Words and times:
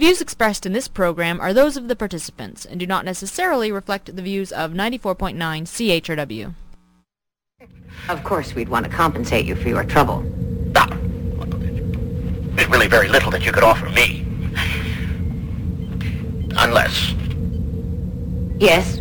views 0.00 0.22
expressed 0.22 0.64
in 0.64 0.72
this 0.72 0.88
program 0.88 1.38
are 1.42 1.52
those 1.52 1.76
of 1.76 1.86
the 1.88 1.94
participants 1.94 2.64
and 2.64 2.80
do 2.80 2.86
not 2.86 3.04
necessarily 3.04 3.70
reflect 3.70 4.16
the 4.16 4.22
views 4.22 4.50
of 4.50 4.72
94.9 4.72 5.36
CHRW. 5.36 6.54
Of 8.08 8.24
course, 8.24 8.54
we'd 8.54 8.70
want 8.70 8.86
to 8.86 8.90
compensate 8.90 9.44
you 9.44 9.54
for 9.54 9.68
your 9.68 9.84
trouble. 9.84 10.24
Ah, 10.74 10.86
there's 12.54 12.68
really 12.70 12.86
very 12.88 13.08
little 13.08 13.30
that 13.30 13.44
you 13.44 13.52
could 13.52 13.62
offer 13.62 13.90
me. 13.90 14.24
Unless, 16.56 17.12
Yes? 18.58 18.98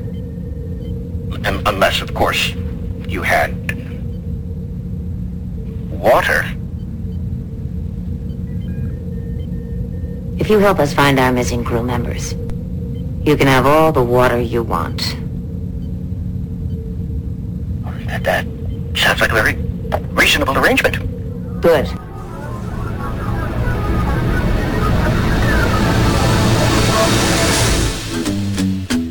un- 1.46 1.62
unless, 1.66 2.02
of 2.02 2.14
course, 2.14 2.50
you 3.08 3.22
had 3.22 3.56
water. 5.92 6.46
If 10.40 10.50
you 10.50 10.60
help 10.60 10.80
us 10.80 10.94
find 10.94 11.20
our 11.20 11.32
missing 11.32 11.64
crew 11.66 11.84
members, 11.84 12.34
you 13.24 13.36
can 13.36 13.48
have 13.48 13.66
all 13.66 13.92
the 13.92 14.02
water 14.02 14.40
you 14.40 14.64
want. 14.64 15.16
That, 18.08 18.24
that 18.24 18.46
sounds 18.98 19.20
like 19.22 19.32
a 19.32 19.34
very 19.34 19.56
reasonable 20.14 20.58
arrangement. 20.58 20.98
Good. 21.62 21.86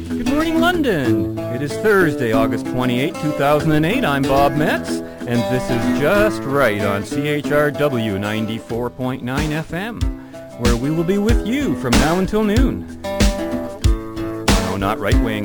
Good 0.08 0.28
morning, 0.32 0.60
London. 0.60 1.38
It 1.38 1.62
is 1.62 1.72
Thursday, 1.74 2.32
August 2.32 2.66
28, 2.66 3.14
2008. 3.14 4.04
I'm 4.04 4.22
Bob 4.22 4.52
Metz, 4.56 4.90
and 4.90 5.40
this 5.54 5.70
is 5.70 6.00
Just 6.00 6.42
Right 6.42 6.80
on 6.80 7.02
CHRW 7.02 8.18
94.9 8.18 9.20
FM, 9.22 10.17
where 10.58 10.76
we 10.76 10.90
will 10.90 11.04
be 11.04 11.18
with 11.18 11.46
you 11.46 11.76
from 11.76 11.92
now 11.92 12.18
until 12.18 12.42
noon. 12.42 13.00
No, 13.04 14.76
not 14.76 14.98
right 14.98 15.18
wing, 15.22 15.44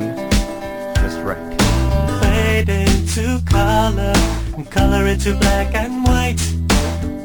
just 0.96 1.20
right. 1.20 1.60
fade 2.20 2.68
into 2.68 3.40
color 3.44 4.12
and 4.56 4.68
color 4.72 5.06
into 5.06 5.36
black 5.36 5.72
and 5.72 6.04
white. 6.04 6.40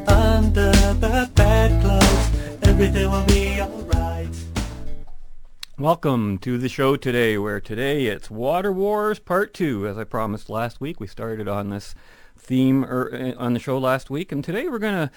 Under 0.08 0.70
the 0.70 1.28
bedclothes, 1.34 2.30
everything 2.62 3.10
will 3.10 3.26
be 3.26 3.60
alright. 3.60 4.28
Welcome 5.76 6.38
to 6.38 6.58
the 6.58 6.68
show 6.68 6.94
today, 6.94 7.38
where 7.38 7.60
today 7.60 8.06
it's 8.06 8.30
Water 8.30 8.70
Wars 8.70 9.18
Part 9.18 9.52
2. 9.52 9.88
As 9.88 9.98
I 9.98 10.04
promised 10.04 10.48
last 10.48 10.80
week, 10.80 11.00
we 11.00 11.08
started 11.08 11.48
on 11.48 11.70
this 11.70 11.96
theme 12.38 12.84
er, 12.84 13.34
uh, 13.36 13.42
on 13.42 13.52
the 13.54 13.58
show 13.58 13.78
last 13.78 14.10
week, 14.10 14.30
and 14.30 14.44
today 14.44 14.68
we're 14.68 14.78
going 14.78 15.08
to 15.08 15.10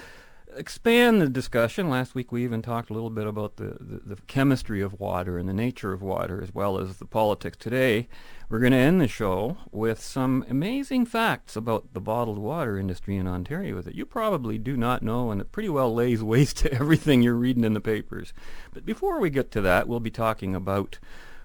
expand 0.55 1.21
the 1.21 1.29
discussion. 1.29 1.89
Last 1.89 2.15
week 2.15 2.31
we 2.31 2.43
even 2.43 2.61
talked 2.61 2.89
a 2.89 2.93
little 2.93 3.09
bit 3.09 3.27
about 3.27 3.57
the, 3.57 3.77
the, 3.79 4.15
the 4.15 4.21
chemistry 4.27 4.81
of 4.81 4.99
water 4.99 5.37
and 5.37 5.47
the 5.47 5.53
nature 5.53 5.93
of 5.93 6.01
water, 6.01 6.41
as 6.41 6.53
well 6.53 6.79
as 6.79 6.97
the 6.97 7.05
politics. 7.05 7.57
Today 7.57 8.07
we're 8.49 8.59
going 8.59 8.71
to 8.71 8.77
end 8.77 9.01
the 9.01 9.07
show 9.07 9.57
with 9.71 10.01
some 10.01 10.45
amazing 10.49 11.05
facts 11.05 11.55
about 11.55 11.93
the 11.93 12.01
bottled 12.01 12.37
water 12.37 12.77
industry 12.77 13.15
in 13.15 13.27
Ontario 13.27 13.81
that 13.81 13.95
you 13.95 14.05
probably 14.05 14.57
do 14.57 14.77
not 14.77 15.01
know, 15.01 15.31
and 15.31 15.41
it 15.41 15.51
pretty 15.51 15.69
well 15.69 15.93
lays 15.93 16.23
waste 16.23 16.57
to 16.57 16.73
everything 16.73 17.21
you're 17.21 17.33
reading 17.33 17.63
in 17.63 17.73
the 17.73 17.81
papers. 17.81 18.33
But 18.73 18.85
before 18.85 19.19
we 19.19 19.29
get 19.29 19.51
to 19.51 19.61
that, 19.61 19.87
we'll 19.87 19.99
be 19.99 20.11
talking 20.11 20.55
about 20.55 20.99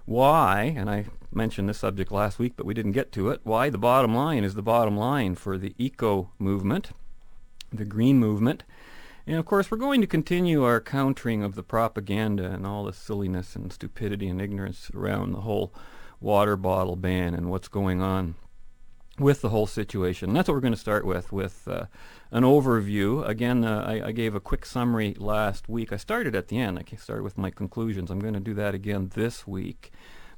why, 0.05 0.75
and 0.77 0.89
I 0.89 1.07
mentioned 1.33 1.69
this 1.69 1.79
subject 1.79 2.11
last 2.11 2.39
week, 2.39 2.55
but 2.57 2.67
we 2.67 2.75
didn't 2.75 2.93
get 2.93 3.13
to 3.13 3.29
it, 3.31 3.41
why 3.45 3.71
the 3.71 3.79
bottom 3.79 4.15
line 4.15 4.45
is 4.45 4.55
the 4.55 4.63
bottom 4.63 4.97
line 4.97 5.35
for 5.35 5.59
the 5.59 5.75
eco 5.79 6.31
movement, 6.39 6.91
the 7.73 7.85
green 7.85 8.19
movement. 8.19 8.65
And 9.29 9.37
of 9.37 9.45
course, 9.45 9.71
we're 9.71 9.77
going 9.77 10.01
to 10.01 10.07
continue 10.07 10.65
our 10.65 10.81
countering 10.81 11.43
of 11.43 11.55
the 11.55 11.63
propaganda 11.63 12.51
and 12.51 12.67
all 12.67 12.85
the 12.85 12.95
silliness 12.95 13.55
and 13.55 13.71
stupidity 13.71 14.27
and 14.27 14.41
ignorance 14.41 14.91
around 14.95 15.33
the 15.33 15.43
whole 15.43 15.75
water 16.19 16.57
bottle 16.57 16.97
ban 16.97 17.35
and 17.35 17.51
what's 17.51 17.69
going 17.69 18.01
on 18.01 18.37
with 19.19 19.43
the 19.43 19.51
whole 19.51 19.67
situation. 19.67 20.31
And 20.31 20.37
that's 20.37 20.49
what 20.49 20.55
we're 20.55 20.63
going 20.63 20.73
to 20.73 20.81
start 20.81 21.05
with, 21.05 21.31
with 21.31 21.69
uh, 21.69 21.85
an 22.31 22.43
overview. 22.43 23.29
Again, 23.29 23.65
uh, 23.65 23.85
I, 23.87 24.07
I 24.07 24.13
gave 24.13 24.35
a 24.35 24.41
quick 24.41 24.65
summary 24.65 25.15
last 25.19 25.69
week. 25.69 25.93
I 25.93 25.99
started 25.99 26.35
at 26.35 26.49
the 26.49 26.59
end. 26.59 26.79
I 26.79 26.97
started 26.97 27.23
with 27.23 27.37
my 27.37 27.51
conclusions. 27.51 28.11
I'm 28.11 28.21
going 28.21 28.33
to 28.33 28.41
do 28.41 28.55
that 28.55 28.75
again 28.75 29.11
this 29.15 29.47
week, 29.47 29.93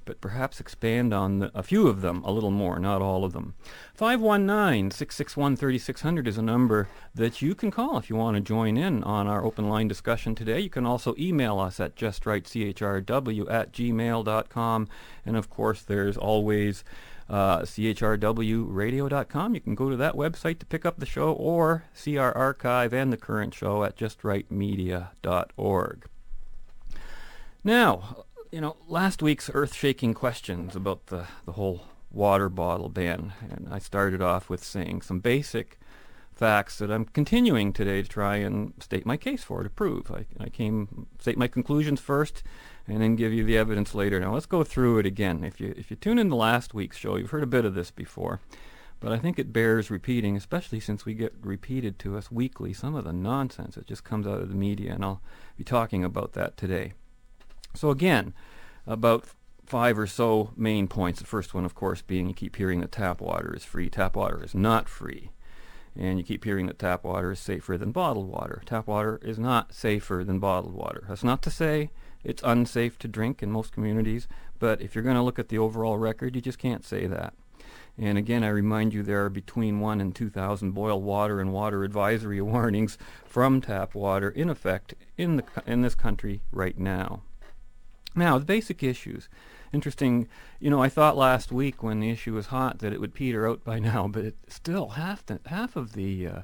but 0.05 0.21
perhaps 0.21 0.61
expand 0.61 1.15
on 1.15 1.39
the, 1.39 1.51
a 1.55 1.63
few 1.63 1.87
of 1.89 2.01
them 2.01 2.25
a 2.25 2.33
little 2.33 2.51
more, 2.51 2.79
not 2.79 3.03
all 3.03 3.25
of 3.25 3.33
them. 3.33 3.55
519-661-3600 3.99 6.27
is 6.27 6.39
a 6.39 6.43
number 6.43 6.89
that 7.15 7.43
you 7.43 7.55
can 7.55 7.71
call 7.71 7.99
if 7.99 8.11
you 8.11 8.17
want 8.17 8.37
to 8.37 8.41
join 8.41 8.77
in 8.77 9.05
on 9.05 9.27
our 9.27 9.45
open 9.45 9.69
line 9.69 9.89
discussion 9.89 10.35
today. 10.35 10.61
You 10.61 10.71
can 10.71 10.87
also 10.87 11.15
email 11.19 11.59
us 11.59 11.81
at 11.81 11.97
justrightchrw 11.97 13.51
at 13.51 13.73
gmail.com. 13.73 14.89
And 15.27 15.37
of 15.37 15.51
course, 15.51 15.83
there's 15.83 16.17
always 16.17 16.83
uh, 17.29 17.61
chrwradio.com. 17.61 19.55
You 19.55 19.61
can 19.61 19.77
go 19.77 19.91
to 19.91 19.97
that 19.97 20.15
website 20.15 20.59
to 20.59 20.67
pick 20.67 20.85
up 20.85 20.99
the 20.99 21.07
show 21.07 21.33
or 21.33 21.85
see 21.95 22.19
our 22.19 22.37
archive 22.37 22.93
and 22.93 23.13
the 23.13 23.17
current 23.17 23.55
show 23.55 23.85
at 23.85 23.97
justrightmedia.org. 23.97 26.07
Now, 27.63 28.25
you 28.51 28.61
know, 28.61 28.77
last 28.89 29.23
week's 29.23 29.51
earth-shaking 29.53 30.15
questions 30.15 30.75
about 30.75 31.07
the, 31.07 31.27
the 31.47 31.53
whole 31.53 31.83
water 32.11 32.49
bottle 32.49 32.89
ban, 32.89 33.33
and 33.49 33.69
I 33.71 33.79
started 33.79 34.21
off 34.21 34.51
with 34.51 34.65
saying 34.65 35.03
some 35.03 35.21
basic 35.21 35.79
facts 36.35 36.79
that 36.79 36.91
I'm 36.91 37.05
continuing 37.05 37.73
today 37.73 38.03
to 38.03 38.09
try 38.09 38.37
and 38.37 38.73
state 38.81 39.07
my 39.07 39.17
case 39.17 39.45
for, 39.45 39.63
to 39.63 39.71
prove. 39.71 40.11
I, 40.11 40.25
I 40.43 40.49
came, 40.49 41.07
state 41.21 41.39
my 41.39 41.47
conclusions 41.47 42.01
first, 42.01 42.43
and 42.89 43.01
then 43.01 43.15
give 43.15 43.33
you 43.33 43.45
the 43.45 43.57
evidence 43.59 43.95
later. 43.95 44.19
Now 44.19 44.35
let's 44.35 44.47
go 44.47 44.65
through 44.65 44.99
it 44.99 45.07
again. 45.07 45.45
If 45.45 45.61
you, 45.61 45.75
if 45.77 45.91
you 45.91 45.97
tune 45.97 46.19
in 46.19 46.31
to 46.31 46.35
last 46.35 46.75
week's 46.75 46.97
show, 46.97 47.17
you've 47.17 47.31
heard 47.31 47.45
a 47.45 47.47
bit 47.47 47.65
of 47.65 47.75
this 47.75 47.93
before, 47.93 48.41
but 48.99 49.13
I 49.13 49.19
think 49.19 49.39
it 49.39 49.53
bears 49.53 49.91
repeating, 49.91 50.37
especially 50.37 50.81
since 50.81 51.05
we 51.05 51.15
get 51.15 51.35
repeated 51.41 52.01
to 52.01 52.17
us 52.17 52.33
weekly 52.33 52.73
some 52.73 52.97
of 52.97 53.05
the 53.05 53.13
nonsense 53.13 53.77
that 53.77 53.87
just 53.87 54.03
comes 54.03 54.27
out 54.27 54.41
of 54.41 54.49
the 54.49 54.57
media, 54.57 54.95
and 54.95 55.05
I'll 55.05 55.23
be 55.57 55.63
talking 55.63 56.03
about 56.03 56.33
that 56.33 56.57
today. 56.57 56.95
So 57.75 57.91
again, 57.91 58.35
about 58.87 59.27
five 59.71 59.99
or 59.99 60.07
so 60.07 60.51
main 60.57 60.89
points. 60.89 61.21
The 61.21 61.27
first 61.27 61.55
one, 61.55 61.65
of 61.65 61.77
course, 61.77 62.03
being 62.03 62.29
you 62.29 62.35
keep 62.35 62.57
hearing 62.57 62.81
that 62.81 62.91
tap 62.91 63.21
water 63.21 63.55
is 63.55 63.65
free. 63.65 63.89
Tap 63.89 64.17
water 64.17 64.43
is 64.43 64.55
not 64.55 64.89
free. 64.89 65.31
And 65.97 66.19
you 66.19 66.25
keep 66.25 66.45
hearing 66.45 66.67
that 66.67 66.79
tap 66.79 67.05
water 67.05 67.31
is 67.33 67.39
safer 67.39 67.79
than 67.79 67.93
bottled 67.93 68.29
water. 68.29 68.63
Tap 68.67 68.89
water 68.89 69.21
is 69.23 69.39
not 69.39 69.73
safer 69.73 70.25
than 70.25 70.41
bottled 70.41 70.75
water. 70.75 71.05
That's 71.09 71.23
not 71.23 71.43
to 71.43 71.51
say 71.51 71.91
it's 72.25 72.43
unsafe 72.45 72.99
to 72.99 73.09
drink 73.09 73.43
in 73.43 73.53
most 73.53 73.73
communities, 73.73 74.27
but 74.59 74.81
if 74.81 74.95
you're 74.95 75.05
going 75.05 75.17
to 75.17 75.23
look 75.23 75.39
at 75.39 75.49
the 75.49 75.59
overall 75.59 75.99
record, 75.99 76.35
you 76.35 76.43
just 76.43 76.59
can't 76.59 76.85
say 76.85 77.07
that. 77.07 77.35
And 77.97 78.19
again, 78.19 78.43
I 78.43 78.49
remind 78.49 78.93
you 78.93 79.03
there 79.03 79.25
are 79.25 79.31
between 79.31 79.81
1 79.81 80.01
and 80.01 80.15
2,000 80.15 80.73
boil 80.73 81.01
water 81.01 81.41
and 81.41 81.53
water 81.53 81.85
advisory 81.85 82.41
warnings 82.41 82.99
from 83.25 83.61
tap 83.61 83.95
water 83.95 84.31
in 84.31 84.49
effect 84.49 84.95
in, 85.17 85.37
the, 85.37 85.45
in 85.67 85.83
this 85.83 85.95
country 85.95 86.41
right 86.51 86.79
now. 86.79 87.23
Now, 88.15 88.39
the 88.39 88.45
basic 88.45 88.83
issues. 88.83 89.29
Interesting, 89.73 90.29
you 90.59 90.69
know, 90.69 90.83
I 90.83 90.89
thought 90.89 91.17
last 91.17 91.53
week 91.53 91.83
when 91.83 92.01
the 92.01 92.11
issue 92.11 92.35
was 92.35 92.47
hot 92.47 92.81
that 92.81 92.93
it 92.93 93.01
would 93.01 93.15
peter 93.15 93.49
out 93.49 93.65
by 93.65 93.79
now, 93.93 94.09
but 94.09 94.25
it 94.25 94.37
still 94.49 94.91
half 94.91 95.25
the, 95.27 95.41
half 95.47 95.77
of 95.77 95.93
the 95.93 96.27
uh, 96.27 96.41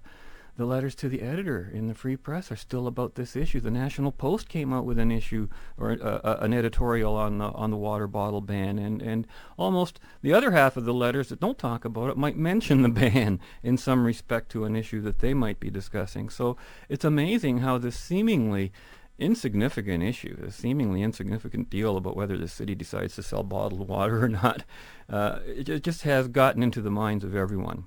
the 0.57 0.65
letters 0.65 0.95
to 0.95 1.09
the 1.09 1.21
editor 1.21 1.71
in 1.73 1.87
the 1.87 1.95
Free 1.95 2.17
Press 2.17 2.51
are 2.51 2.57
still 2.57 2.87
about 2.87 3.15
this 3.15 3.37
issue. 3.37 3.61
The 3.61 3.71
National 3.71 4.11
Post 4.11 4.49
came 4.49 4.73
out 4.73 4.87
with 4.87 4.99
an 4.99 5.13
issue 5.13 5.49
or 5.77 5.99
uh, 6.03 6.39
an 6.41 6.55
editorial 6.55 7.15
on 7.15 7.39
the 7.39 7.47
on 7.51 7.71
the 7.71 7.77
water 7.77 8.07
bottle 8.07 8.41
ban, 8.41 8.79
and 8.79 9.03
and 9.03 9.27
almost 9.59 10.01
the 10.23 10.33
other 10.33 10.53
half 10.53 10.77
of 10.77 10.85
the 10.85 10.95
letters 10.95 11.29
that 11.29 11.41
don't 11.41 11.59
talk 11.59 11.85
about 11.85 12.11
it 12.11 12.17
might 12.17 12.37
mention 12.37 12.83
the 12.83 12.89
ban 13.11 13.39
in 13.63 13.77
some 13.77 14.05
respect 14.05 14.51
to 14.51 14.65
an 14.65 14.75
issue 14.75 15.03
that 15.03 15.19
they 15.19 15.35
might 15.35 15.61
be 15.61 15.71
discussing. 15.71 16.31
So 16.31 16.57
it's 16.89 17.05
amazing 17.05 17.59
how 17.59 17.77
this 17.77 17.99
seemingly 17.99 18.73
insignificant 19.19 20.03
issue, 20.03 20.37
a 20.47 20.51
seemingly 20.51 21.03
insignificant 21.03 21.71
deal 21.71 21.97
about 21.97 22.17
whether 22.17 22.37
the 22.37 22.49
city 22.49 22.75
decides 22.75 23.15
to 23.15 23.23
sell 23.23 23.43
bottled 23.43 23.89
water 23.89 24.25
or 24.25 24.29
not, 24.29 24.65
uh, 25.11 25.39
it 25.47 25.83
just 25.83 26.03
has 26.03 26.29
gotten 26.29 26.63
into 26.63 26.81
the 26.81 26.91
minds 26.91 27.25
of 27.25 27.35
everyone. 27.35 27.85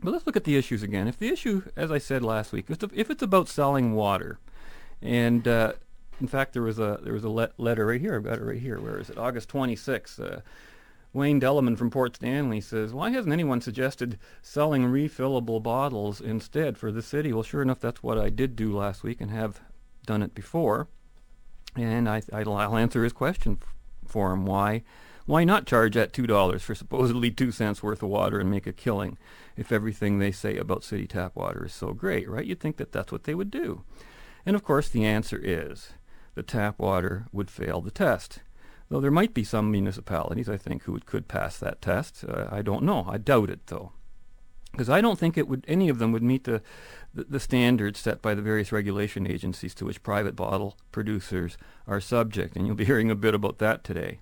But 0.00 0.12
let's 0.12 0.26
look 0.26 0.36
at 0.36 0.44
the 0.44 0.56
issues 0.56 0.82
again. 0.82 1.08
If 1.08 1.18
the 1.18 1.28
issue, 1.28 1.62
as 1.76 1.90
I 1.90 1.98
said 1.98 2.22
last 2.22 2.52
week, 2.52 2.66
if, 2.68 3.10
it's 3.10 3.22
about 3.22 3.48
selling 3.48 3.94
water, 3.94 4.38
and 5.00 5.46
uh, 5.48 5.74
in 6.20 6.26
fact 6.26 6.52
there 6.52 6.62
was 6.62 6.78
a 6.78 6.98
there 7.02 7.12
was 7.12 7.24
a 7.24 7.30
le- 7.30 7.52
letter 7.56 7.86
right 7.86 8.00
here. 8.00 8.16
I've 8.16 8.24
got 8.24 8.38
it 8.38 8.44
right 8.44 8.60
here. 8.60 8.78
Where 8.80 8.98
is 8.98 9.08
it? 9.08 9.18
August 9.18 9.48
26th. 9.48 10.20
Uh, 10.20 10.40
Wayne 11.14 11.40
Delleman 11.40 11.78
from 11.78 11.90
Port 11.90 12.16
Stanley 12.16 12.60
says, 12.60 12.92
"Why 12.92 13.10
hasn't 13.10 13.32
anyone 13.32 13.60
suggested 13.60 14.18
selling 14.42 14.84
refillable 14.86 15.62
bottles 15.62 16.20
instead 16.20 16.76
for 16.76 16.90
the 16.90 17.02
city?" 17.02 17.32
Well, 17.32 17.44
sure 17.44 17.62
enough, 17.62 17.80
that's 17.80 18.02
what 18.02 18.18
I 18.18 18.30
did 18.30 18.56
do 18.56 18.76
last 18.76 19.04
week 19.04 19.20
and 19.20 19.30
have 19.30 19.60
done 20.06 20.22
it 20.22 20.34
before. 20.34 20.88
And 21.76 22.08
I, 22.08 22.22
I'll, 22.32 22.54
I'll 22.54 22.76
answer 22.76 23.02
his 23.02 23.12
question 23.12 23.58
for 24.06 24.32
him. 24.32 24.46
Why, 24.46 24.82
why 25.26 25.44
not 25.44 25.66
charge 25.66 25.96
at 25.96 26.12
two 26.12 26.26
dollars 26.26 26.62
for 26.62 26.74
supposedly 26.74 27.30
two 27.30 27.50
cents 27.50 27.82
worth 27.82 28.02
of 28.02 28.08
water 28.08 28.38
and 28.38 28.50
make 28.50 28.66
a 28.66 28.72
killing 28.72 29.18
if 29.56 29.72
everything 29.72 30.18
they 30.18 30.32
say 30.32 30.56
about 30.56 30.84
city 30.84 31.06
tap 31.06 31.34
water 31.34 31.66
is 31.66 31.74
so 31.74 31.92
great, 31.92 32.28
right? 32.28 32.46
You'd 32.46 32.60
think 32.60 32.76
that 32.76 32.92
that's 32.92 33.10
what 33.10 33.24
they 33.24 33.34
would 33.34 33.50
do. 33.50 33.82
And 34.46 34.54
of 34.54 34.62
course, 34.62 34.88
the 34.88 35.04
answer 35.04 35.40
is 35.42 35.90
the 36.34 36.42
tap 36.42 36.78
water 36.78 37.26
would 37.32 37.50
fail 37.50 37.80
the 37.80 37.90
test. 37.90 38.40
Though 38.90 39.00
there 39.00 39.10
might 39.10 39.32
be 39.32 39.44
some 39.44 39.70
municipalities, 39.70 40.48
I 40.48 40.58
think, 40.58 40.82
who 40.82 41.00
could 41.00 41.26
pass 41.26 41.58
that 41.58 41.80
test. 41.80 42.24
Uh, 42.28 42.46
I 42.50 42.60
don't 42.60 42.82
know. 42.82 43.06
I 43.08 43.16
doubt 43.16 43.50
it, 43.50 43.66
though 43.66 43.92
because 44.74 44.90
I 44.90 45.00
don't 45.00 45.18
think 45.18 45.38
it 45.38 45.48
would 45.48 45.64
any 45.68 45.88
of 45.88 45.98
them 45.98 46.12
would 46.12 46.22
meet 46.22 46.44
the, 46.44 46.60
the, 47.14 47.24
the 47.24 47.40
standards 47.40 48.00
set 48.00 48.20
by 48.20 48.34
the 48.34 48.42
various 48.42 48.72
regulation 48.72 49.26
agencies 49.26 49.74
to 49.76 49.84
which 49.84 50.02
private 50.02 50.34
bottle 50.34 50.76
producers 50.92 51.56
are 51.86 52.00
subject, 52.00 52.56
and 52.56 52.66
you'll 52.66 52.76
be 52.76 52.84
hearing 52.92 53.10
a 53.10 53.14
bit 53.14 53.34
about 53.34 53.58
that 53.58 53.84
today. 53.84 54.18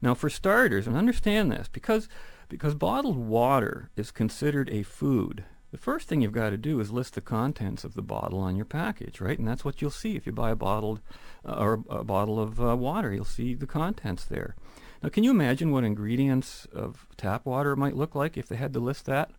Now, 0.00 0.14
for 0.14 0.28
starters, 0.28 0.86
and 0.86 0.96
understand 0.96 1.52
this, 1.52 1.68
because 1.68 2.08
because 2.48 2.74
bottled 2.74 3.16
water 3.16 3.90
is 3.96 4.10
considered 4.10 4.68
a 4.70 4.82
food, 4.82 5.44
the 5.70 5.78
first 5.78 6.06
thing 6.06 6.20
you've 6.20 6.32
got 6.32 6.50
to 6.50 6.56
do 6.56 6.78
is 6.78 6.92
list 6.92 7.14
the 7.14 7.20
contents 7.20 7.82
of 7.82 7.94
the 7.94 8.02
bottle 8.02 8.38
on 8.38 8.54
your 8.54 8.64
package, 8.64 9.20
right? 9.20 9.38
And 9.38 9.48
that's 9.48 9.64
what 9.64 9.82
you'll 9.82 9.90
see 9.90 10.14
if 10.14 10.24
you 10.24 10.30
buy 10.30 10.50
a 10.50 10.56
bottled 10.56 11.00
uh, 11.44 11.56
or 11.58 11.82
a 11.90 12.04
bottle 12.04 12.38
of 12.38 12.60
uh, 12.60 12.76
water. 12.76 13.12
You'll 13.12 13.24
see 13.24 13.54
the 13.54 13.66
contents 13.66 14.24
there. 14.24 14.54
Now, 15.02 15.08
can 15.08 15.24
you 15.24 15.32
imagine 15.32 15.72
what 15.72 15.82
ingredients 15.82 16.68
of 16.72 17.08
tap 17.16 17.44
water 17.44 17.74
might 17.74 17.96
look 17.96 18.14
like 18.14 18.36
if 18.36 18.46
they 18.46 18.56
had 18.56 18.72
to 18.74 18.80
list 18.80 19.06
that 19.06 19.32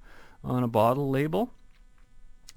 on 0.45 0.63
a 0.63 0.67
bottle 0.67 1.09
label. 1.09 1.51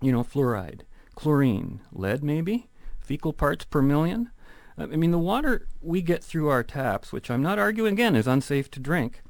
You 0.00 0.12
know, 0.12 0.22
fluoride, 0.22 0.82
chlorine, 1.16 1.80
lead 1.92 2.22
maybe, 2.22 2.68
fecal 3.00 3.32
parts 3.32 3.64
per 3.64 3.82
million. 3.82 4.30
I 4.76 4.86
mean, 4.86 5.10
the 5.10 5.18
water 5.18 5.66
we 5.82 6.02
get 6.02 6.22
through 6.22 6.48
our 6.48 6.62
taps, 6.62 7.12
which 7.12 7.30
I'm 7.30 7.42
not 7.42 7.58
arguing 7.58 7.94
again 7.94 8.14
is 8.14 8.28
unsafe 8.28 8.70
to 8.72 8.80
drink, 8.80 9.22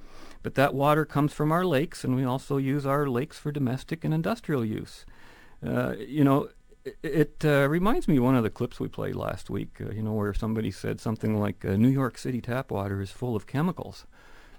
but 0.43 0.57
that 0.57 0.75
water 0.75 1.07
comes 1.07 1.33
from 1.33 1.51
our 1.51 1.65
lakes, 1.65 2.05
and 2.05 2.15
we 2.15 2.25
also 2.25 2.59
use 2.59 2.85
our 2.85 3.09
lakes 3.09 3.39
for 3.39 3.51
domestic 3.51 4.05
and 4.05 4.13
industrial 4.13 4.63
use. 4.63 5.07
Uh, 5.67 5.95
you 5.97 6.23
know, 6.23 6.51
it, 6.85 6.99
it 7.03 7.45
uh, 7.45 7.67
reminds 7.67 8.09
me 8.09 8.19
of 8.19 8.25
one 8.25 8.37
of 8.37 8.43
the 8.43 8.51
clips 8.51 8.79
we 8.79 8.89
played 8.89 9.17
last 9.17 9.49
week, 9.49 9.81
uh, 9.81 9.91
you 9.91 10.03
know, 10.03 10.13
where 10.13 10.35
somebody 10.35 10.71
said 10.71 11.01
something 11.01 11.41
like, 11.41 11.65
uh, 11.65 11.77
New 11.77 11.89
York 11.89 12.19
City 12.19 12.43
tap 12.43 12.71
water 12.71 13.01
is 13.01 13.11
full 13.11 13.35
of 13.35 13.47
chemicals 13.47 14.05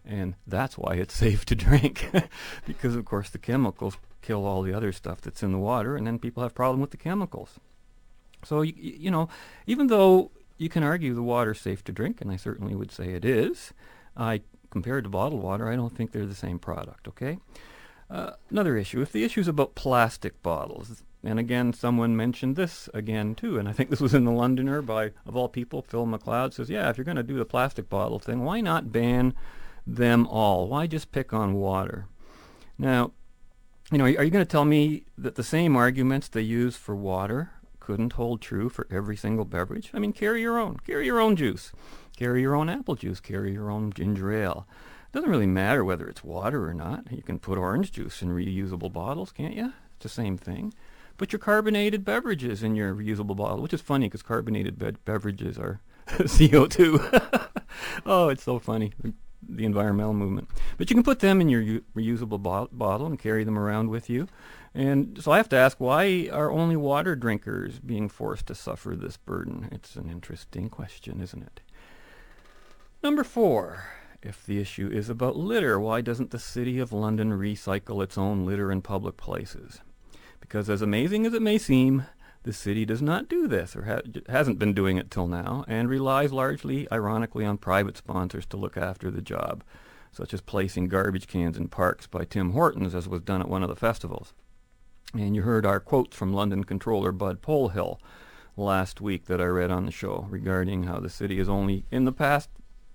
and 0.05 0.35
that's 0.47 0.77
why 0.77 0.95
it's 0.95 1.13
safe 1.25 1.45
to 1.45 1.55
drink. 1.55 2.09
Because 2.65 2.95
of 2.95 3.05
course 3.05 3.29
the 3.29 3.37
chemicals 3.37 3.97
kill 4.21 4.45
all 4.45 4.61
the 4.61 4.73
other 4.73 4.91
stuff 4.91 5.21
that's 5.21 5.43
in 5.43 5.51
the 5.51 5.57
water 5.57 5.95
and 5.95 6.05
then 6.05 6.19
people 6.19 6.43
have 6.43 6.53
problem 6.53 6.81
with 6.81 6.91
the 6.91 6.97
chemicals. 6.97 7.59
So 8.43 8.61
you, 8.61 8.73
you 8.75 9.11
know 9.11 9.29
even 9.67 9.87
though 9.87 10.31
you 10.57 10.69
can 10.69 10.83
argue 10.83 11.13
the 11.13 11.23
water's 11.23 11.61
safe 11.61 11.83
to 11.85 11.91
drink 11.91 12.19
and 12.21 12.31
i 12.31 12.35
certainly 12.35 12.75
would 12.75 12.91
say 12.91 13.13
it 13.13 13.23
is 13.23 13.73
i 14.17 14.41
compared 14.69 15.05
to 15.05 15.09
bottled 15.09 15.41
water 15.41 15.69
i 15.69 15.75
don't 15.75 15.95
think 15.95 16.11
they're 16.11 16.25
the 16.25 16.35
same 16.35 16.59
product 16.59 17.07
okay? 17.07 17.37
Uh, 18.09 18.31
another 18.49 18.75
issue 18.75 19.01
if 19.01 19.11
the 19.11 19.23
issue 19.23 19.39
is 19.39 19.47
about 19.47 19.75
plastic 19.75 20.41
bottles 20.43 21.03
and 21.23 21.37
again, 21.37 21.73
someone 21.73 22.15
mentioned 22.15 22.55
this 22.55 22.87
again 22.93 23.35
too, 23.35 23.57
and 23.59 23.67
I 23.67 23.73
think 23.73 23.89
this 23.89 23.99
was 23.99 24.13
in 24.13 24.23
the 24.23 24.31
Londoner 24.31 24.81
by, 24.81 25.11
of 25.25 25.35
all 25.35 25.49
people, 25.49 25.81
Phil 25.81 26.05
McLeod 26.05 26.53
says, 26.53 26.69
yeah, 26.69 26.89
if 26.89 26.97
you're 26.97 27.05
going 27.05 27.17
to 27.17 27.23
do 27.23 27.37
the 27.37 27.45
plastic 27.45 27.89
bottle 27.89 28.19
thing, 28.19 28.43
why 28.45 28.61
not 28.61 28.91
ban 28.91 29.33
them 29.95 30.27
all? 30.27 30.67
Why 30.67 30.87
just 30.87 31.11
pick 31.11 31.33
on 31.33 31.53
water? 31.53 32.05
Now, 32.77 33.11
you 33.91 33.97
know, 33.97 34.05
are 34.05 34.23
you 34.23 34.29
going 34.29 34.45
to 34.45 34.45
tell 34.45 34.65
me 34.65 35.05
that 35.17 35.35
the 35.35 35.43
same 35.43 35.75
arguments 35.75 36.27
they 36.27 36.41
use 36.41 36.75
for 36.75 36.95
water 36.95 37.51
couldn't 37.79 38.13
hold 38.13 38.41
true 38.41 38.69
for 38.69 38.87
every 38.91 39.17
single 39.17 39.45
beverage? 39.45 39.89
I 39.93 39.99
mean, 39.99 40.13
carry 40.13 40.41
your 40.41 40.59
own. 40.59 40.79
Carry 40.85 41.05
your 41.05 41.19
own 41.19 41.35
juice. 41.35 41.71
Carry 42.15 42.41
your 42.41 42.55
own 42.55 42.69
apple 42.69 42.95
juice. 42.95 43.19
Carry 43.19 43.53
your 43.53 43.71
own 43.71 43.91
ginger 43.91 44.31
ale. 44.31 44.67
It 45.07 45.13
doesn't 45.13 45.29
really 45.29 45.47
matter 45.47 45.83
whether 45.83 46.07
it's 46.07 46.23
water 46.23 46.69
or 46.69 46.73
not. 46.73 47.11
You 47.11 47.23
can 47.23 47.39
put 47.39 47.57
orange 47.57 47.91
juice 47.91 48.21
in 48.21 48.29
reusable 48.29 48.93
bottles, 48.93 49.31
can't 49.31 49.55
you? 49.55 49.73
It's 49.95 50.03
the 50.03 50.09
same 50.09 50.37
thing. 50.37 50.73
Put 51.17 51.33
your 51.33 51.39
carbonated 51.39 52.05
beverages 52.05 52.61
in 52.61 52.75
your 52.75 52.93
reusable 52.93 53.35
bottle, 53.35 53.61
which 53.61 53.73
is 53.73 53.81
funny 53.81 54.05
because 54.05 54.21
carbonated 54.21 54.77
be- 54.77 54.91
beverages 55.03 55.57
are 55.57 55.81
CO2. 56.07 57.49
oh, 58.05 58.29
it's 58.29 58.43
so 58.43 58.59
funny 58.59 58.93
the 59.47 59.65
environmental 59.65 60.13
movement. 60.13 60.49
But 60.77 60.89
you 60.89 60.95
can 60.95 61.03
put 61.03 61.19
them 61.19 61.41
in 61.41 61.49
your 61.49 61.61
u- 61.61 61.83
reusable 61.95 62.41
bo- 62.41 62.69
bottle 62.71 63.07
and 63.07 63.17
carry 63.17 63.43
them 63.43 63.57
around 63.57 63.89
with 63.89 64.09
you. 64.09 64.27
And 64.73 65.21
so 65.21 65.31
I 65.31 65.37
have 65.37 65.49
to 65.49 65.55
ask, 65.55 65.79
why 65.79 66.29
are 66.31 66.51
only 66.51 66.75
water 66.75 67.15
drinkers 67.15 67.79
being 67.79 68.09
forced 68.09 68.47
to 68.47 68.55
suffer 68.55 68.95
this 68.95 69.17
burden? 69.17 69.69
It's 69.71 69.95
an 69.95 70.09
interesting 70.09 70.69
question, 70.69 71.21
isn't 71.21 71.41
it? 71.41 71.61
Number 73.01 73.23
four, 73.23 73.85
if 74.21 74.45
the 74.45 74.59
issue 74.59 74.89
is 74.91 75.09
about 75.09 75.37
litter, 75.37 75.79
why 75.79 76.01
doesn't 76.01 76.31
the 76.31 76.39
City 76.39 76.79
of 76.79 76.91
London 76.91 77.31
recycle 77.31 78.03
its 78.03 78.17
own 78.17 78.45
litter 78.45 78.71
in 78.71 78.81
public 78.81 79.17
places? 79.17 79.79
Because 80.41 80.69
as 80.69 80.81
amazing 80.81 81.25
as 81.25 81.33
it 81.33 81.41
may 81.41 81.57
seem, 81.57 82.05
the 82.43 82.53
city 82.53 82.85
does 82.85 83.01
not 83.01 83.27
do 83.27 83.47
this, 83.47 83.75
or 83.75 83.83
ha- 83.83 84.21
hasn't 84.27 84.59
been 84.59 84.73
doing 84.73 84.97
it 84.97 85.11
till 85.11 85.27
now, 85.27 85.65
and 85.67 85.89
relies 85.89 86.31
largely, 86.31 86.87
ironically, 86.91 87.45
on 87.45 87.57
private 87.57 87.97
sponsors 87.97 88.45
to 88.47 88.57
look 88.57 88.77
after 88.77 89.11
the 89.11 89.21
job, 89.21 89.63
such 90.11 90.33
as 90.33 90.41
placing 90.41 90.87
garbage 90.87 91.27
cans 91.27 91.57
in 91.57 91.67
parks 91.67 92.07
by 92.07 92.23
Tim 92.23 92.51
Hortons, 92.51 92.95
as 92.95 93.07
was 93.07 93.21
done 93.21 93.41
at 93.41 93.49
one 93.49 93.63
of 93.63 93.69
the 93.69 93.75
festivals. 93.75 94.33
And 95.13 95.35
you 95.35 95.41
heard 95.41 95.65
our 95.65 95.79
quotes 95.79 96.15
from 96.15 96.33
London 96.33 96.63
controller 96.63 97.11
Bud 97.11 97.41
Polhill 97.41 97.99
last 98.55 99.01
week 99.01 99.25
that 99.25 99.41
I 99.41 99.45
read 99.45 99.71
on 99.71 99.85
the 99.85 99.91
show 99.91 100.27
regarding 100.29 100.83
how 100.83 100.99
the 100.99 101.09
city 101.09 101.37
has 101.39 101.49
only, 101.49 101.85
in 101.91 102.05
the 102.05 102.11
past 102.11 102.49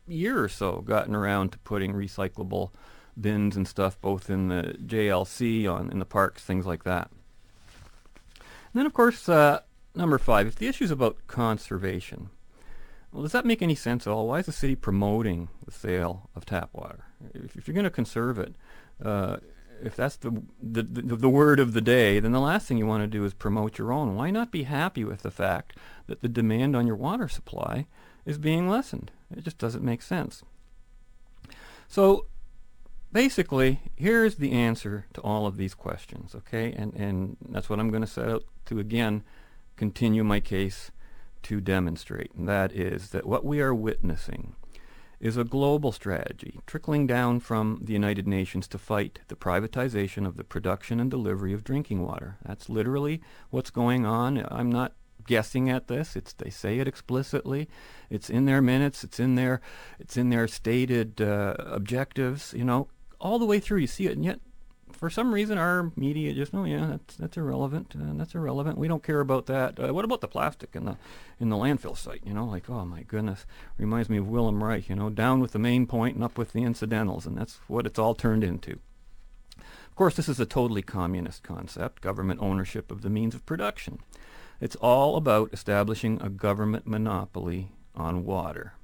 year 0.07 0.43
or 0.43 0.49
so, 0.49 0.81
gotten 0.81 1.15
around 1.15 1.53
to 1.53 1.59
putting 1.59 1.93
recyclable 1.93 2.71
bins 3.21 3.57
and 3.57 3.67
stuff 3.67 4.01
both 4.01 4.31
in 4.31 4.49
the 4.49 4.77
JLC, 4.85 5.71
on 5.71 5.91
in 5.91 5.99
the 5.99 6.05
parks, 6.05 6.43
things 6.43 6.67
like 6.67 6.85
that. 6.85 7.11
Then, 8.75 8.87
of 8.87 8.93
course, 8.93 9.29
uh, 9.29 9.61
number 9.95 10.19
five, 10.19 10.47
if 10.47 10.57
the 10.57 10.67
issue 10.67 10.85
is 10.85 10.91
about 10.91 11.27
conservation, 11.27 12.31
well, 13.13 13.23
does 13.23 13.33
that 13.33 13.47
make 13.47 13.63
any 13.63 13.77
sense 13.77 14.07
at 14.07 14.11
all? 14.11 14.27
Why 14.27 14.41
is 14.41 14.47
the 14.47 14.53
city 14.53 14.75
promoting 14.75 15.49
the 15.65 15.71
sale 15.71 16.29
of 16.35 16.45
tap 16.45 16.71
water? 16.73 17.05
If, 17.33 17.57
if 17.57 17.69
you're 17.69 17.75
going 17.75 17.85
to 17.85 17.91
conserve 17.91 18.39
it, 18.39 18.57
uh, 19.03 19.37
if 19.83 19.95
that's 19.95 20.17
the, 20.17 20.43
the, 20.63 20.83
the 20.83 21.17
the 21.17 21.29
word 21.29 21.61
of 21.61 21.73
the 21.73 21.81
day, 21.81 22.19
then 22.21 22.33
the 22.33 22.41
last 22.41 22.67
thing 22.67 22.79
you 22.79 22.87
want 22.87 23.03
to 23.03 23.07
do 23.07 23.25
is 23.25 23.35
promote 23.35 23.79
your 23.79 23.93
own. 23.93 24.15
Why 24.15 24.31
not 24.31 24.51
be 24.51 24.65
happy 24.65 25.05
with 25.05 25.23
the 25.23 25.31
fact 25.31 25.77
that 26.07 26.23
the 26.23 26.29
demand 26.29 26.75
on 26.75 26.87
your 26.87 26.97
water 26.97 27.29
supply 27.29 27.87
is 28.25 28.39
being 28.39 28.69
lessened? 28.69 29.11
It 29.37 29.45
just 29.45 29.59
doesn't 29.59 29.85
make 29.85 30.03
sense. 30.03 30.43
So 31.89 32.27
basically, 33.15 33.81
here's 33.97 34.35
the 34.35 34.53
answer 34.53 35.07
to 35.15 35.21
all 35.23 35.47
of 35.47 35.57
these 35.57 35.73
questions, 35.73 36.35
okay? 36.35 36.73
And, 36.73 36.93
and 36.95 37.37
that's 37.49 37.71
what 37.71 37.81
I'm 37.81 37.91
going 37.91 38.03
to 38.03 38.09
set 38.09 38.29
out 38.29 38.45
to 38.67 38.79
again 38.79 39.23
continue 39.77 40.25
my 40.25 40.41
case 40.41 40.91
to 41.45 41.61
demonstrate. 41.61 42.33
And 42.37 42.47
that 42.49 42.73
is 42.73 43.11
that 43.11 43.25
what 43.25 43.45
we 43.45 43.61
are 43.61 43.75
witnessing 43.75 44.57
is 45.21 45.37
a 45.37 45.45
global 45.45 45.93
strategy 45.93 46.61
trickling 46.67 47.07
down 47.07 47.41
from 47.41 47.81
the 47.83 47.93
United 47.93 48.27
Nations 48.27 48.67
to 48.69 48.79
fight 48.79 49.21
the 49.29 49.37
privatization 49.37 50.27
of 50.27 50.37
the 50.37 50.45
production 50.45 50.99
and 51.01 51.11
delivery 51.11 51.53
of 51.53 51.65
drinking 51.65 52.05
water. 52.05 52.37
That's 52.45 52.69
literally 52.69 53.23
what's 53.51 53.71
going 53.71 54.05
on. 54.05 54.45
I'm 54.51 54.71
not 54.71 54.93
guessing 55.27 55.71
at 55.71 55.87
this. 55.87 56.17
It's 56.17 56.33
they 56.33 56.51
say 56.51 56.79
it 56.79 56.89
explicitly. 56.89 57.69
It's 58.11 58.29
in 58.29 58.45
their 58.45 58.61
minutes. 58.61 59.05
It's 59.05 59.21
in 59.21 59.37
their 59.37 59.61
it's 59.99 60.17
in 60.17 60.31
their 60.31 60.49
stated 60.49 61.21
uh, 61.21 61.55
objectives. 61.59 62.53
You 62.55 62.65
know, 62.65 62.89
all 63.21 63.39
the 63.39 63.47
way 63.47 63.61
through. 63.61 63.79
You 63.79 63.87
see 63.87 64.07
it, 64.07 64.13
and 64.13 64.25
yet 64.25 64.41
for 64.93 65.11
some 65.11 65.35
reason 65.35 65.59
our 65.59 65.91
media 65.97 66.33
just 66.33 66.55
oh 66.55 66.65
yeah 66.65 66.87
that's 66.87 67.17
that's 67.17 67.37
irrelevant 67.37 67.95
uh, 67.97 68.13
that's 68.15 68.35
irrelevant. 68.35 68.79
We 68.79 68.89
don't 68.89 69.03
care 69.03 69.21
about 69.21 69.47
that. 69.47 69.79
Uh, 69.79 69.93
what 69.93 70.05
about 70.05 70.21
the 70.21 70.29
plastic 70.29 70.71
in 70.75 70.85
the 70.85 70.97
in 71.41 71.49
the 71.49 71.57
landfill 71.57 71.97
site 71.97 72.23
you 72.25 72.33
know 72.33 72.45
like 72.45 72.71
oh 72.71 72.85
my 72.85 73.03
goodness. 73.03 73.47
Reminds 73.77 74.09
me 74.09 74.19
of 74.19 74.29
Wilhelm 74.29 74.63
Reich 74.63 74.89
you 74.89 74.97
know 74.97 75.11
down 75.11 75.41
with 75.41 75.53
the 75.53 75.59
main 75.59 75.87
point 75.87 76.15
and 76.15 76.25
up 76.25 76.39
with 76.39 76.53
the 76.53 76.63
incidentals 76.63 77.27
and 77.27 77.37
that's 77.37 77.61
what 77.67 77.87
it's 77.87 77.99
all 77.99 78.15
turned 78.15 78.45
into. 78.45 78.79
Of 79.59 79.97
course 79.97 80.17
this 80.17 80.29
is 80.29 80.41
a 80.41 80.47
totally 80.47 80.83
communist 80.83 81.43
concept 81.43 82.03
government 82.03 82.41
ownership 82.43 82.91
of 82.91 83.03
the 83.03 83.11
means 83.11 83.35
of 83.35 83.47
production. 83.47 83.99
It's 84.61 84.77
all 84.77 85.17
about 85.17 85.53
establishing 85.53 86.21
a 86.23 86.31
government 86.31 86.87
monopoly 86.87 87.73
on 87.95 88.25
water 88.25 88.75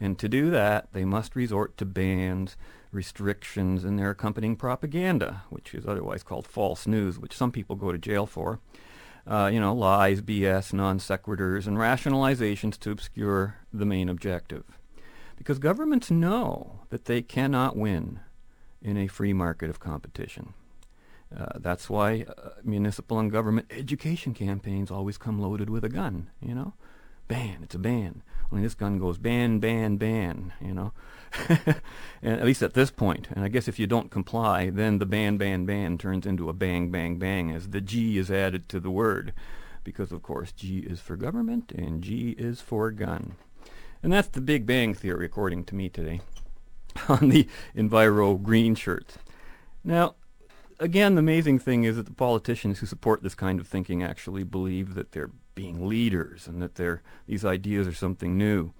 and 0.00 0.18
to 0.18 0.28
do 0.28 0.50
that 0.50 0.92
they 0.92 1.04
must 1.04 1.36
resort 1.36 1.76
to 1.76 1.84
bans 1.84 2.56
restrictions 2.92 3.84
and 3.84 3.98
their 3.98 4.10
accompanying 4.10 4.56
propaganda, 4.56 5.42
which 5.50 5.74
is 5.74 5.86
otherwise 5.86 6.22
called 6.22 6.46
false 6.46 6.86
news, 6.86 7.18
which 7.18 7.36
some 7.36 7.52
people 7.52 7.76
go 7.76 7.92
to 7.92 7.98
jail 7.98 8.26
for. 8.26 8.60
Uh, 9.26 9.50
you 9.52 9.60
know, 9.60 9.74
lies, 9.74 10.22
BS, 10.22 10.72
non 10.72 10.98
sequiturs, 10.98 11.66
and 11.66 11.76
rationalizations 11.76 12.78
to 12.78 12.90
obscure 12.90 13.56
the 13.72 13.84
main 13.84 14.08
objective. 14.08 14.64
Because 15.36 15.58
governments 15.58 16.10
know 16.10 16.80
that 16.88 17.04
they 17.04 17.22
cannot 17.22 17.76
win 17.76 18.20
in 18.82 18.96
a 18.96 19.06
free 19.06 19.32
market 19.32 19.70
of 19.70 19.78
competition. 19.78 20.54
Uh, 21.36 21.58
that's 21.58 21.88
why 21.88 22.24
uh, 22.28 22.50
municipal 22.64 23.18
and 23.18 23.30
government 23.30 23.70
education 23.70 24.34
campaigns 24.34 24.90
always 24.90 25.16
come 25.16 25.40
loaded 25.40 25.70
with 25.70 25.84
a 25.84 25.88
gun, 25.88 26.28
you 26.40 26.54
know? 26.54 26.72
Ban, 27.28 27.60
it's 27.62 27.74
a 27.76 27.78
ban. 27.78 28.22
Only 28.50 28.64
this 28.64 28.74
gun 28.74 28.98
goes 28.98 29.18
ban, 29.18 29.58
ban, 29.58 29.96
ban, 29.96 30.52
you 30.60 30.74
know? 30.74 30.92
at 32.22 32.44
least 32.44 32.62
at 32.62 32.74
this 32.74 32.90
point. 32.90 33.28
And 33.30 33.44
I 33.44 33.48
guess 33.48 33.68
if 33.68 33.78
you 33.78 33.86
don't 33.86 34.10
comply, 34.10 34.70
then 34.70 34.98
the 34.98 35.06
ban, 35.06 35.36
ban, 35.36 35.64
ban 35.66 35.98
turns 35.98 36.26
into 36.26 36.48
a 36.48 36.52
bang, 36.52 36.90
bang, 36.90 37.18
bang 37.18 37.52
as 37.52 37.68
the 37.68 37.80
G 37.80 38.18
is 38.18 38.30
added 38.30 38.68
to 38.70 38.80
the 38.80 38.90
word. 38.90 39.32
because 39.84 40.12
of 40.12 40.22
course 40.22 40.52
G 40.52 40.78
is 40.78 41.00
for 41.00 41.16
government 41.16 41.72
and 41.72 42.02
G 42.02 42.30
is 42.38 42.60
for 42.60 42.90
gun. 42.90 43.36
And 44.02 44.12
that's 44.12 44.28
the 44.28 44.40
Big 44.40 44.66
Bang 44.66 44.94
Theory, 44.94 45.26
according 45.26 45.64
to 45.64 45.74
me 45.74 45.88
today, 45.88 46.20
on 47.08 47.28
the 47.28 47.46
Enviro 47.76 48.42
green 48.42 48.74
shirts. 48.74 49.18
Now, 49.84 50.14
again, 50.78 51.14
the 51.14 51.20
amazing 51.20 51.58
thing 51.58 51.84
is 51.84 51.96
that 51.96 52.06
the 52.06 52.12
politicians 52.12 52.78
who 52.78 52.86
support 52.86 53.22
this 53.22 53.34
kind 53.34 53.60
of 53.60 53.68
thinking 53.68 54.02
actually 54.02 54.44
believe 54.44 54.94
that 54.94 55.12
they're 55.12 55.30
being 55.54 55.88
leaders 55.88 56.46
and 56.46 56.60
that 56.62 56.76
they're, 56.76 57.02
these 57.26 57.44
ideas 57.44 57.86
are 57.86 57.94
something 57.94 58.36
new. 58.36 58.72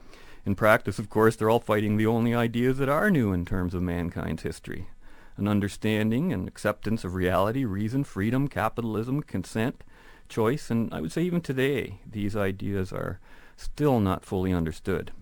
In 0.44 0.54
practice, 0.54 0.98
of 0.98 1.10
course, 1.10 1.36
they're 1.36 1.50
all 1.50 1.60
fighting 1.60 1.96
the 1.96 2.06
only 2.06 2.34
ideas 2.34 2.78
that 2.78 2.88
are 2.88 3.10
new 3.10 3.32
in 3.32 3.44
terms 3.44 3.74
of 3.74 3.82
mankind's 3.82 4.42
history. 4.42 4.88
An 5.36 5.46
understanding 5.46 6.32
and 6.32 6.48
acceptance 6.48 7.04
of 7.04 7.14
reality, 7.14 7.64
reason, 7.64 8.04
freedom, 8.04 8.48
capitalism, 8.48 9.22
consent, 9.22 9.84
choice, 10.28 10.70
and 10.70 10.92
I 10.94 11.00
would 11.00 11.12
say 11.12 11.22
even 11.22 11.40
today, 11.40 12.00
these 12.10 12.36
ideas 12.36 12.92
are 12.92 13.20
still 13.56 14.00
not 14.00 14.24
fully 14.24 14.52
understood. 14.52 15.12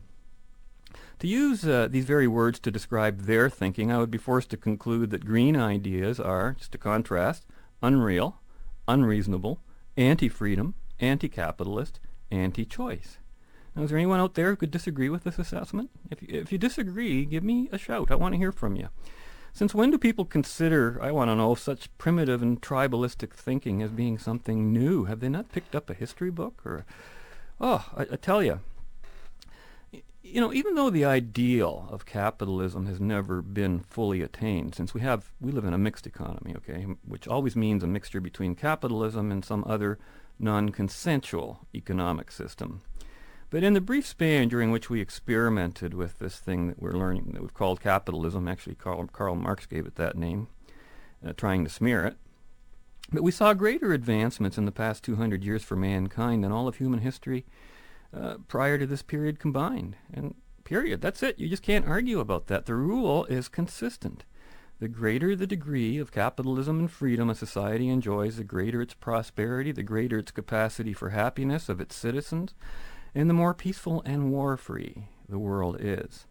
To 1.19 1.27
use 1.27 1.67
uh, 1.67 1.89
these 1.91 2.05
very 2.05 2.29
words 2.29 2.61
to 2.61 2.71
describe 2.71 3.23
their 3.23 3.51
thinking, 3.51 3.91
I 3.91 3.99
would 3.99 4.11
be 4.11 4.19
forced 4.19 4.51
to 4.51 4.57
conclude 4.57 5.11
that 5.11 5.25
green 5.25 5.57
ideas 5.57 6.21
are, 6.21 6.55
just 6.57 6.71
to 6.73 6.79
contrast, 6.79 7.45
unreal, 7.83 8.41
unreasonable, 8.87 9.61
anti-freedom, 9.97 10.75
anti-capitalist, 11.01 12.01
anti-choice. 12.31 13.19
Now, 13.75 13.83
is 13.83 13.91
there 13.91 13.99
anyone 13.99 14.21
out 14.21 14.35
there 14.35 14.51
who 14.51 14.57
could 14.57 14.71
disagree 14.71 15.09
with 15.09 15.25
this 15.25 15.39
assessment? 15.39 15.91
If 16.11 16.23
you, 16.23 16.29
if 16.31 16.51
you 16.51 16.59
disagree, 16.59 17.25
give 17.25 17.45
me 17.45 17.69
a 17.71 17.79
shout. 17.79 18.11
I 18.11 18.17
want 18.17 18.35
to 18.35 18.39
hear 18.39 18.53
from 18.53 18.77
you. 18.77 18.89
Since 19.53 19.75
when 19.75 19.91
do 19.91 19.99
people 19.99 20.25
consider, 20.25 20.99
I 21.03 21.11
want 21.11 21.31
to 21.31 21.35
know, 21.35 21.55
such 21.55 21.97
primitive 21.99 22.43
and 22.43 22.61
tribalistic 22.61 23.33
thinking 23.33 23.83
as 23.83 23.91
being 23.91 24.19
something 24.19 24.73
new? 24.73 25.05
Have 25.05 25.21
they 25.21 25.29
not 25.29 25.53
picked 25.53 25.75
up 25.75 25.91
a 25.91 25.95
history 25.95 26.31
book? 26.31 26.63
Or, 26.65 26.85
oh, 27.61 27.87
I, 27.97 28.03
I 28.03 28.17
tell 28.17 28.43
you, 28.43 28.61
you 30.23 30.41
know, 30.41 30.53
even 30.53 30.75
though 30.75 30.91
the 30.91 31.05
ideal 31.05 31.89
of 31.91 32.05
capitalism 32.05 32.87
has 32.87 33.01
never 33.01 33.41
been 33.41 33.81
fully 33.81 34.21
attained, 34.21 34.75
since 34.75 34.93
we 34.93 35.01
have 35.01 35.31
we 35.41 35.53
live 35.53 35.65
in 35.65 35.73
a 35.73 35.79
mixed 35.79 36.07
economy, 36.07 36.55
okay, 36.57 36.87
which 37.05 37.27
always 37.27 37.57
means 37.57 37.83
a 37.83 37.87
mixture 37.87 38.21
between 38.21 38.55
capitalism 38.55 39.33
and 39.33 39.45
some 39.45 39.65
other 39.67 39.99
non-consensual 40.39 41.67
economic 41.75 42.31
system. 42.31 42.83
But 43.51 43.65
in 43.65 43.73
the 43.73 43.81
brief 43.81 44.07
span 44.07 44.49
during 44.49 44.71
which 44.71 44.91
we 44.91 45.01
experimented 45.01 45.95
with 45.95 46.19
this 46.19 46.39
thing 46.39 46.69
that 46.69 46.81
we're 46.81 46.93
learning, 46.93 47.31
that 47.33 47.43
we've 47.43 47.55
called 47.55 47.81
capitalism, 47.81 48.47
actually 48.47 48.75
Karl, 48.75 49.07
Karl 49.07 49.35
Marx 49.35 49.67
gave 49.67 49.87
it 49.87 49.97
that 49.97 50.17
name, 50.17 50.49
uh, 51.27 51.33
trying 51.33 51.65
to 51.65 51.71
smear 51.71 52.05
it, 52.05 52.17
but 53.11 53.23
we 53.23 53.31
saw 53.31 53.55
greater 53.55 53.93
advancements 53.93 54.59
in 54.59 54.67
the 54.67 54.73
past 54.73 55.03
200 55.05 55.43
years 55.43 55.65
for 55.65 55.77
mankind 55.77 56.45
than 56.45 56.53
all 56.53 56.69
of 56.69 56.77
human 56.77 57.01
history 57.01 57.47
uh, 58.15 58.35
prior 58.49 58.77
to 58.77 58.87
this 58.87 59.03
period 59.03 59.39
combined. 59.39 59.97
And 60.13 60.35
period. 60.69 61.01
That's 61.01 61.23
it. 61.23 61.39
You 61.39 61.49
just 61.49 61.63
can't 61.63 61.89
argue 61.89 62.21
about 62.21 62.47
that. 62.49 62.67
The 62.67 62.75
rule 62.75 63.25
is 63.25 63.49
consistent. 63.49 64.25
The 64.81 64.87
greater 64.89 65.35
the 65.35 65.47
degree 65.47 65.99
of 65.99 66.13
capitalism 66.13 66.79
and 66.79 66.89
freedom 66.89 67.29
a 67.29 67.35
society 67.35 67.89
enjoys, 67.89 68.37
the 68.37 68.45
greater 68.45 68.81
its 68.81 68.95
prosperity, 68.95 69.73
the 69.73 69.83
greater 69.83 70.19
its 70.19 70.31
capacity 70.31 70.93
for 70.93 71.11
happiness 71.11 71.69
of 71.69 71.81
its 71.81 71.97
citizens, 71.97 72.55
and 73.13 73.29
the 73.29 73.35
more 73.35 73.55
peaceful 73.55 74.03
and 74.07 74.31
war-free 74.31 75.09
the 75.29 75.39
world 75.39 75.79
is. 75.81 76.27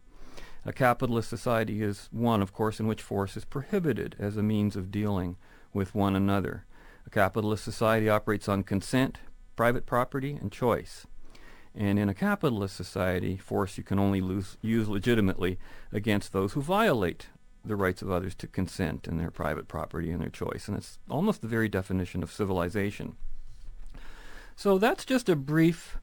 A 0.65 0.71
capitalist 0.71 1.29
society 1.29 1.81
is 1.81 2.07
one, 2.13 2.41
of 2.41 2.53
course, 2.53 2.79
in 2.79 2.87
which 2.87 3.01
force 3.01 3.35
is 3.35 3.43
prohibited 3.43 4.15
as 4.17 4.37
a 4.37 4.43
means 4.43 4.77
of 4.77 4.91
dealing 4.91 5.35
with 5.73 5.93
one 5.93 6.15
another. 6.15 6.63
A 7.05 7.09
capitalist 7.09 7.65
society 7.65 8.07
operates 8.07 8.47
on 8.47 8.63
consent, 8.63 9.17
private 9.57 9.85
property, 9.85 10.37
and 10.39 10.53
choice. 10.53 11.05
And 11.75 11.99
in 11.99 12.07
a 12.07 12.13
capitalist 12.13 12.77
society, 12.77 13.35
force 13.35 13.77
you 13.77 13.83
can 13.83 13.99
only 13.99 14.21
lose, 14.21 14.57
use 14.61 14.87
legitimately 14.87 15.59
against 15.91 16.31
those 16.31 16.53
who 16.53 16.61
violate 16.61 17.27
the 17.67 17.75
rights 17.75 18.01
of 18.01 18.11
others 18.11 18.35
to 18.35 18.47
consent 18.47 19.07
and 19.07 19.19
their 19.19 19.31
private 19.31 19.67
property 19.67 20.11
and 20.11 20.21
their 20.21 20.29
choice. 20.29 20.67
And 20.67 20.77
it's 20.77 20.99
almost 21.09 21.41
the 21.41 21.47
very 21.47 21.69
definition 21.69 22.23
of 22.23 22.31
civilization. 22.31 23.15
So 24.55 24.77
that's 24.77 25.05
just 25.05 25.29
a 25.29 25.35
brief 25.35 25.97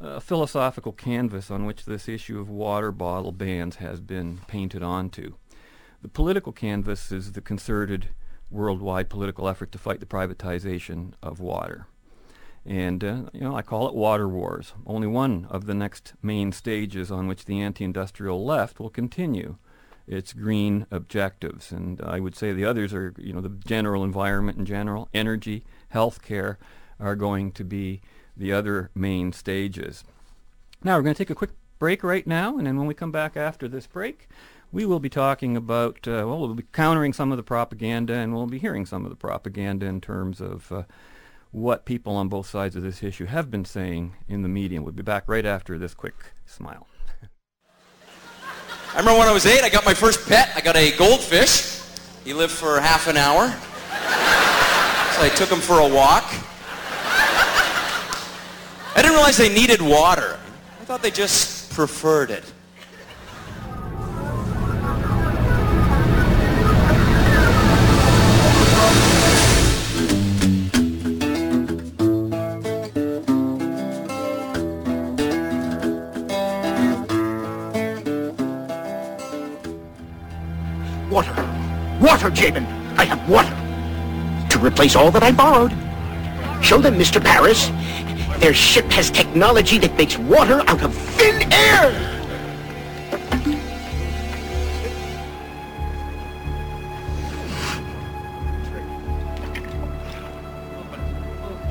a 0.00 0.20
philosophical 0.20 0.92
canvas 0.92 1.50
on 1.50 1.66
which 1.66 1.84
this 1.84 2.08
issue 2.08 2.38
of 2.38 2.48
water 2.48 2.92
bottle 2.92 3.32
bans 3.32 3.76
has 3.76 4.00
been 4.00 4.38
painted 4.46 4.82
onto. 4.82 5.34
The 6.02 6.08
political 6.08 6.52
canvas 6.52 7.10
is 7.10 7.32
the 7.32 7.40
concerted 7.40 8.10
worldwide 8.50 9.10
political 9.10 9.48
effort 9.48 9.72
to 9.72 9.78
fight 9.78 10.00
the 10.00 10.06
privatization 10.06 11.14
of 11.22 11.40
water. 11.40 11.86
And, 12.64 13.02
uh, 13.02 13.22
you 13.32 13.40
know, 13.40 13.56
I 13.56 13.62
call 13.62 13.88
it 13.88 13.94
water 13.94 14.28
wars. 14.28 14.72
Only 14.86 15.06
one 15.06 15.46
of 15.50 15.66
the 15.66 15.74
next 15.74 16.12
main 16.22 16.52
stages 16.52 17.10
on 17.10 17.26
which 17.26 17.46
the 17.46 17.60
anti-industrial 17.60 18.44
left 18.44 18.78
will 18.78 18.90
continue 18.90 19.56
its 20.08 20.32
green 20.32 20.86
objectives. 20.90 21.70
And 21.70 22.00
I 22.00 22.18
would 22.18 22.34
say 22.34 22.52
the 22.52 22.64
others 22.64 22.94
are, 22.94 23.14
you 23.18 23.32
know, 23.32 23.40
the 23.40 23.50
general 23.50 24.02
environment 24.02 24.58
in 24.58 24.64
general, 24.64 25.08
energy, 25.12 25.64
healthcare 25.94 26.56
are 26.98 27.14
going 27.14 27.52
to 27.52 27.64
be 27.64 28.00
the 28.36 28.52
other 28.52 28.90
main 28.94 29.32
stages. 29.32 30.04
Now 30.82 30.96
we're 30.96 31.02
going 31.02 31.14
to 31.14 31.18
take 31.18 31.30
a 31.30 31.34
quick 31.34 31.50
break 31.78 32.02
right 32.02 32.26
now, 32.26 32.56
and 32.56 32.66
then 32.66 32.76
when 32.76 32.86
we 32.86 32.94
come 32.94 33.12
back 33.12 33.36
after 33.36 33.68
this 33.68 33.86
break, 33.86 34.28
we 34.72 34.84
will 34.84 35.00
be 35.00 35.08
talking 35.08 35.56
about, 35.56 36.06
uh, 36.08 36.24
well, 36.26 36.38
we'll 36.38 36.54
be 36.54 36.64
countering 36.72 37.12
some 37.12 37.30
of 37.30 37.36
the 37.36 37.42
propaganda, 37.42 38.14
and 38.14 38.34
we'll 38.34 38.46
be 38.46 38.58
hearing 38.58 38.86
some 38.86 39.04
of 39.04 39.10
the 39.10 39.16
propaganda 39.16 39.86
in 39.86 40.00
terms 40.00 40.40
of 40.40 40.70
uh, 40.72 40.82
what 41.50 41.84
people 41.84 42.14
on 42.14 42.28
both 42.28 42.48
sides 42.48 42.76
of 42.76 42.82
this 42.82 43.02
issue 43.02 43.26
have 43.26 43.50
been 43.50 43.64
saying 43.64 44.14
in 44.28 44.42
the 44.42 44.48
media. 44.48 44.82
We'll 44.82 44.92
be 44.92 45.02
back 45.02 45.24
right 45.26 45.46
after 45.46 45.78
this 45.78 45.94
quick 45.94 46.32
smile. 46.46 46.86
I 48.94 48.98
remember 48.98 49.18
when 49.18 49.28
I 49.28 49.32
was 49.32 49.46
eight, 49.46 49.62
I 49.62 49.68
got 49.68 49.84
my 49.84 49.94
first 49.94 50.26
pet. 50.28 50.50
I 50.56 50.60
got 50.60 50.74
a 50.74 50.96
goldfish. 50.96 51.80
He 52.24 52.32
lived 52.32 52.52
for 52.52 52.80
half 52.80 53.06
an 53.06 53.16
hour. 53.16 53.48
So 53.48 55.22
I 55.22 55.30
took 55.36 55.50
him 55.50 55.60
for 55.60 55.80
a 55.80 55.88
walk. 55.88 56.24
I 58.94 59.02
didn't 59.02 59.12
realize 59.12 59.36
they 59.36 59.52
needed 59.52 59.80
water. 59.80 60.38
I 60.80 60.84
thought 60.84 61.02
they 61.02 61.10
just 61.10 61.70
preferred 61.72 62.30
it. 62.30 62.44
Water, 82.08 82.30
Jabin. 82.30 82.64
I 82.96 83.04
have 83.04 83.28
water. 83.28 83.54
To 84.48 84.58
replace 84.58 84.96
all 84.96 85.10
that 85.10 85.22
I 85.22 85.30
borrowed. 85.30 85.72
Show 86.64 86.78
them, 86.78 86.94
Mr. 86.94 87.22
Paris. 87.22 87.70
Their 88.40 88.54
ship 88.54 88.86
has 88.92 89.10
technology 89.10 89.76
that 89.76 89.94
makes 89.98 90.16
water 90.16 90.62
out 90.66 90.82
of 90.82 90.94
thin 90.94 91.52
air! 91.52 91.92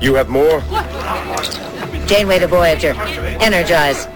You 0.00 0.14
have 0.14 0.28
more? 0.28 0.60
Janeway 2.06 2.38
to 2.38 2.46
Voyager. 2.46 2.94
Energize. 3.40 4.06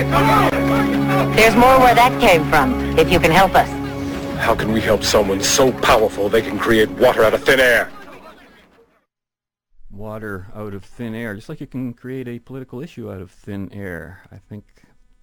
There's 0.00 1.54
more 1.56 1.78
where 1.78 1.94
that 1.94 2.18
came 2.20 2.48
from, 2.48 2.98
if 2.98 3.12
you 3.12 3.20
can 3.20 3.30
help 3.30 3.54
us. 3.54 3.68
How 4.38 4.54
can 4.54 4.72
we 4.72 4.80
help 4.80 5.02
someone 5.02 5.42
so 5.42 5.70
powerful 5.72 6.30
they 6.30 6.40
can 6.40 6.58
create 6.58 6.88
water 6.90 7.22
out 7.22 7.34
of 7.34 7.44
thin 7.44 7.60
air? 7.60 7.90
Water 9.90 10.46
out 10.54 10.72
of 10.72 10.84
thin 10.84 11.14
air, 11.14 11.34
just 11.34 11.50
like 11.50 11.60
you 11.60 11.66
can 11.66 11.92
create 11.92 12.28
a 12.28 12.38
political 12.38 12.80
issue 12.80 13.12
out 13.12 13.20
of 13.20 13.30
thin 13.30 13.70
air. 13.74 14.22
I 14.32 14.38
think 14.38 14.64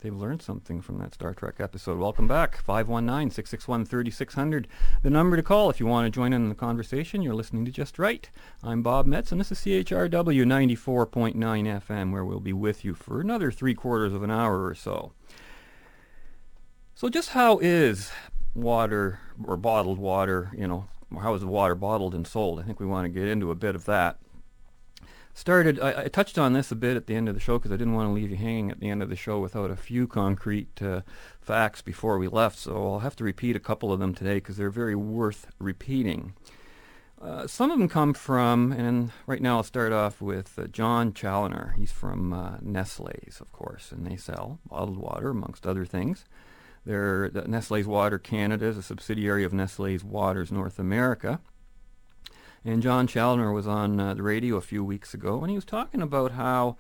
they've 0.02 0.16
learned 0.16 0.42
something 0.42 0.82
from 0.82 1.00
that 1.00 1.14
Star 1.14 1.34
Trek 1.34 1.56
episode. 1.60 1.98
Welcome 1.98 2.28
back, 2.28 2.64
519-661-3600. 2.66 4.66
The 5.04 5.10
number 5.10 5.36
to 5.36 5.44
call 5.44 5.70
if 5.70 5.80
you 5.80 5.86
want 5.86 6.06
to 6.06 6.12
join 6.12 6.34
in 6.34 6.50
the 6.50 6.56
conversation. 6.56 7.22
You're 7.22 7.34
listening 7.34 7.66
to 7.66 7.72
Just 7.72 7.98
Right. 7.98 8.30
I'm 8.64 8.84
Bob 8.84 9.06
Metz, 9.06 9.32
and 9.32 9.42
this 9.42 9.52
is 9.52 9.60
CHRW 9.60 10.46
94.9 10.46 11.36
FM, 11.36 12.12
where 12.12 12.26
we'll 12.26 12.40
be 12.40 12.54
with 12.54 12.86
you 12.86 12.94
for 12.94 13.22
another 13.22 13.52
three 13.52 13.74
quarters 13.74 14.14
of 14.14 14.24
an 14.24 14.32
hour 14.32 14.66
or 14.66 14.76
so. 14.76 15.14
So 16.96 17.10
just 17.10 17.30
how 17.30 17.60
is 17.60 18.12
water 18.56 19.20
or 19.44 19.58
bottled 19.58 20.00
water, 20.00 20.52
you 20.58 20.68
know, 20.68 20.88
how 21.22 21.34
is 21.34 21.42
the 21.42 21.48
water 21.48 21.76
bottled 21.76 22.16
and 22.16 22.28
sold? 22.28 22.60
I 22.60 22.64
think 22.64 22.80
we 22.80 22.86
want 22.86 23.06
to 23.06 23.10
get 23.10 23.28
into 23.28 23.52
a 23.52 23.56
bit 23.56 23.76
of 23.76 23.86
that. 23.86 24.18
Started, 25.38 25.80
I, 25.80 26.06
I, 26.06 26.08
touched 26.08 26.40
on 26.40 26.54
this 26.54 26.72
a 26.72 26.76
bit 26.76 26.98
at 26.98 27.06
the 27.06 27.14
end 27.14 27.30
of 27.30 27.36
the 27.36 27.40
show 27.40 27.60
because 27.60 27.72
I 27.72 27.78
didn't 27.78 27.94
want 27.94 28.10
to 28.10 28.12
leave 28.12 28.32
you 28.32 28.36
hanging 28.38 28.72
at 28.72 28.80
the 28.80 28.90
end 28.90 29.04
of 29.04 29.10
the 29.10 29.16
show 29.16 29.40
without 29.40 29.70
a 29.70 29.76
few 29.76 30.08
concrete 30.08 30.82
uh, 30.82 31.02
facts 31.40 31.84
before 31.84 32.18
we 32.18 32.28
left. 32.28 32.58
So 32.58 32.94
I'll 32.94 33.00
have 33.02 33.16
to 33.18 33.24
repeat 33.24 33.56
a 33.56 33.60
couple 33.60 33.94
of 33.94 34.00
them 34.00 34.16
today 34.16 34.38
because 34.38 34.58
they're 34.58 34.72
very 34.72 34.96
worth 34.96 35.46
repeating. 35.60 36.34
Uh, 37.22 37.46
some 37.46 37.70
of 37.70 37.78
them 37.78 37.88
come 37.88 38.16
from, 38.16 38.72
and 38.72 39.12
right 39.28 39.40
now 39.40 39.58
I'll 39.58 39.64
start 39.64 39.94
off 39.94 40.22
with 40.22 40.58
uh, 40.58 40.66
John 40.66 41.14
Challinor. 41.14 41.76
He's 41.76 41.92
from 41.92 42.34
uh, 42.34 42.58
Nestle's, 42.60 43.40
of 43.40 43.52
course, 43.52 43.92
and 43.92 44.08
they 44.08 44.16
sell 44.16 44.58
bottled 44.68 44.98
water, 44.98 45.30
amongst 45.30 45.68
other 45.68 45.86
things. 45.86 46.26
They're, 46.84 47.30
Nestle's 47.46 47.86
Water 47.86 48.18
Canada 48.18 48.66
is 48.66 48.78
a 48.78 48.82
subsidiary 48.82 49.44
of 49.44 49.54
Nestle's 49.54 50.04
Waters 50.04 50.52
North 50.52 50.80
America. 50.80 51.42
And 52.66 52.82
John 52.82 53.08
Challinor 53.08 53.54
was 53.54 53.68
on 53.68 54.00
uh, 54.00 54.14
the 54.14 54.24
radio 54.24 54.56
a 54.58 54.62
few 54.62 54.84
weeks 54.84 55.14
ago, 55.14 55.42
and 55.42 55.50
he 55.50 55.56
was 55.56 55.66
talking 55.66 56.02
about 56.02 56.32
how, 56.34 56.78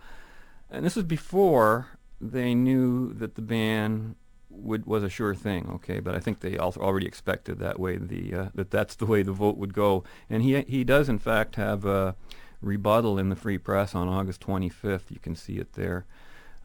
and 0.69 0.85
this 0.85 0.95
was 0.95 1.05
before 1.05 1.87
they 2.19 2.53
knew 2.55 3.13
that 3.13 3.35
the 3.35 3.41
ban 3.41 4.15
would 4.49 4.85
was 4.85 5.03
a 5.03 5.09
sure 5.09 5.35
thing, 5.35 5.69
okay. 5.69 5.99
But 5.99 6.15
I 6.15 6.19
think 6.19 6.39
they 6.39 6.57
also 6.57 6.79
already 6.81 7.05
expected 7.05 7.59
that 7.59 7.79
way 7.79 7.97
the 7.97 8.33
uh, 8.33 8.49
that 8.55 8.71
that's 8.71 8.95
the 8.95 9.05
way 9.05 9.21
the 9.21 9.31
vote 9.31 9.57
would 9.57 9.73
go. 9.73 10.03
And 10.29 10.43
he 10.43 10.61
he 10.61 10.83
does 10.83 11.09
in 11.09 11.19
fact 11.19 11.55
have 11.55 11.85
a 11.85 12.15
rebuttal 12.61 13.19
in 13.19 13.29
the 13.29 13.35
Free 13.35 13.57
Press 13.57 13.93
on 13.93 14.07
August 14.07 14.41
25th. 14.41 15.09
You 15.09 15.19
can 15.21 15.35
see 15.35 15.57
it 15.57 15.73
there. 15.73 16.05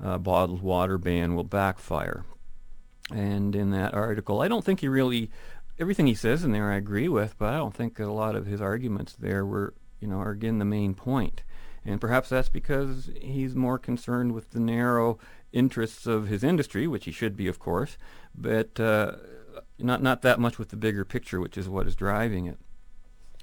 Uh, 0.03 0.19
bottled 0.19 0.63
water 0.63 0.99
ban 0.99 1.35
will 1.35 1.45
backfire. 1.45 2.25
And 3.11 3.55
in 3.55 3.71
that 3.73 3.95
article, 3.95 4.41
I 4.41 4.49
don't 4.49 4.65
think 4.65 4.81
he 4.81 4.89
really 4.89 5.31
everything 5.79 6.07
he 6.07 6.15
says 6.15 6.45
in 6.45 6.53
there 6.53 6.71
I 6.71 6.77
agree 6.77 7.09
with, 7.09 7.37
but 7.39 7.53
I 7.53 7.57
don't 7.57 7.75
think 7.75 7.99
a 7.99 8.07
lot 8.07 8.37
of 8.37 8.47
his 8.47 8.61
arguments 8.61 9.15
there 9.15 9.45
were 9.45 9.75
you 10.01 10.09
know 10.09 10.19
are 10.19 10.31
again 10.31 10.59
the 10.59 10.65
main 10.65 10.95
point. 10.95 11.43
And 11.85 12.01
perhaps 12.01 12.29
that's 12.29 12.49
because 12.49 13.11
he's 13.21 13.57
more 13.57 13.79
concerned 13.79 14.33
with 14.33 14.51
the 14.51 14.61
narrow 14.61 15.19
interests 15.53 16.07
of 16.07 16.29
his 16.29 16.45
industry, 16.45 16.87
which 16.87 17.07
he 17.07 17.11
should 17.11 17.37
be, 17.37 17.49
of 17.49 17.59
course, 17.59 17.99
but 18.35 18.79
uh, 18.79 19.17
not 19.79 20.03
not 20.03 20.23
that 20.23 20.39
much 20.39 20.59
with 20.59 20.69
the 20.69 20.77
bigger 20.77 21.05
picture, 21.05 21.41
which 21.41 21.59
is 21.59 21.69
what 21.69 21.87
is 21.87 21.97
driving 21.97 22.47
it. 22.47 22.59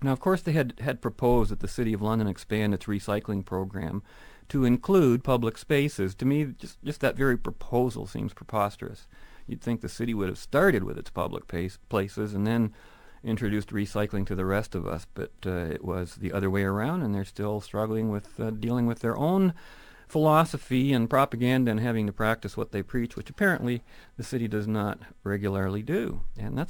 Now, 0.02 0.14
of 0.14 0.20
course, 0.20 0.42
they 0.42 0.54
had 0.54 0.76
had 0.80 1.02
proposed 1.02 1.52
that 1.52 1.60
the 1.60 1.68
City 1.68 1.94
of 1.94 2.02
London 2.02 2.28
expand 2.28 2.74
its 2.74 2.86
recycling 2.86 3.46
program 3.46 4.02
to 4.48 4.64
include 4.64 5.24
public 5.24 5.58
spaces. 5.58 6.16
To 6.16 6.26
me, 6.26 6.46
just 6.58 6.82
just 6.84 7.02
that 7.02 7.18
very 7.18 7.38
proposal 7.38 8.08
seems 8.08 8.34
preposterous. 8.34 9.08
You'd 9.50 9.62
think 9.62 9.82
the 9.82 9.90
city 9.90 10.14
would 10.14 10.30
have 10.30 10.38
started 10.38 10.84
with 10.84 10.98
its 10.98 11.10
public 11.10 11.48
pace, 11.48 11.80
places 11.90 12.34
and 12.34 12.46
then 12.46 12.74
introduced 13.24 13.70
recycling 13.70 14.26
to 14.28 14.36
the 14.36 14.46
rest 14.46 14.76
of 14.76 14.88
us, 14.88 15.06
but 15.14 15.32
uh, 15.46 15.50
it 15.50 15.84
was 15.84 16.16
the 16.16 16.32
other 16.32 16.50
way 16.50 16.64
around, 16.64 17.02
and 17.02 17.14
they're 17.14 17.26
still 17.26 17.60
struggling 17.60 18.10
with 18.10 18.40
uh, 18.40 18.50
dealing 18.52 18.86
with 18.86 19.00
their 19.00 19.18
own 19.18 19.54
philosophy 20.08 20.94
and 20.94 21.10
propaganda 21.10 21.70
and 21.72 21.80
having 21.80 22.08
to 22.08 22.14
practice 22.14 22.56
what 22.56 22.72
they 22.72 22.82
preach, 22.82 23.16
which 23.16 23.30
apparently 23.30 23.84
the 24.18 24.24
city 24.24 24.48
does 24.48 24.68
not 24.68 25.00
regularly 25.24 25.84
do. 25.84 26.22
And 26.38 26.58
that 26.58 26.70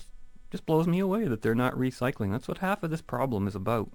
just 0.52 0.66
blows 0.66 0.88
me 0.88 1.00
away 1.00 1.26
that 1.26 1.42
they're 1.42 1.56
not 1.56 1.76
recycling. 1.76 2.32
That's 2.32 2.48
what 2.48 2.58
half 2.58 2.84
of 2.84 2.90
this 2.90 3.02
problem 3.02 3.48
is 3.48 3.56
about. 3.56 3.92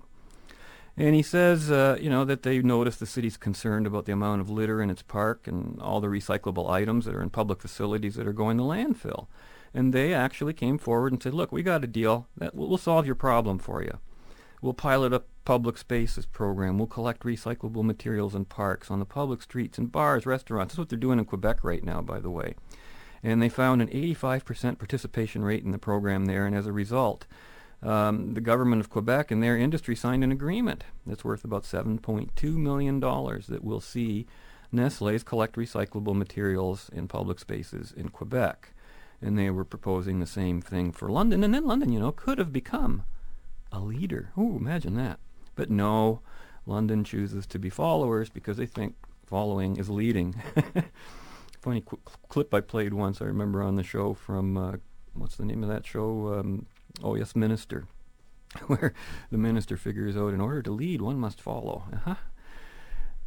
And 0.96 1.14
he 1.14 1.22
says, 1.22 1.70
uh, 1.70 1.98
you 2.00 2.08
know, 2.08 2.24
that 2.24 2.44
they 2.44 2.60
notice 2.60 2.96
the 2.96 3.06
city's 3.06 3.36
concerned 3.36 3.86
about 3.86 4.04
the 4.04 4.12
amount 4.12 4.40
of 4.40 4.50
litter 4.50 4.80
in 4.80 4.90
its 4.90 5.02
park 5.02 5.48
and 5.48 5.80
all 5.80 6.00
the 6.00 6.06
recyclable 6.06 6.70
items 6.70 7.04
that 7.04 7.14
are 7.14 7.22
in 7.22 7.30
public 7.30 7.60
facilities 7.60 8.14
that 8.14 8.28
are 8.28 8.32
going 8.32 8.58
to 8.58 8.62
landfill. 8.62 9.26
And 9.72 9.92
they 9.92 10.14
actually 10.14 10.52
came 10.52 10.78
forward 10.78 11.12
and 11.12 11.20
said, 11.20 11.34
look, 11.34 11.50
we 11.50 11.64
got 11.64 11.82
a 11.82 11.88
deal. 11.88 12.28
That 12.36 12.54
we'll 12.54 12.78
solve 12.78 13.06
your 13.06 13.16
problem 13.16 13.58
for 13.58 13.82
you. 13.82 13.98
We'll 14.62 14.72
pilot 14.72 15.12
a 15.12 15.24
public 15.44 15.76
spaces 15.76 16.26
program. 16.26 16.78
We'll 16.78 16.86
collect 16.86 17.24
recyclable 17.24 17.82
materials 17.82 18.34
in 18.34 18.44
parks, 18.44 18.90
on 18.90 19.00
the 19.00 19.04
public 19.04 19.42
streets, 19.42 19.78
in 19.78 19.86
bars, 19.86 20.26
restaurants. 20.26 20.72
That's 20.72 20.78
what 20.78 20.88
they're 20.88 20.98
doing 20.98 21.18
in 21.18 21.24
Quebec 21.24 21.64
right 21.64 21.84
now, 21.84 22.00
by 22.00 22.20
the 22.20 22.30
way. 22.30 22.54
And 23.22 23.42
they 23.42 23.48
found 23.48 23.82
an 23.82 23.88
85% 23.88 24.78
participation 24.78 25.44
rate 25.44 25.64
in 25.64 25.72
the 25.72 25.78
program 25.78 26.26
there, 26.26 26.46
and 26.46 26.56
as 26.56 26.66
a 26.66 26.72
result, 26.72 27.26
um, 27.84 28.32
the 28.32 28.40
government 28.40 28.80
of 28.80 28.88
Quebec 28.88 29.30
and 29.30 29.42
their 29.42 29.58
industry 29.58 29.94
signed 29.94 30.24
an 30.24 30.32
agreement 30.32 30.84
that's 31.06 31.24
worth 31.24 31.44
about 31.44 31.64
$7.2 31.64 32.56
million 32.56 32.98
that 32.98 33.60
will 33.62 33.80
see 33.80 34.26
Nestle's 34.72 35.22
collect 35.22 35.56
recyclable 35.56 36.16
materials 36.16 36.90
in 36.94 37.08
public 37.08 37.38
spaces 37.38 37.92
in 37.94 38.08
Quebec. 38.08 38.72
And 39.20 39.38
they 39.38 39.50
were 39.50 39.64
proposing 39.64 40.18
the 40.18 40.26
same 40.26 40.62
thing 40.62 40.92
for 40.92 41.10
London. 41.10 41.44
And 41.44 41.54
then 41.54 41.66
London, 41.66 41.92
you 41.92 42.00
know, 42.00 42.10
could 42.10 42.38
have 42.38 42.52
become 42.52 43.04
a 43.70 43.80
leader. 43.80 44.30
Ooh, 44.38 44.56
imagine 44.56 44.96
that. 44.96 45.18
But 45.54 45.70
no, 45.70 46.20
London 46.66 47.04
chooses 47.04 47.46
to 47.48 47.58
be 47.58 47.70
followers 47.70 48.30
because 48.30 48.56
they 48.56 48.66
think 48.66 48.96
following 49.26 49.76
is 49.76 49.90
leading. 49.90 50.34
Funny 51.60 51.82
qu- 51.82 52.00
clip 52.28 52.52
I 52.52 52.60
played 52.60 52.94
once, 52.94 53.20
I 53.20 53.26
remember 53.26 53.62
on 53.62 53.76
the 53.76 53.82
show 53.82 54.14
from, 54.14 54.56
uh, 54.56 54.72
what's 55.12 55.36
the 55.36 55.44
name 55.44 55.62
of 55.62 55.68
that 55.68 55.86
show? 55.86 56.34
Um, 56.38 56.66
oh, 57.02 57.14
yes, 57.14 57.34
Minister. 57.34 57.86
Where 58.66 58.94
the 59.30 59.38
minister 59.38 59.76
figures 59.76 60.16
out 60.16 60.32
in 60.32 60.40
order 60.40 60.62
to 60.62 60.70
lead, 60.70 61.02
one 61.02 61.18
must 61.18 61.40
follow. 61.40 61.84
Uh-huh. 61.92 62.14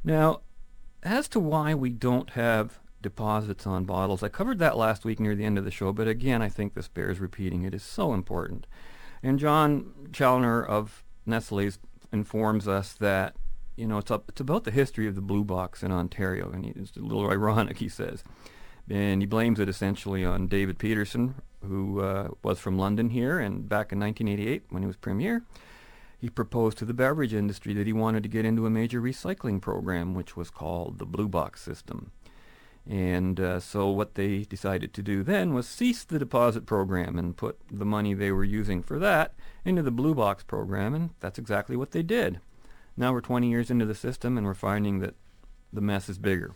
Now, 0.04 0.42
as 1.04 1.28
to 1.30 1.40
why 1.40 1.74
we 1.74 1.90
don't 1.90 2.32
have 2.32 2.80
deposits 3.02 3.68
on 3.68 3.86
bottles, 3.86 4.24
I 4.24 4.30
covered 4.30 4.60
that 4.60 4.78
last 4.78 5.06
week 5.06 5.20
near 5.20 5.36
the 5.36 5.46
end 5.46 5.58
of 5.58 5.66
the 5.66 5.72
show, 5.72 5.92
but 5.92 6.08
again, 6.08 6.42
I 6.42 6.50
think 6.50 6.74
this 6.74 6.88
bears 6.88 7.20
repeating. 7.20 7.64
It 7.64 7.74
is 7.74 7.84
so 7.84 8.14
important. 8.14 8.68
And 9.22 9.40
John 9.40 10.10
Challinor 10.12 10.66
of 10.66 11.04
Nestle's 11.26 11.80
informs 12.12 12.68
us 12.68 12.94
that 12.94 13.36
you 13.76 13.86
know 13.86 13.98
it's 13.98 14.10
up, 14.10 14.30
it's 14.30 14.42
about 14.42 14.64
the 14.64 14.72
history 14.72 15.08
of 15.08 15.16
the 15.16 15.22
blue 15.22 15.44
box 15.44 15.84
in 15.84 15.92
Ontario, 15.92 16.50
and 16.52 16.66
he, 16.66 16.72
it's 16.72 16.96
a 16.96 17.02
little 17.02 17.30
ironic, 17.30 17.78
he 17.78 17.90
says, 17.90 18.24
and 18.90 19.22
he 19.22 19.26
blames 19.26 19.60
it 19.60 19.68
essentially 19.68 20.24
on 20.24 20.48
David 20.48 20.80
Peterson, 20.80 21.36
who 21.66 22.02
uh, 22.02 22.30
was 22.44 22.60
from 22.60 22.78
London 22.78 23.10
here, 23.10 23.40
and 23.40 23.68
back 23.68 23.92
in 23.92 24.00
1988 24.00 24.64
when 24.70 24.84
he 24.84 24.88
was 24.88 24.98
premier, 24.98 25.44
he 26.20 26.30
proposed 26.30 26.78
to 26.80 26.86
the 26.86 26.94
beverage 26.94 27.34
industry 27.34 27.74
that 27.74 27.88
he 27.88 27.94
wanted 27.94 28.24
to 28.24 28.30
get 28.30 28.46
into 28.46 28.66
a 28.66 28.72
major 28.72 29.02
recycling 29.02 29.62
program, 29.62 30.14
which 30.14 30.36
was 30.36 30.50
called 30.50 30.98
the 30.98 31.06
blue 31.06 31.28
box 31.28 31.62
system. 31.62 32.12
And 32.90 33.40
uh, 33.40 33.60
so 33.60 33.90
what 33.90 34.16
they 34.16 34.40
decided 34.44 34.94
to 34.94 35.04
do 35.04 35.22
then 35.22 35.54
was 35.54 35.68
cease 35.68 36.04
the 36.04 36.20
deposit 36.20 36.66
program 36.66 37.20
and 37.20 37.36
put 37.36 37.60
the 37.70 37.86
money 37.86 38.14
they 38.14 38.32
were 38.32 38.46
using 38.46 38.82
for 38.82 38.98
that 39.00 39.34
into 39.66 39.84
the 39.84 39.92
Blue 39.92 40.16
Box 40.16 40.44
program, 40.44 40.94
and 40.94 41.10
that's 41.20 41.38
exactly 41.38 41.76
what 41.76 41.92
they 41.92 42.02
did. 42.02 42.40
Now 42.96 43.12
we're 43.12 43.22
20 43.22 43.50
years 43.50 43.70
into 43.70 43.86
the 43.86 43.94
system, 43.94 44.38
and 44.38 44.48
we're 44.48 44.54
finding 44.54 45.00
that 45.00 45.16
the 45.74 45.82
mess 45.82 46.08
is 46.08 46.18
bigger. 46.18 46.54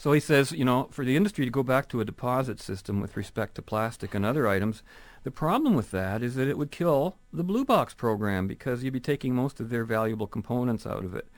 So 0.00 0.12
he 0.12 0.20
says, 0.20 0.52
you 0.52 0.64
know, 0.64 0.88
for 0.90 1.04
the 1.04 1.14
industry 1.14 1.44
to 1.44 1.50
go 1.50 1.62
back 1.62 1.86
to 1.90 2.00
a 2.00 2.06
deposit 2.06 2.58
system 2.58 3.02
with 3.02 3.18
respect 3.18 3.56
to 3.56 3.62
plastic 3.62 4.14
and 4.14 4.24
other 4.24 4.48
items, 4.48 4.82
the 5.24 5.30
problem 5.30 5.74
with 5.74 5.90
that 5.90 6.22
is 6.22 6.36
that 6.36 6.48
it 6.48 6.56
would 6.56 6.70
kill 6.70 7.18
the 7.34 7.44
Blue 7.44 7.66
Box 7.66 7.92
program 7.92 8.46
because 8.46 8.82
you'd 8.82 8.94
be 8.94 8.98
taking 9.00 9.34
most 9.34 9.60
of 9.60 9.68
their 9.68 9.84
valuable 9.84 10.26
components 10.26 10.86
out 10.86 11.04
of 11.04 11.14
it, 11.14 11.28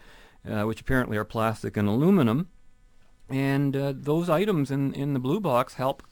uh, 0.48 0.62
which 0.62 0.80
apparently 0.80 1.16
are 1.16 1.24
plastic 1.24 1.76
and 1.76 1.88
aluminum. 1.88 2.50
And 3.28 3.74
uh, 3.74 3.94
those 3.96 4.30
items 4.30 4.70
in, 4.70 4.94
in 4.94 5.12
the 5.12 5.18
Blue 5.18 5.40
Box 5.40 5.74
help 5.74 6.04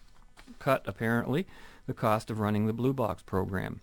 cut, 0.58 0.82
apparently, 0.86 1.46
the 1.86 1.94
cost 1.94 2.32
of 2.32 2.40
running 2.40 2.66
the 2.66 2.72
Blue 2.72 2.92
Box 2.92 3.22
program. 3.22 3.80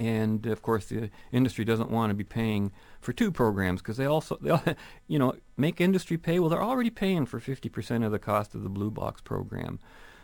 And 0.00 0.46
of 0.46 0.62
course, 0.62 0.86
the 0.86 1.10
industry 1.30 1.66
doesn't 1.66 1.90
want 1.90 2.08
to 2.08 2.14
be 2.14 2.24
paying 2.24 2.72
for 3.06 3.12
two 3.12 3.30
programs 3.30 3.80
because 3.80 3.96
they 3.96 4.04
also, 4.04 4.36
they, 4.40 4.58
you 5.06 5.16
know, 5.16 5.36
make 5.56 5.80
industry 5.80 6.18
pay. 6.18 6.40
Well, 6.40 6.50
they're 6.50 6.62
already 6.62 6.90
paying 6.90 7.24
for 7.24 7.38
50% 7.38 8.04
of 8.04 8.10
the 8.10 8.18
cost 8.18 8.54
of 8.56 8.64
the 8.64 8.68
Blue 8.68 8.90
Box 8.90 9.20
program. 9.20 9.78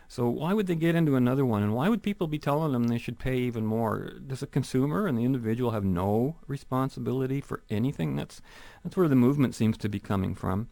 So 0.09 0.27
why 0.27 0.51
would 0.53 0.67
they 0.67 0.75
get 0.75 0.93
into 0.93 1.15
another 1.15 1.45
one? 1.45 1.63
And 1.63 1.73
why 1.73 1.87
would 1.87 2.03
people 2.03 2.27
be 2.27 2.37
telling 2.37 2.73
them 2.73 2.89
they 2.89 2.97
should 2.97 3.17
pay 3.17 3.37
even 3.37 3.65
more? 3.65 4.11
Does 4.27 4.41
the 4.41 4.47
consumer 4.47 5.07
and 5.07 5.17
the 5.17 5.23
individual 5.23 5.71
have 5.71 5.85
no 5.85 6.35
responsibility 6.45 7.39
for 7.39 7.63
anything? 7.69 8.17
That's 8.17 8.41
that's 8.83 8.97
where 8.97 9.07
the 9.07 9.15
movement 9.15 9.55
seems 9.55 9.77
to 9.77 9.87
be 9.87 9.99
coming 9.99 10.35
from. 10.35 10.67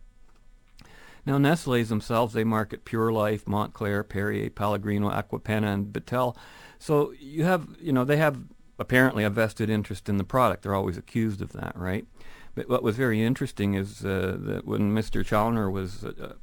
Now, 1.26 1.38
Nestle's 1.38 1.90
themselves, 1.90 2.34
they 2.34 2.44
market 2.44 2.84
Pure 2.84 3.14
Life, 3.14 3.48
Montclair, 3.48 4.04
Perrier, 4.04 4.50
Pellegrino, 4.50 5.10
Acqua 5.12 5.40
Panna, 5.40 5.72
and 5.72 5.94
Vittel. 5.94 6.36
So 6.78 7.14
you 7.20 7.46
have, 7.46 7.68
you 7.80 7.94
know, 7.94 8.04
they 8.04 8.18
have 8.18 8.38
apparently 8.82 9.24
a 9.24 9.30
vested 9.30 9.70
interest 9.70 10.10
in 10.10 10.18
the 10.18 10.24
product. 10.24 10.64
They're 10.64 10.76
always 10.76 10.98
accused 10.98 11.42
of 11.42 11.54
that, 11.54 11.74
right? 11.76 12.06
But 12.56 12.68
what 12.68 12.84
was 12.84 12.98
very 12.98 13.24
interesting 13.24 13.76
is 13.76 14.04
uh, 14.04 14.38
that 14.40 14.66
when 14.66 14.94
Mr. 14.94 15.24
Challinor 15.24 15.72
was 15.72 16.04
uh, 16.04 16.34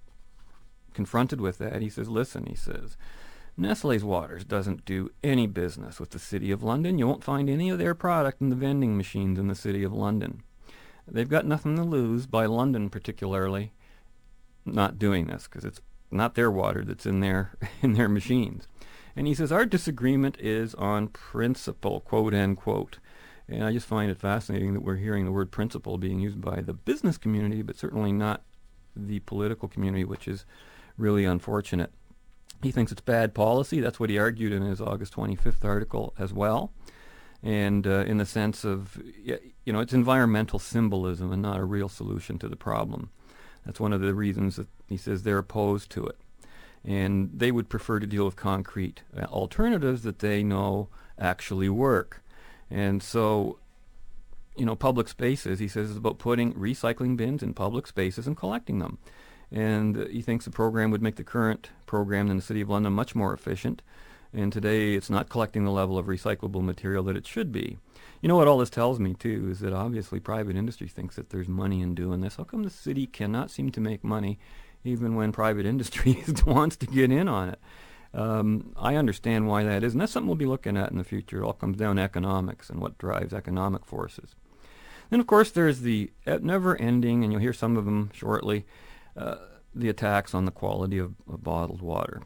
confronted 0.95 1.41
with 1.41 1.59
that, 1.59 1.83
he 1.83 1.91
says, 1.91 2.09
listen, 2.09 2.47
he 2.47 2.55
says, 2.55 2.97
Nestle's 3.57 4.05
Waters 4.05 4.45
doesn't 4.45 4.85
do 4.85 5.11
any 5.25 5.49
business 5.49 5.99
with 5.99 6.11
the 6.11 6.21
City 6.21 6.53
of 6.53 6.63
London. 6.63 6.97
You 6.97 7.09
won't 7.09 7.25
find 7.25 7.51
any 7.51 7.71
of 7.71 7.79
their 7.79 7.95
product 7.95 8.41
in 8.41 8.51
the 8.51 8.57
vending 8.57 8.97
machines 8.97 9.37
in 9.37 9.49
the 9.49 9.57
City 9.57 9.83
of 9.83 9.93
London. 9.93 10.45
They've 11.09 11.29
got 11.29 11.45
nothing 11.45 11.75
to 11.77 11.83
lose 11.83 12.27
by 12.27 12.47
London 12.47 12.89
particularly 12.89 13.73
not 14.65 14.99
doing 14.99 15.27
this 15.27 15.49
because 15.49 15.65
it's 15.65 15.81
not 16.11 16.35
their 16.35 16.51
water 16.51 16.85
that's 16.85 17.07
in 17.07 17.21
their 17.21 17.57
in 17.83 17.95
their 17.95 18.09
machines. 18.09 18.69
And 19.19 19.27
he 19.27 19.35
says 19.35 19.51
our 19.51 19.67
disagreement 19.67 20.37
is 20.39 20.77
on 20.77 21.09
principle, 21.09 21.99
quote 21.99 22.35
unquote. 22.35 23.01
And 23.49 23.65
I 23.65 23.73
just 23.73 23.85
find 23.85 24.13
it 24.13 24.21
fascinating 24.21 24.75
that 24.75 24.85
we're 24.85 24.95
hearing 24.95 25.25
the 25.25 25.33
word 25.33 25.51
principle 25.51 25.99
being 25.99 26.21
used 26.21 26.41
by 26.41 26.61
the 26.61 26.73
business 26.73 27.19
community, 27.19 27.63
but 27.63 27.77
certainly 27.77 28.13
not 28.13 28.45
the 28.95 29.19
political 29.19 29.67
community, 29.67 30.05
which 30.05 30.29
is 30.29 30.45
really 30.97 31.25
unfortunate. 31.25 31.91
He 32.63 32.71
thinks 32.71 32.93
it's 32.93 33.01
bad 33.01 33.35
policy. 33.35 33.81
That's 33.81 33.99
what 33.99 34.09
he 34.09 34.19
argued 34.19 34.53
in 34.53 34.63
his 34.63 34.81
August 34.81 35.15
25th 35.15 35.65
article 35.65 36.15
as 36.17 36.33
well. 36.33 36.71
And 37.43 37.89
uh, 37.89 38.05
in 38.07 38.19
the 38.19 38.27
sense 38.27 38.63
of, 38.63 39.03
you 39.65 39.73
know, 39.73 39.81
it's 39.81 39.93
environmental 39.93 40.61
symbolism 40.61 41.33
and 41.33 41.43
not 41.43 41.59
a 41.59 41.65
real 41.65 41.89
solution 41.89 42.39
to 42.39 42.49
the 42.49 42.55
problem. 42.55 43.11
That's 43.67 43.81
one 43.81 43.93
of 43.93 44.01
the 44.01 44.15
reasons 44.15 44.55
that 44.55 44.69
he 44.87 44.97
says 44.97 45.25
they're 45.25 45.39
opposed 45.39 45.91
to 45.91 46.07
it. 46.07 46.19
And 46.85 47.31
they 47.35 47.51
would 47.51 47.69
prefer 47.69 47.99
to 47.99 48.07
deal 48.07 48.25
with 48.25 48.37
concrete 48.37 49.03
uh, 49.17 49.25
alternatives 49.25 50.03
that 50.03 50.21
they 50.21 50.43
know 50.43 50.89
actually 51.19 51.69
work. 51.69 52.23
And 52.71 53.03
so, 53.03 53.59
you 54.57 54.65
know, 54.65 54.77
public 54.77 55.09
spaces, 55.09 55.59
he 55.59 55.69
says, 55.69 55.91
is 55.91 55.97
about 55.97 56.19
putting 56.19 56.55
recycling 56.55 57.17
bins 57.17 57.43
in 57.43 57.55
public 57.55 57.87
spaces 57.87 58.27
and 58.27 58.37
collecting 58.37 58.79
them. 58.79 58.99
And 59.51 60.09
he 60.11 60.23
thinks 60.23 60.45
the 60.45 60.51
program 60.51 60.91
would 60.91 61.03
make 61.03 61.17
the 61.17 61.25
current 61.25 61.71
program 61.87 62.31
in 62.31 62.37
the 62.37 62.43
City 62.43 62.61
of 62.61 62.69
London 62.69 62.93
much 62.93 63.15
more 63.15 63.33
efficient. 63.33 63.83
And 64.33 64.53
today 64.53 64.95
it's 64.95 65.09
not 65.09 65.31
collecting 65.31 65.65
the 65.65 65.71
level 65.71 65.97
of 65.97 66.07
recyclable 66.07 66.63
material 66.63 67.03
that 67.05 67.17
it 67.17 67.27
should 67.27 67.51
be. 67.51 67.79
You 68.21 68.29
know 68.29 68.37
what 68.37 68.49
all 68.49 68.59
this 68.59 68.69
tells 68.69 68.99
me, 68.99 69.15
too, 69.15 69.49
is 69.51 69.61
that 69.61 69.73
obviously 69.73 70.21
private 70.21 70.57
industry 70.57 70.89
thinks 70.89 71.17
that 71.17 71.31
there's 71.31 71.49
money 71.49 71.81
in 71.81 71.95
doing 71.95 72.21
this. 72.21 72.37
How 72.37 72.45
come 72.45 72.65
the 72.65 72.71
city 72.71 73.07
cannot 73.07 73.51
seem 73.51 73.71
to 73.73 73.81
make 73.81 74.05
money 74.05 74.39
even 74.85 75.15
when 75.15 75.33
private 75.33 75.67
industry 75.73 76.23
wants 76.47 76.77
to 76.77 76.87
get 76.87 77.11
in 77.11 77.29
on 77.29 77.51
it? 77.51 77.61
Um, 78.15 78.73
I 78.77 78.97
understand 78.97 79.47
why 79.49 79.65
that 79.65 79.85
is, 79.85 79.93
and 79.93 80.01
that's 80.01 80.13
something 80.13 80.29
we'll 80.29 80.37
be 80.37 80.47
looking 80.47 80.77
at 80.77 80.91
in 80.91 80.99
the 80.99 81.05
future. 81.05 81.43
It 81.43 81.45
all 81.45 81.53
comes 81.53 81.77
down 81.77 81.97
to 81.97 82.03
economics 82.03 82.71
and 82.71 82.81
what 82.81 82.97
drives 82.97 83.35
economic 83.35 83.85
forces. 83.85 84.35
Then, 85.11 85.21
of 85.21 85.27
course, 85.27 85.51
there's 85.51 85.81
the 85.81 86.11
never-ending, 86.27 87.23
and 87.23 87.33
you'll 87.33 87.43
hear 87.43 87.53
some 87.53 87.77
of 87.77 87.85
them 87.85 88.11
shortly, 88.13 88.67
uh, 89.17 89.37
the 89.75 89.89
attacks 89.89 90.35
on 90.35 90.45
the 90.45 90.51
quality 90.51 90.99
of, 90.99 91.15
of 91.31 91.43
bottled 91.43 91.83
water. 91.83 92.23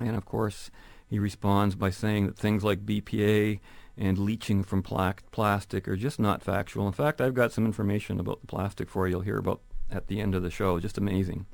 And, 0.00 0.16
of 0.16 0.24
course, 0.24 0.70
he 1.08 1.18
responds 1.18 1.74
by 1.74 1.90
saying 1.90 2.26
that 2.26 2.36
things 2.36 2.64
like 2.64 2.86
BPA 2.86 3.60
and 3.96 4.18
leaching 4.18 4.64
from 4.64 4.82
pla- 4.82 5.14
plastic 5.30 5.86
are 5.86 5.96
just 5.96 6.18
not 6.18 6.42
factual. 6.42 6.86
In 6.86 6.92
fact, 6.92 7.20
I've 7.20 7.34
got 7.34 7.52
some 7.52 7.64
information 7.64 8.18
about 8.18 8.40
the 8.40 8.46
plastic 8.46 8.90
for 8.90 9.06
you. 9.06 9.12
You'll 9.12 9.20
hear 9.20 9.38
about 9.38 9.60
at 9.90 10.08
the 10.08 10.20
end 10.20 10.34
of 10.34 10.42
the 10.42 10.50
show. 10.50 10.80
Just 10.80 10.98
amazing. 10.98 11.46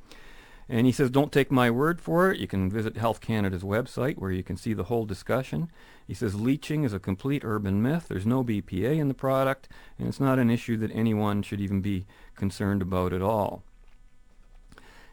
And 0.73 0.87
he 0.87 0.93
says, 0.93 1.11
don't 1.11 1.33
take 1.33 1.51
my 1.51 1.69
word 1.69 2.01
for 2.01 2.31
it. 2.31 2.39
You 2.39 2.47
can 2.47 2.71
visit 2.71 2.97
Health 2.97 3.21
Canada's 3.21 3.65
website 3.65 4.19
where 4.19 4.31
you 4.31 4.45
can 4.45 4.57
see 4.57 4.73
the 4.73 4.85
whole 4.85 5.05
discussion. 5.05 5.69
He 6.07 6.15
says 6.15 6.37
leaching 6.37 6.85
is 6.85 6.93
a 6.93 7.01
complete 7.01 7.43
urban 7.45 7.83
myth. 7.83 8.07
There's 8.09 8.25
no 8.25 8.45
BPA 8.45 8.97
in 9.01 9.09
the 9.09 9.15
product, 9.15 9.69
and 9.99 10.07
it's 10.07 10.21
not 10.21 10.39
an 10.39 10.49
issue 10.49 10.77
that 10.77 10.93
anyone 10.95 11.43
should 11.43 11.61
even 11.61 11.81
be 11.81 12.07
concerned 12.37 12.83
about 12.83 13.13
at 13.13 13.21
all. 13.21 13.65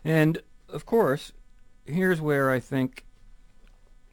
And, 0.03 0.43
of 0.69 0.85
course, 0.85 1.31
here's 1.87 2.21
where 2.21 2.51
I 2.51 2.59
think 2.59 3.03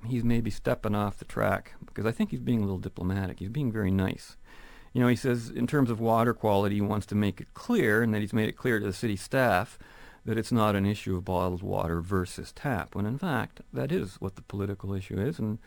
he's 0.06 0.24
maybe 0.24 0.50
stepping 0.50 0.94
off 0.94 1.18
the 1.18 1.26
track 1.26 1.74
because 1.84 2.06
I 2.06 2.10
think 2.12 2.30
he's 2.30 2.40
being 2.40 2.60
a 2.60 2.64
little 2.64 2.78
diplomatic. 2.78 3.40
He's 3.40 3.50
being 3.50 3.70
very 3.70 3.90
nice. 3.90 4.38
You 4.94 5.02
know, 5.02 5.08
he 5.08 5.16
says 5.16 5.50
in 5.50 5.66
terms 5.66 5.90
of 5.90 6.00
water 6.00 6.32
quality, 6.32 6.76
he 6.76 6.80
wants 6.80 7.04
to 7.06 7.14
make 7.14 7.38
it 7.38 7.52
clear, 7.52 8.02
and 8.02 8.14
that 8.14 8.22
he's 8.22 8.32
made 8.32 8.48
it 8.48 8.56
clear 8.56 8.80
to 8.80 8.86
the 8.86 8.94
city 8.94 9.16
staff 9.16 9.78
that 10.24 10.38
it's 10.38 10.52
not 10.52 10.76
an 10.76 10.86
issue 10.86 11.16
of 11.16 11.24
bottled 11.24 11.62
water 11.62 12.00
versus 12.00 12.52
tap, 12.52 12.94
when 12.94 13.06
in 13.06 13.18
fact 13.18 13.60
that 13.72 13.92
is 13.92 14.16
what 14.20 14.36
the 14.36 14.42
political 14.42 14.94
issue 14.94 15.18
is, 15.18 15.38
and 15.38 15.58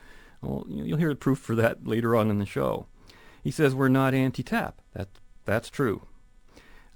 well, 0.42 0.66
you'll 0.68 0.98
hear 0.98 1.10
the 1.10 1.16
proof 1.16 1.40
for 1.40 1.56
that 1.56 1.88
later 1.88 2.16
on 2.16 2.30
in 2.30 2.40
the 2.40 2.46
show. 2.46 2.88
He 3.44 3.52
says 3.52 3.74
we're 3.74 3.88
not 3.88 4.14
anti-tap. 4.14 4.82
That 4.94 5.10
that's 5.46 5.70
true. 5.70 6.08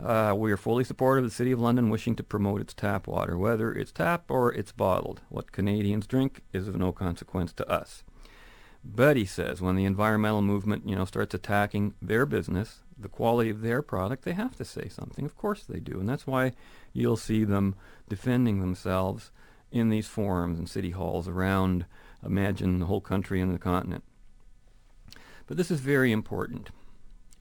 Uh, 0.03 0.33
we 0.35 0.51
are 0.51 0.57
fully 0.57 0.83
supportive 0.83 1.23
of 1.23 1.29
the 1.29 1.35
City 1.35 1.51
of 1.51 1.59
London 1.59 1.89
wishing 1.89 2.15
to 2.15 2.23
promote 2.23 2.59
its 2.59 2.73
tap 2.73 3.07
water, 3.07 3.37
whether 3.37 3.71
it's 3.71 3.91
tap 3.91 4.29
or 4.29 4.51
it's 4.51 4.71
bottled. 4.71 5.21
What 5.29 5.51
Canadians 5.51 6.07
drink 6.07 6.41
is 6.51 6.67
of 6.67 6.75
no 6.75 6.91
consequence 6.91 7.53
to 7.53 7.69
us. 7.69 8.03
But 8.83 9.15
he 9.15 9.25
says 9.25 9.61
when 9.61 9.75
the 9.75 9.85
environmental 9.85 10.41
movement, 10.41 10.89
you 10.89 10.95
know, 10.95 11.05
starts 11.05 11.35
attacking 11.35 11.93
their 12.01 12.25
business, 12.25 12.79
the 13.01 13.09
quality 13.09 13.49
of 13.49 13.61
their 13.61 13.81
product, 13.81 14.23
they 14.23 14.33
have 14.33 14.55
to 14.57 14.65
say 14.65 14.87
something. 14.87 15.25
Of 15.25 15.37
course 15.37 15.63
they 15.63 15.79
do, 15.79 15.99
and 15.99 16.07
that's 16.07 16.27
why 16.27 16.53
you'll 16.93 17.17
see 17.17 17.43
them 17.43 17.75
defending 18.09 18.59
themselves 18.59 19.31
in 19.71 19.89
these 19.89 20.07
forums 20.07 20.59
and 20.59 20.69
city 20.69 20.91
halls 20.91 21.27
around, 21.27 21.85
imagine 22.25 22.79
the 22.79 22.85
whole 22.85 23.01
country 23.01 23.39
and 23.41 23.53
the 23.53 23.59
continent. 23.59 24.03
But 25.47 25.57
this 25.57 25.71
is 25.71 25.79
very 25.79 26.11
important. 26.11 26.69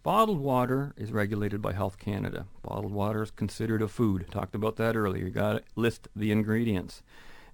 Bottled 0.02 0.40
water 0.40 0.94
is 0.96 1.12
regulated 1.12 1.60
by 1.60 1.74
Health 1.74 1.98
Canada. 1.98 2.46
Bottled 2.62 2.92
water 2.92 3.22
is 3.22 3.30
considered 3.30 3.82
a 3.82 3.88
food. 3.88 4.26
Talked 4.30 4.54
about 4.54 4.76
that 4.76 4.96
earlier. 4.96 5.26
You 5.26 5.30
got 5.30 5.52
to 5.52 5.62
list 5.76 6.08
the 6.16 6.32
ingredients. 6.32 7.02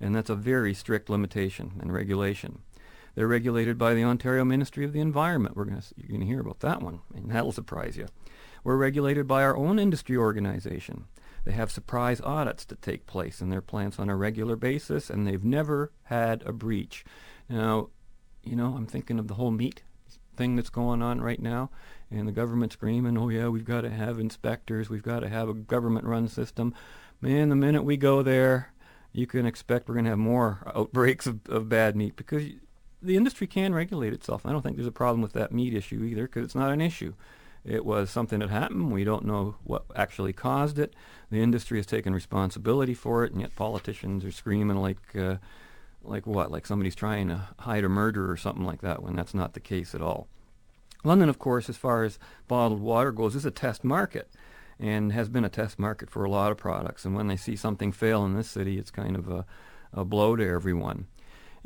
And 0.01 0.15
that's 0.15 0.31
a 0.31 0.37
very 0.37 0.73
strict 0.73 1.11
limitation 1.11 1.73
and 1.81 1.93
regulation. 1.93 2.61
They're 3.17 3.27
regulated 3.27 3.79
by 3.79 3.95
the 3.95 4.05
Ontario 4.05 4.45
Ministry 4.45 4.85
of 4.85 4.93
the 4.93 5.01
Environment. 5.01 5.57
We're 5.57 5.65
going 5.65 5.81
to 5.81 5.87
you're 5.97 6.09
going 6.09 6.21
to 6.21 6.27
hear 6.27 6.41
about 6.41 6.61
that 6.61 6.83
one, 6.83 7.01
and 7.15 7.31
that'll 7.31 7.51
surprise 7.51 7.97
you. 7.97 8.07
We're 8.63 8.77
regulated 8.77 9.27
by 9.27 9.43
our 9.43 9.57
own 9.57 9.79
industry 9.79 10.17
organization. 10.17 11.07
They 11.45 11.53
have 11.53 11.71
surprise 11.71 12.21
audits 12.21 12.65
that 12.67 12.83
take 12.83 13.07
place 13.07 13.41
in 13.41 13.49
their 13.49 13.63
plants 13.63 13.99
on 13.99 14.11
a 14.11 14.17
regular 14.17 14.55
basis, 14.55 15.09
and 15.09 15.27
they've 15.27 15.45
never 15.45 15.93
had 16.05 16.43
a 16.45 16.53
breach. 16.53 17.05
Now, 17.49 17.89
you 18.45 18.55
know, 18.55 18.75
I'm 18.77 18.87
thinking 18.87 19.19
of 19.19 19.29
the 19.29 19.35
whole 19.35 19.51
meat 19.51 19.83
thing 20.37 20.57
that's 20.57 20.69
going 20.69 21.01
on 21.01 21.23
right 21.23 21.41
now, 21.41 21.71
and 22.11 22.29
the 22.29 22.33
government 22.33 22.73
screaming, 22.73 23.17
oh 23.17 23.31
yeah, 23.31 23.49
we've 23.49 23.65
got 23.65 23.83
to 23.83 23.91
have 23.91 24.19
inspectors, 24.19 24.91
we've 24.91 25.03
got 25.03 25.21
to 25.21 25.29
have 25.29 25.49
a 25.49 25.55
government-run 25.55 26.29
system. 26.29 26.75
Man, 27.23 27.49
the 27.49 27.57
minute 27.57 27.85
we 27.85 27.97
go 27.97 28.23
there, 28.23 28.75
you 29.13 29.27
can 29.27 29.47
expect 29.47 29.89
we're 29.89 29.95
going 29.95 30.05
to 30.05 30.11
have 30.11 30.19
more 30.19 30.61
outbreaks 30.75 31.27
of, 31.27 31.41
of 31.49 31.71
bad 31.71 31.97
meat 31.97 32.17
because 32.17 32.45
the 33.07 33.17
industry 33.17 33.47
can 33.47 33.75
regulate 33.75 34.13
itself. 34.13 34.45
I 34.45 34.53
don't 34.53 34.63
think 34.63 34.77
there's 34.77 34.87
a 34.87 34.93
problem 34.93 35.23
with 35.23 35.33
that 35.33 35.53
meat 35.53 35.75
issue 35.75 36.03
either 36.03 36.23
because 36.23 36.45
it's 36.45 36.55
not 36.55 36.73
an 36.73 36.81
issue. 36.81 37.15
It 37.65 37.85
was 37.85 38.11
something 38.11 38.39
that 38.41 38.51
happened. 38.51 38.93
We 38.93 39.05
don't 39.05 39.25
know 39.25 39.57
what 39.65 39.85
actually 39.97 40.33
caused 40.33 40.79
it. 40.79 40.95
The 41.31 41.43
industry 41.43 41.79
has 41.79 41.87
taken 41.87 42.15
responsibility 42.15 42.95
for 42.95 43.25
it, 43.25 43.33
and 43.33 43.41
yet 43.41 43.57
politicians 43.57 44.25
are 44.25 44.31
screaming 44.31 44.77
like, 44.77 45.17
uh, 45.17 45.37
like 46.05 46.27
what? 46.27 46.53
Like 46.53 46.67
somebody's 46.67 46.95
trying 46.95 47.29
to 47.29 47.49
hide 47.61 47.83
a 47.83 47.89
murder 47.89 48.31
or 48.31 48.37
something 48.37 48.65
like 48.65 48.83
that 48.83 49.03
when 49.03 49.17
that's 49.17 49.35
not 49.35 49.55
the 49.55 49.61
case 49.61 49.95
at 49.95 50.03
all. 50.03 50.29
London, 51.03 51.29
of 51.29 51.39
course, 51.39 51.69
as 51.69 51.77
far 51.77 52.05
as 52.05 52.19
bottled 52.47 52.81
water 52.81 53.11
goes, 53.13 53.35
is 53.35 53.45
a 53.45 53.51
test 53.51 53.83
market 53.83 54.31
and 54.79 55.13
has 55.13 55.29
been 55.29 55.45
a 55.45 55.49
test 55.49 55.79
market 55.79 56.11
for 56.11 56.25
a 56.25 56.31
lot 56.31 56.53
of 56.53 56.59
products. 56.59 57.05
And 57.05 57.17
when 57.17 57.29
they 57.29 57.37
see 57.37 57.57
something 57.57 57.93
fail 57.93 58.25
in 58.25 58.35
this 58.35 58.51
city, 58.51 58.79
it's 58.79 58.91
kind 58.91 59.17
of 59.17 59.29
a, 59.29 59.47
a 59.93 60.05
blow 60.05 60.37
to 60.37 60.47
everyone. 60.47 61.07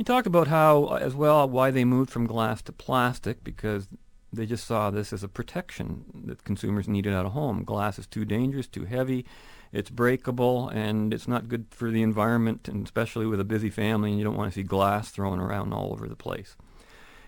He 0.01 0.05
talked 0.05 0.27
about 0.27 0.47
how, 0.49 0.85
uh, 0.85 0.95
as 0.95 1.15
well, 1.15 1.47
why 1.47 1.71
they 1.71 1.85
moved 1.85 2.09
from 2.09 2.27
glass 2.27 2.63
to 2.63 2.73
plastic 2.73 3.45
because 3.45 3.87
they 4.33 4.47
just 4.47 4.67
saw 4.67 4.91
this 4.91 5.13
as 5.13 5.23
a 5.23 5.29
protection 5.29 6.23
that 6.25 6.43
consumers 6.43 6.89
needed 6.89 7.13
at 7.13 7.27
home. 7.27 7.65
Glass 7.65 7.99
is 7.99 8.07
too 8.07 8.25
dangerous, 8.25 8.67
too 8.67 8.87
heavy, 8.87 9.27
it's 9.73 9.91
breakable, 9.91 10.71
and 10.71 11.13
it's 11.13 11.29
not 11.29 11.51
good 11.51 11.67
for 11.69 11.91
the 11.91 12.01
environment, 12.01 12.67
and 12.67 12.87
especially 12.87 13.27
with 13.27 13.41
a 13.41 13.45
busy 13.45 13.69
family, 13.69 14.09
and 14.09 14.19
you 14.19 14.25
don't 14.25 14.39
want 14.39 14.51
to 14.51 14.55
see 14.55 14.63
glass 14.63 15.11
thrown 15.11 15.39
around 15.39 15.75
all 15.75 15.93
over 15.93 16.09
the 16.09 16.17
place. 16.17 16.57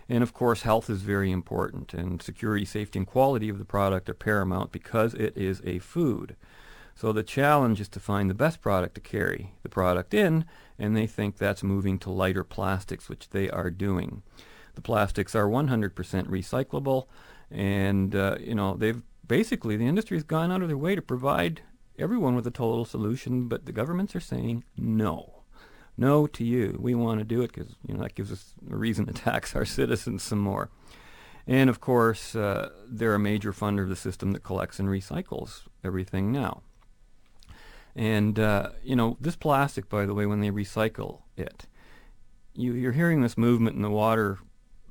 And 0.09 0.23
of 0.23 0.33
course, 0.33 0.63
health 0.63 0.89
is 0.89 1.03
very 1.03 1.29
important, 1.29 1.93
and 1.93 2.23
security, 2.23 2.65
safety, 2.65 2.97
and 2.97 3.07
quality 3.07 3.49
of 3.49 3.59
the 3.59 3.65
product 3.65 4.09
are 4.09 4.15
paramount 4.15 4.71
because 4.71 5.13
it 5.13 5.37
is 5.37 5.61
a 5.63 5.77
food. 5.77 6.35
So 6.95 7.11
the 7.11 7.23
challenge 7.23 7.81
is 7.81 7.89
to 7.89 7.99
find 7.99 8.29
the 8.29 8.35
best 8.35 8.61
product 8.61 8.95
to 8.95 9.01
carry 9.01 9.53
the 9.63 9.69
product 9.69 10.13
in, 10.13 10.45
and 10.77 10.95
they 10.95 11.07
think 11.07 11.37
that's 11.37 11.63
moving 11.63 11.97
to 11.99 12.11
lighter 12.11 12.43
plastics, 12.43 13.09
which 13.09 13.29
they 13.29 13.49
are 13.49 13.69
doing. 13.69 14.23
The 14.75 14.81
plastics 14.81 15.35
are 15.35 15.47
100% 15.47 15.93
recyclable, 15.93 17.07
and 17.51 18.15
uh, 18.15 18.37
you 18.39 18.55
know 18.55 18.75
they've 18.75 19.01
basically 19.27 19.75
the 19.75 19.87
industry 19.87 20.17
has 20.17 20.23
gone 20.23 20.51
out 20.51 20.61
of 20.61 20.67
their 20.67 20.77
way 20.77 20.95
to 20.95 21.01
provide 21.01 21.61
everyone 21.97 22.35
with 22.35 22.47
a 22.47 22.51
total 22.51 22.85
solution, 22.85 23.47
but 23.47 23.65
the 23.65 23.71
governments 23.71 24.15
are 24.15 24.19
saying 24.19 24.63
no, 24.77 25.43
no 25.97 26.27
to 26.27 26.43
you. 26.43 26.77
We 26.79 26.95
want 26.95 27.19
to 27.19 27.25
do 27.25 27.41
it 27.41 27.53
because 27.53 27.75
you 27.87 27.93
know 27.93 28.01
that 28.01 28.15
gives 28.15 28.31
us 28.31 28.53
a 28.71 28.75
reason 28.75 29.05
to 29.05 29.13
tax 29.29 29.55
our 29.55 29.65
citizens 29.65 30.23
some 30.23 30.39
more. 30.39 30.69
And 31.45 31.69
of 31.69 31.81
course, 31.81 32.35
uh, 32.35 32.69
they're 32.87 33.15
a 33.15 33.19
major 33.19 33.51
funder 33.51 33.83
of 33.83 33.89
the 33.89 33.95
system 33.95 34.31
that 34.31 34.43
collects 34.43 34.79
and 34.79 34.87
recycles 34.87 35.63
everything 35.83 36.31
now. 36.31 36.61
And 37.95 38.39
uh, 38.39 38.69
you 38.83 38.95
know 38.95 39.17
this 39.21 39.35
plastic, 39.35 39.89
by 39.89 40.05
the 40.05 40.13
way, 40.13 40.25
when 40.25 40.39
they 40.39 40.49
recycle 40.49 41.21
it, 41.37 41.67
you, 42.55 42.73
you're 42.73 42.91
hearing 42.91 43.21
this 43.21 43.37
movement 43.37 43.75
in 43.75 43.81
the 43.81 43.89
water 43.89 44.39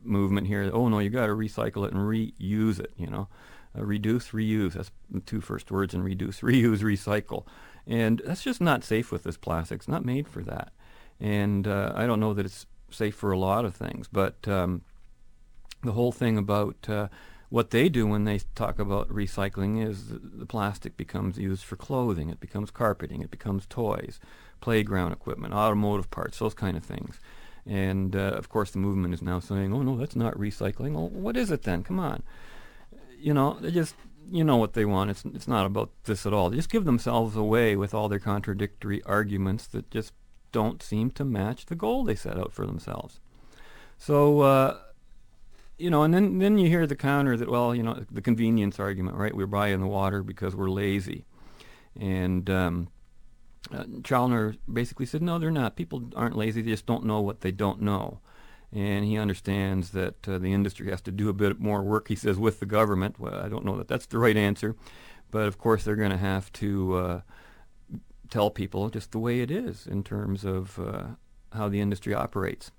movement 0.05 0.47
here. 0.47 0.71
Oh 0.73 0.88
no, 0.88 0.99
you 0.99 1.11
got 1.11 1.27
to 1.27 1.33
recycle 1.33 1.87
it 1.87 1.93
and 1.93 2.03
reuse 2.03 2.79
it. 2.79 2.93
You 2.97 3.09
know, 3.09 3.29
uh, 3.77 3.85
reduce, 3.85 4.29
reuse. 4.29 4.75
That's 4.75 4.91
the 5.11 5.21
two 5.21 5.41
first 5.41 5.71
words 5.71 5.95
in 5.95 6.03
reduce, 6.03 6.41
reuse, 6.43 6.81
recycle. 6.81 7.45
And 7.87 8.23
that's 8.25 8.43
just 8.43 8.61
not 8.61 8.85
safe 8.85 9.11
with 9.11 9.25
this 9.25 9.37
plastic. 9.37 9.81
It's 9.81 9.88
not 9.88 10.05
made 10.05 10.29
for 10.29 10.43
that. 10.43 10.73
And 11.19 11.67
uh, 11.67 11.93
I 11.97 12.07
don't 12.07 12.21
know 12.21 12.35
that 12.35 12.47
it's 12.47 12.67
safe 12.91 13.15
for 13.15 13.33
a 13.33 13.38
lot 13.38 13.65
of 13.65 13.75
things, 13.75 14.09
but 14.11 14.47
um, 14.47 14.83
the 15.83 15.93
whole 15.93 16.12
thing 16.12 16.37
about 16.38 16.88
uh, 16.88 17.09
what 17.53 17.71
they 17.71 17.91
do 17.91 18.07
when 18.07 18.25
they 18.25 18.41
talk 18.55 18.79
about 18.79 19.11
recycling 19.11 19.87
is 19.87 20.07
the, 20.09 20.47
plastic 20.47 20.97
becomes 20.97 21.37
used 21.37 21.62
for 21.65 21.77
clothing, 21.77 22.31
it 22.31 22.41
becomes 22.41 22.71
carpeting, 22.71 23.21
it 23.21 23.31
becomes 23.31 23.67
toys, 23.67 24.19
playground 24.62 25.12
equipment, 25.12 25.53
automotive 25.53 26.11
parts, 26.11 26.38
those 26.38 26.55
kind 26.55 26.79
of 26.79 26.83
things. 26.83 27.21
And 27.67 28.17
uh, 28.17 28.33
of 28.38 28.49
course, 28.49 28.71
the 28.71 28.79
movement 28.79 29.12
is 29.12 29.21
now 29.21 29.38
saying, 29.38 29.71
"Oh 29.71 29.83
no, 29.83 29.99
that's 29.99 30.17
not 30.17 30.33
recycling." 30.38 30.95
Well, 30.95 31.11
what 31.11 31.37
is 31.37 31.51
it 31.51 31.65
then? 31.65 31.83
Come 31.83 32.01
on, 32.01 32.23
you 33.19 33.35
know, 33.35 33.59
they 33.61 33.71
just 33.71 33.97
you 34.31 34.45
know 34.45 34.57
what 34.57 34.73
they 34.73 34.87
want. 34.87 35.11
It's 35.11 35.23
it's 35.27 35.47
not 35.47 35.67
about 35.67 35.91
this 36.05 36.25
at 36.25 36.33
all. 36.33 36.49
They 36.49 36.57
just 36.57 36.71
give 36.71 36.87
themselves 36.87 37.37
away 37.37 37.77
with 37.77 37.93
all 37.93 38.09
their 38.09 38.19
contradictory 38.19 39.03
arguments 39.03 39.67
that 39.67 39.91
just 39.91 40.15
don't 40.53 40.83
seem 40.83 41.11
to 41.11 41.25
match 41.25 41.67
the 41.67 41.75
goal 41.75 42.03
they 42.03 42.15
set 42.15 42.38
out 42.38 42.55
for 42.55 42.65
themselves. 42.65 43.21
So. 43.99 44.41
Uh, 44.41 44.79
you 45.83 45.90
know, 45.90 46.05
and 46.05 46.14
then 46.14 46.38
then 46.38 46.59
you 46.59 46.68
hear 46.68 46.87
the 46.87 46.95
counter 46.95 47.37
that 47.37 47.51
well, 47.51 47.75
you 47.75 47.83
know, 47.83 48.05
the 48.11 48.23
convenience 48.23 48.79
argument, 48.79 49.16
right? 49.16 49.35
We're 49.35 49.49
buying 49.49 49.81
the 49.81 49.88
water 49.88 50.23
because 50.23 50.55
we're 50.55 50.71
lazy, 50.71 51.25
and 51.99 52.49
um, 52.49 52.88
uh, 53.73 53.85
Challinor 54.03 54.57
basically 54.73 55.07
said, 55.07 55.23
no, 55.23 55.40
they're 55.40 55.51
not. 55.51 55.75
People 55.75 56.05
aren't 56.14 56.37
lazy; 56.37 56.62
they 56.62 56.71
just 56.71 56.87
don't 56.87 57.05
know 57.05 57.21
what 57.21 57.40
they 57.40 57.51
don't 57.51 57.83
know, 57.83 58.21
and 58.73 59.05
he 59.05 59.18
understands 59.18 59.90
that 59.90 60.29
uh, 60.29 60.38
the 60.38 60.53
industry 60.53 60.88
has 60.88 61.01
to 61.03 61.11
do 61.11 61.29
a 61.29 61.33
bit 61.33 61.59
more 61.59 61.83
work. 61.83 62.07
He 62.07 62.16
says 62.16 62.38
with 62.38 62.61
the 62.61 62.66
government. 62.66 63.18
Well, 63.18 63.35
I 63.35 63.49
don't 63.49 63.64
know 63.64 63.77
that 63.77 63.88
that's 63.88 64.07
the 64.07 64.18
right 64.18 64.37
answer, 64.37 64.77
but 65.33 65.49
of 65.49 65.59
course 65.59 65.83
they're 65.83 65.97
going 65.97 66.11
to 66.12 66.16
have 66.16 66.53
to 66.55 66.95
uh, 66.95 67.21
tell 68.31 68.51
people 68.51 68.88
just 68.88 69.11
the 69.11 69.18
way 69.18 69.40
it 69.40 69.51
is 69.51 69.88
in 69.88 70.05
terms 70.05 70.45
of 70.45 70.79
uh, 70.79 71.03
how 71.53 71.68
the 71.68 71.81
industry 71.81 72.14
operates 72.14 72.71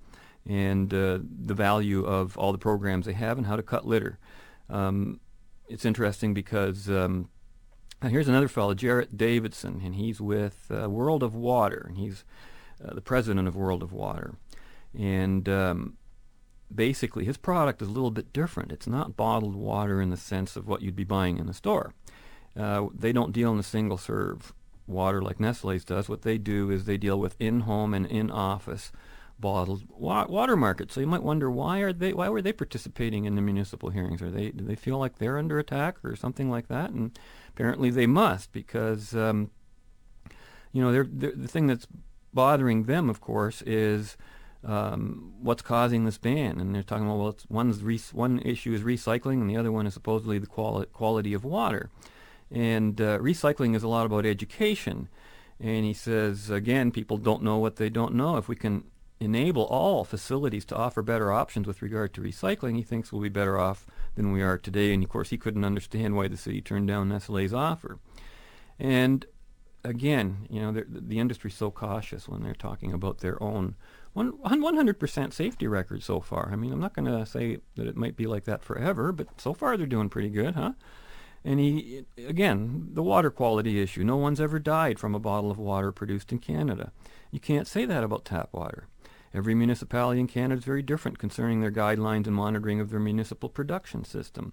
and 0.48 0.92
uh, 0.92 1.18
the 1.22 1.54
value 1.54 2.04
of 2.04 2.36
all 2.36 2.52
the 2.52 2.58
programs 2.58 3.06
they 3.06 3.12
have 3.12 3.38
and 3.38 3.46
how 3.46 3.56
to 3.56 3.62
cut 3.62 3.86
litter. 3.86 4.18
Um, 4.68 5.20
it's 5.68 5.84
interesting 5.84 6.34
because 6.34 6.90
um, 6.90 7.28
here's 8.02 8.28
another 8.28 8.48
fellow, 8.48 8.74
Jarrett 8.74 9.16
Davidson, 9.16 9.80
and 9.84 9.94
he's 9.94 10.20
with 10.20 10.70
uh, 10.70 10.88
World 10.90 11.22
of 11.22 11.34
Water, 11.34 11.86
and 11.88 11.96
he's 11.96 12.24
uh, 12.84 12.94
the 12.94 13.00
president 13.00 13.48
of 13.48 13.56
World 13.56 13.82
of 13.82 13.92
Water. 13.92 14.34
And 14.96 15.48
um, 15.48 15.96
basically, 16.72 17.24
his 17.24 17.36
product 17.36 17.82
is 17.82 17.88
a 17.88 17.92
little 17.92 18.10
bit 18.10 18.32
different. 18.32 18.72
It's 18.72 18.86
not 18.86 19.16
bottled 19.16 19.56
water 19.56 20.00
in 20.00 20.10
the 20.10 20.16
sense 20.16 20.56
of 20.56 20.68
what 20.68 20.82
you'd 20.82 20.96
be 20.96 21.04
buying 21.04 21.38
in 21.38 21.46
the 21.46 21.54
store. 21.54 21.94
Uh, 22.56 22.86
they 22.94 23.12
don't 23.12 23.32
deal 23.32 23.50
in 23.50 23.56
the 23.56 23.62
single 23.62 23.98
serve 23.98 24.52
water 24.86 25.22
like 25.22 25.40
Nestle's 25.40 25.84
does. 25.84 26.08
What 26.08 26.22
they 26.22 26.38
do 26.38 26.70
is 26.70 26.84
they 26.84 26.98
deal 26.98 27.18
with 27.18 27.36
in-home 27.40 27.94
and 27.94 28.06
in-office 28.06 28.92
bottled 29.44 29.82
wa- 29.90 30.26
water 30.26 30.56
market. 30.56 30.90
So 30.90 31.00
you 31.00 31.06
might 31.06 31.22
wonder 31.22 31.50
why 31.50 31.80
are 31.80 31.92
they 31.92 32.14
why 32.14 32.30
were 32.30 32.40
they 32.40 32.52
participating 32.52 33.26
in 33.26 33.34
the 33.34 33.42
municipal 33.42 33.90
hearings? 33.90 34.22
Are 34.22 34.30
they 34.30 34.50
do 34.50 34.64
they 34.64 34.74
feel 34.74 34.98
like 34.98 35.18
they're 35.18 35.36
under 35.36 35.58
attack 35.58 35.96
or 36.02 36.16
something 36.16 36.48
like 36.50 36.68
that? 36.68 36.90
And 36.90 37.16
apparently 37.50 37.90
they 37.90 38.06
must 38.06 38.52
because 38.52 39.14
um, 39.14 39.50
you 40.72 40.80
know 40.80 40.90
they're, 40.90 41.06
they're, 41.06 41.36
the 41.36 41.46
thing 41.46 41.66
that's 41.66 41.86
bothering 42.32 42.84
them, 42.84 43.10
of 43.10 43.20
course, 43.20 43.60
is 43.66 44.16
um, 44.64 45.34
what's 45.42 45.62
causing 45.62 46.06
this 46.06 46.16
ban. 46.16 46.58
And 46.58 46.74
they're 46.74 46.82
talking 46.82 47.04
about 47.04 47.18
well, 47.18 47.36
one's 47.50 47.82
re- 47.82 48.00
one 48.12 48.38
issue 48.40 48.72
is 48.72 48.80
recycling, 48.80 49.42
and 49.42 49.50
the 49.50 49.58
other 49.58 49.70
one 49.70 49.86
is 49.86 49.92
supposedly 49.92 50.38
the 50.38 50.46
quali- 50.46 50.86
quality 50.86 51.34
of 51.34 51.44
water. 51.44 51.90
And 52.50 52.98
uh, 52.98 53.18
recycling 53.18 53.76
is 53.76 53.82
a 53.82 53.88
lot 53.88 54.06
about 54.06 54.24
education. 54.24 55.08
And 55.60 55.84
he 55.84 55.92
says, 55.92 56.50
again, 56.50 56.90
people 56.90 57.18
don't 57.18 57.42
know 57.42 57.58
what 57.58 57.76
they 57.76 57.90
don't 57.90 58.14
know. 58.14 58.38
If 58.38 58.48
we 58.48 58.56
can 58.56 58.84
enable 59.20 59.64
all 59.64 60.04
facilities 60.04 60.64
to 60.66 60.76
offer 60.76 61.02
better 61.02 61.32
options 61.32 61.66
with 61.66 61.82
regard 61.82 62.12
to 62.14 62.20
recycling, 62.20 62.76
he 62.76 62.82
thinks 62.82 63.12
we'll 63.12 63.22
be 63.22 63.28
better 63.28 63.58
off 63.58 63.86
than 64.16 64.32
we 64.32 64.42
are 64.42 64.58
today. 64.58 64.92
And 64.92 65.02
of 65.02 65.10
course, 65.10 65.30
he 65.30 65.38
couldn't 65.38 65.64
understand 65.64 66.16
why 66.16 66.28
the 66.28 66.36
city 66.36 66.60
turned 66.60 66.88
down 66.88 67.08
Nestle's 67.08 67.52
offer. 67.52 67.98
And 68.78 69.24
again, 69.84 70.46
you 70.50 70.60
know, 70.60 70.72
the, 70.72 71.18
industry's 71.18 71.54
so 71.54 71.70
cautious 71.70 72.28
when 72.28 72.42
they're 72.42 72.54
talking 72.54 72.92
about 72.92 73.18
their 73.18 73.40
own 73.42 73.76
one, 74.14 74.32
100% 74.44 75.32
safety 75.32 75.66
record 75.66 76.02
so 76.02 76.20
far. 76.20 76.50
I 76.52 76.56
mean, 76.56 76.72
I'm 76.72 76.80
not 76.80 76.94
going 76.94 77.06
to 77.06 77.26
say 77.26 77.58
that 77.76 77.86
it 77.86 77.96
might 77.96 78.16
be 78.16 78.26
like 78.26 78.44
that 78.44 78.62
forever, 78.62 79.12
but 79.12 79.40
so 79.40 79.52
far 79.52 79.76
they're 79.76 79.86
doing 79.86 80.08
pretty 80.08 80.30
good, 80.30 80.54
huh? 80.54 80.72
And 81.44 81.60
he, 81.60 82.06
again, 82.16 82.88
the 82.92 83.02
water 83.02 83.30
quality 83.30 83.82
issue. 83.82 84.02
No 84.02 84.16
one's 84.16 84.40
ever 84.40 84.58
died 84.58 84.98
from 84.98 85.14
a 85.14 85.20
bottle 85.20 85.50
of 85.50 85.58
water 85.58 85.92
produced 85.92 86.32
in 86.32 86.38
Canada. 86.38 86.90
You 87.30 87.40
can't 87.40 87.66
say 87.66 87.84
that 87.84 88.02
about 88.02 88.24
tap 88.24 88.48
water. 88.52 88.86
Every 89.34 89.54
municipality 89.54 90.20
in 90.20 90.28
Canada 90.28 90.60
is 90.60 90.64
very 90.64 90.82
different 90.82 91.18
concerning 91.18 91.60
their 91.60 91.72
guidelines 91.72 92.28
and 92.28 92.36
monitoring 92.36 92.80
of 92.80 92.90
their 92.90 93.00
municipal 93.00 93.48
production 93.48 94.04
system. 94.04 94.52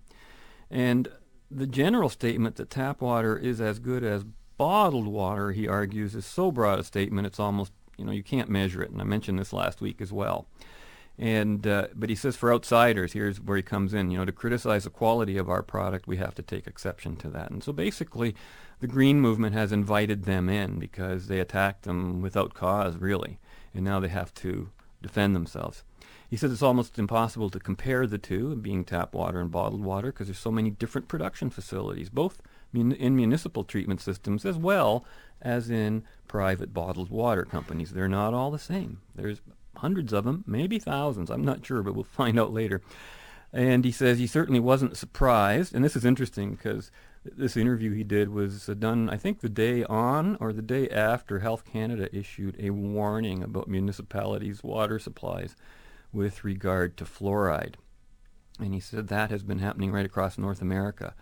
And 0.71 1.07
the 1.51 1.67
general 1.67 2.09
statement 2.09 2.55
that 2.55 2.71
tap 2.71 2.99
water 2.99 3.37
is 3.37 3.61
as 3.61 3.77
good 3.77 4.03
as 4.03 4.25
bottled 4.57 5.07
water, 5.07 5.51
he 5.51 5.67
argues, 5.67 6.15
is 6.15 6.25
so 6.25 6.51
broad 6.51 6.79
a 6.79 6.83
statement 6.83 7.27
it's 7.27 7.39
almost, 7.39 7.73
you 7.97 8.05
know, 8.05 8.11
you 8.11 8.23
can't 8.23 8.49
measure 8.49 8.81
it. 8.81 8.89
And 8.89 8.99
I 8.99 9.03
mentioned 9.03 9.37
this 9.37 9.53
last 9.53 9.81
week 9.81 10.01
as 10.01 10.11
well. 10.11 10.47
And 11.17 11.67
uh, 11.67 11.87
but 11.93 12.09
he 12.09 12.15
says 12.15 12.35
for 12.35 12.51
outsiders, 12.51 13.13
here's 13.13 13.39
where 13.39 13.57
he 13.57 13.61
comes 13.61 13.93
in. 13.93 14.09
You 14.09 14.17
know, 14.17 14.25
to 14.25 14.31
criticize 14.31 14.85
the 14.85 14.89
quality 14.89 15.37
of 15.37 15.49
our 15.49 15.61
product, 15.61 16.07
we 16.07 16.17
have 16.17 16.33
to 16.35 16.41
take 16.41 16.65
exception 16.65 17.15
to 17.17 17.29
that. 17.29 17.51
And 17.51 17.63
so 17.63 17.71
basically, 17.73 18.33
the 18.79 18.87
green 18.87 19.19
movement 19.19 19.53
has 19.53 19.71
invited 19.71 20.23
them 20.23 20.49
in 20.49 20.79
because 20.79 21.27
they 21.27 21.39
attacked 21.39 21.83
them 21.83 22.21
without 22.21 22.55
cause, 22.55 22.95
really 22.97 23.37
and 23.73 23.83
now 23.83 23.99
they 23.99 24.09
have 24.09 24.33
to 24.35 24.69
defend 25.01 25.35
themselves. 25.35 25.83
He 26.29 26.37
says 26.37 26.51
it's 26.51 26.61
almost 26.61 26.97
impossible 26.97 27.49
to 27.49 27.59
compare 27.59 28.07
the 28.07 28.17
two, 28.17 28.55
being 28.55 28.85
tap 28.85 29.13
water 29.13 29.41
and 29.41 29.51
bottled 29.51 29.83
water, 29.83 30.11
because 30.11 30.27
there's 30.27 30.39
so 30.39 30.51
many 30.51 30.69
different 30.69 31.07
production 31.07 31.49
facilities, 31.49 32.09
both 32.09 32.41
mun- 32.71 32.93
in 32.93 33.15
municipal 33.15 33.63
treatment 33.63 33.99
systems 33.99 34.45
as 34.45 34.57
well 34.57 35.05
as 35.41 35.69
in 35.69 36.03
private 36.27 36.73
bottled 36.73 37.09
water 37.09 37.43
companies. 37.43 37.91
They're 37.91 38.07
not 38.07 38.33
all 38.33 38.51
the 38.51 38.59
same. 38.59 39.01
There's 39.13 39.41
hundreds 39.75 40.13
of 40.13 40.23
them, 40.23 40.43
maybe 40.47 40.79
thousands. 40.79 41.29
I'm 41.29 41.43
not 41.43 41.65
sure, 41.65 41.83
but 41.83 41.95
we'll 41.95 42.03
find 42.21 42.39
out 42.39 42.53
later. 42.53 42.81
And 43.53 43.83
he 43.83 43.91
says 43.91 44.17
he 44.17 44.27
certainly 44.27 44.61
wasn't 44.61 44.95
surprised, 44.95 45.75
and 45.75 45.83
this 45.83 45.97
is 45.97 46.05
interesting 46.05 46.51
because 46.51 46.91
this 47.23 47.55
interview 47.55 47.93
he 47.93 48.03
did 48.03 48.29
was 48.29 48.67
uh, 48.67 48.73
done, 48.73 49.09
I 49.09 49.17
think, 49.17 49.39
the 49.39 49.49
day 49.49 49.83
on 49.83 50.37
or 50.39 50.51
the 50.53 50.61
day 50.61 50.89
after 50.89 51.39
Health 51.39 51.63
Canada 51.65 52.09
issued 52.15 52.55
a 52.59 52.71
warning 52.71 53.43
about 53.43 53.67
municipalities' 53.67 54.63
water 54.63 54.97
supplies 54.97 55.55
with 56.11 56.43
regard 56.43 56.97
to 56.97 57.05
fluoride. 57.05 57.75
And 58.59 58.73
he 58.73 58.79
said 58.79 59.07
that 59.07 59.29
has 59.29 59.43
been 59.43 59.59
happening 59.59 59.91
right 59.91 60.05
across 60.05 60.37
North 60.37 60.61
America. 60.61 61.13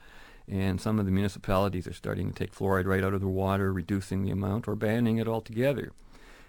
And 0.48 0.82
some 0.82 1.00
of 1.00 1.06
the 1.06 1.12
municipalities 1.12 1.86
are 1.86 1.94
starting 1.94 2.32
to 2.32 2.36
take 2.36 2.56
fluoride 2.56 2.86
right 2.86 3.04
out 3.04 3.14
of 3.14 3.22
their 3.22 3.30
water, 3.30 3.72
reducing 3.72 4.24
the 4.24 4.32
amount 4.32 4.68
or 4.68 4.76
banning 4.76 5.18
it 5.18 5.28
altogether. 5.28 5.92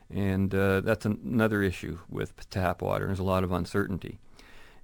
And 0.08 0.54
uh, 0.54 0.80
that's 0.80 1.04
an- 1.04 1.20
another 1.24 1.62
issue 1.62 1.98
with 2.08 2.48
tap 2.50 2.82
water. 2.82 3.06
There's 3.06 3.18
a 3.18 3.24
lot 3.24 3.44
of 3.44 3.52
uncertainty. 3.52 4.18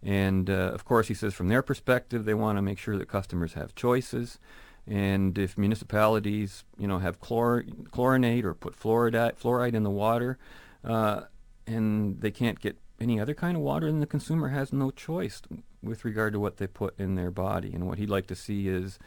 And 0.03 0.49
uh, 0.49 0.71
of 0.75 0.85
course, 0.85 1.09
he 1.09 1.15
says 1.15 1.35
from 1.35 1.49
their 1.49 1.63
perspective, 1.63 2.25
they 2.25 2.35
want 2.35 2.59
to 2.59 2.63
make 2.63 2.79
sure 2.79 2.97
that 2.97 3.09
customers 3.09 3.55
have 3.55 3.75
choices. 3.75 4.39
And 4.87 5.37
if 5.37 5.59
municipalities, 5.59 6.65
you 6.79 6.87
know, 6.87 6.99
have 6.99 7.21
chlor- 7.21 7.69
chlorinate 7.91 8.45
or 8.45 8.55
put 8.55 8.79
fluoride, 8.79 9.37
fluoride 9.37 9.75
in 9.75 9.83
the 9.83 9.91
water, 9.91 10.39
uh, 10.85 11.23
and 11.67 12.21
they 12.21 12.31
can't 12.31 12.61
get 12.61 12.79
any 13.01 13.19
other 13.19 13.35
kind 13.35 13.57
of 13.57 13.63
water, 13.63 13.87
then 13.87 14.01
the 14.01 14.07
consumer 14.07 14.49
has 14.49 14.73
no 14.73 14.91
choice 14.91 15.43
with 15.83 16.05
regard 16.05 16.33
to 16.33 16.41
what 16.41 16.59
they 16.59 16.67
put 16.67 16.99
in 16.99 17.15
their 17.15 17.31
body. 17.31 17.73
And 17.73 17.87
what 17.87 17.99
he'd 17.99 18.11
like 18.11 18.27
to 18.29 18.37
see 18.37 18.69
is 18.69 18.99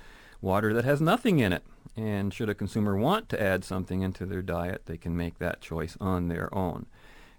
water 0.42 0.74
that 0.74 0.86
has 0.86 1.02
nothing 1.02 1.40
in 1.40 1.54
it. 1.54 1.64
And 1.96 2.34
should 2.34 2.50
a 2.50 2.56
consumer 2.56 2.96
want 2.96 3.30
to 3.30 3.42
add 3.42 3.64
something 3.64 4.02
into 4.02 4.26
their 4.26 4.42
diet, 4.42 4.86
they 4.86 4.98
can 4.98 5.16
make 5.18 5.40
that 5.40 5.62
choice 5.62 5.98
on 6.00 6.28
their 6.28 6.54
own. 6.54 6.86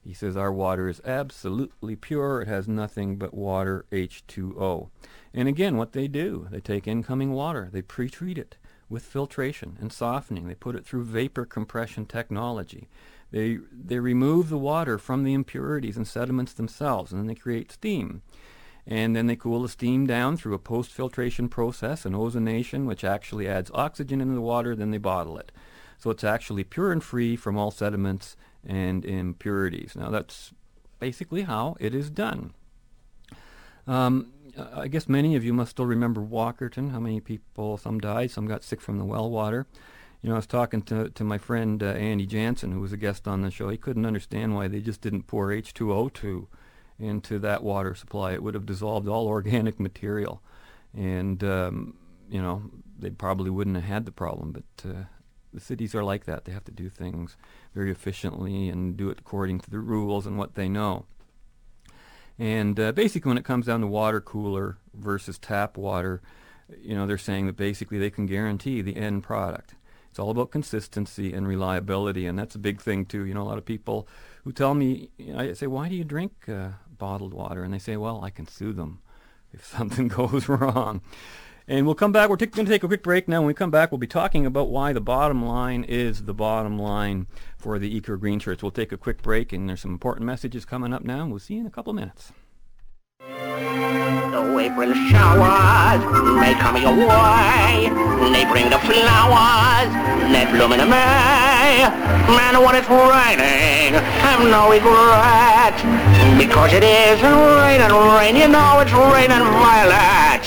He 0.04 0.14
says 0.14 0.36
our 0.36 0.52
water 0.52 0.88
is 0.88 1.02
absolutely 1.04 1.94
pure. 1.94 2.42
It 2.42 2.48
has 2.48 2.66
nothing 2.66 3.16
but 3.16 3.34
water 3.34 3.84
H2O. 3.92 4.88
And 5.34 5.48
again, 5.48 5.76
what 5.76 5.92
they 5.92 6.08
do, 6.08 6.48
they 6.50 6.60
take 6.60 6.88
incoming 6.88 7.32
water, 7.32 7.68
they 7.70 7.82
pre-treat 7.82 8.38
it 8.38 8.56
with 8.88 9.04
filtration 9.04 9.76
and 9.80 9.92
softening. 9.92 10.48
They 10.48 10.54
put 10.54 10.74
it 10.74 10.84
through 10.84 11.04
vapor 11.04 11.44
compression 11.44 12.06
technology. 12.06 12.88
They, 13.30 13.58
they 13.72 14.00
remove 14.00 14.48
the 14.48 14.58
water 14.58 14.98
from 14.98 15.22
the 15.22 15.34
impurities 15.34 15.96
and 15.96 16.08
sediments 16.08 16.52
themselves, 16.52 17.12
and 17.12 17.20
then 17.20 17.28
they 17.28 17.36
create 17.36 17.70
steam. 17.70 18.22
And 18.86 19.14
then 19.14 19.28
they 19.28 19.36
cool 19.36 19.62
the 19.62 19.68
steam 19.68 20.06
down 20.06 20.36
through 20.36 20.54
a 20.54 20.58
post-filtration 20.58 21.48
process, 21.48 22.04
an 22.04 22.14
ozonation, 22.14 22.86
which 22.86 23.04
actually 23.04 23.46
adds 23.46 23.70
oxygen 23.72 24.20
into 24.20 24.34
the 24.34 24.40
water, 24.40 24.74
then 24.74 24.90
they 24.90 24.98
bottle 24.98 25.38
it. 25.38 25.52
So 25.98 26.10
it's 26.10 26.24
actually 26.24 26.64
pure 26.64 26.90
and 26.90 27.04
free 27.04 27.36
from 27.36 27.56
all 27.56 27.70
sediments 27.70 28.36
and 28.66 29.04
impurities. 29.04 29.94
Now 29.96 30.10
that's 30.10 30.52
basically 30.98 31.42
how 31.42 31.76
it 31.80 31.94
is 31.94 32.10
done. 32.10 32.52
Um, 33.86 34.32
I 34.74 34.88
guess 34.88 35.08
many 35.08 35.36
of 35.36 35.44
you 35.44 35.52
must 35.52 35.72
still 35.72 35.86
remember 35.86 36.20
Walkerton. 36.20 36.90
How 36.90 37.00
many 37.00 37.20
people? 37.20 37.76
Some 37.76 37.98
died, 37.98 38.30
some 38.30 38.46
got 38.46 38.64
sick 38.64 38.80
from 38.80 38.98
the 38.98 39.04
well 39.04 39.30
water. 39.30 39.66
You 40.22 40.28
know, 40.28 40.34
I 40.34 40.38
was 40.38 40.46
talking 40.46 40.82
to 40.82 41.08
to 41.08 41.24
my 41.24 41.38
friend 41.38 41.82
uh, 41.82 41.86
Andy 41.86 42.26
Jansen, 42.26 42.72
who 42.72 42.80
was 42.80 42.92
a 42.92 42.96
guest 42.96 43.26
on 43.26 43.42
the 43.42 43.50
show. 43.50 43.68
He 43.68 43.78
couldn't 43.78 44.06
understand 44.06 44.54
why 44.54 44.68
they 44.68 44.80
just 44.80 45.00
didn't 45.00 45.26
pour 45.26 45.48
H2O2 45.48 46.46
into 46.98 47.38
that 47.38 47.62
water 47.62 47.94
supply. 47.94 48.32
It 48.32 48.42
would 48.42 48.54
have 48.54 48.66
dissolved 48.66 49.08
all 49.08 49.26
organic 49.38 49.80
material. 49.80 50.42
and 50.94 51.42
um, 51.42 51.94
you 52.28 52.40
know 52.40 52.62
they 52.98 53.10
probably 53.10 53.50
wouldn't 53.50 53.76
have 53.76 53.84
had 53.84 54.04
the 54.04 54.12
problem. 54.12 54.52
But 54.52 54.90
uh, 54.90 55.04
the 55.52 55.60
cities 55.60 55.94
are 55.94 56.04
like 56.04 56.24
that; 56.24 56.44
they 56.44 56.52
have 56.52 56.64
to 56.64 56.72
do 56.72 56.88
things 56.88 57.36
very 57.74 57.90
efficiently 57.90 58.68
and 58.68 58.96
do 58.96 59.10
it 59.10 59.18
according 59.20 59.60
to 59.60 59.70
the 59.70 59.78
rules 59.78 60.26
and 60.26 60.38
what 60.38 60.54
they 60.54 60.68
know. 60.68 61.06
And 62.38 62.80
uh, 62.80 62.92
basically, 62.92 63.28
when 63.28 63.38
it 63.38 63.44
comes 63.44 63.66
down 63.66 63.82
to 63.82 63.86
water 63.86 64.20
cooler 64.20 64.78
versus 64.94 65.38
tap 65.38 65.76
water, 65.76 66.22
you 66.80 66.94
know, 66.94 67.06
they're 67.06 67.18
saying 67.18 67.46
that 67.46 67.56
basically 67.56 67.98
they 67.98 68.10
can 68.10 68.26
guarantee 68.26 68.80
the 68.80 68.96
end 68.96 69.22
product. 69.22 69.74
It's 70.08 70.18
all 70.18 70.30
about 70.30 70.50
consistency 70.50 71.32
and 71.32 71.46
reliability, 71.46 72.26
and 72.26 72.38
that's 72.38 72.54
a 72.54 72.58
big 72.58 72.80
thing 72.80 73.04
too. 73.04 73.24
You 73.24 73.34
know, 73.34 73.42
a 73.42 73.44
lot 73.50 73.58
of 73.58 73.64
people 73.64 74.08
who 74.44 74.52
tell 74.52 74.74
me, 74.74 75.10
you 75.18 75.32
know, 75.32 75.38
I 75.38 75.52
say, 75.52 75.66
"Why 75.66 75.88
do 75.88 75.94
you 75.94 76.02
drink 76.02 76.48
uh, 76.48 76.70
bottled 76.98 77.32
water?" 77.32 77.62
And 77.62 77.72
they 77.72 77.78
say, 77.78 77.96
"Well, 77.96 78.24
I 78.24 78.30
can 78.30 78.48
sue 78.48 78.72
them 78.72 79.00
if 79.52 79.64
something 79.76 80.08
goes 80.08 80.48
wrong." 80.48 81.02
And 81.70 81.86
we'll 81.86 81.94
come 81.94 82.10
back. 82.10 82.28
We're 82.28 82.36
t- 82.36 82.46
going 82.46 82.66
to 82.66 82.72
take 82.72 82.82
a 82.82 82.88
quick 82.88 83.04
break 83.04 83.28
now. 83.28 83.42
When 83.42 83.46
we 83.46 83.54
come 83.54 83.70
back, 83.70 83.92
we'll 83.92 83.98
be 83.98 84.08
talking 84.08 84.44
about 84.44 84.70
why 84.70 84.92
the 84.92 85.00
bottom 85.00 85.46
line 85.46 85.84
is 85.84 86.24
the 86.24 86.34
bottom 86.34 86.76
line 86.76 87.28
for 87.58 87.78
the 87.78 87.96
Eco 87.96 88.16
Green 88.16 88.40
Shirts. 88.40 88.60
We'll 88.60 88.72
take 88.72 88.90
a 88.90 88.96
quick 88.96 89.22
break, 89.22 89.52
and 89.52 89.68
there's 89.68 89.82
some 89.82 89.92
important 89.92 90.26
messages 90.26 90.64
coming 90.64 90.92
up 90.92 91.04
now. 91.04 91.24
We'll 91.28 91.38
see 91.38 91.54
you 91.54 91.60
in 91.60 91.66
a 91.66 91.70
couple 91.70 91.92
of 91.92 91.94
minutes. 91.94 92.32
The 93.20 94.58
April 94.58 94.92
showers 95.10 96.02
may 96.40 96.54
come 96.54 96.76
your 96.82 97.06
way. 97.06 97.88
They 98.32 98.44
bring 98.50 98.68
the 98.68 98.78
flowers 98.80 100.10
bloom 100.50 100.72
in. 100.72 101.49
Man, 101.60 102.56
when 102.64 102.74
it's 102.74 102.88
raining, 102.88 103.92
have 104.24 104.40
no 104.48 104.70
regret. 104.70 105.76
Because 106.38 106.72
it 106.72 106.82
is 106.82 107.20
rain 107.20 107.82
and 107.82 107.92
rain, 107.92 108.34
you 108.34 108.48
know 108.48 108.80
it's 108.80 108.92
raining 108.92 109.44
violet. 109.60 110.42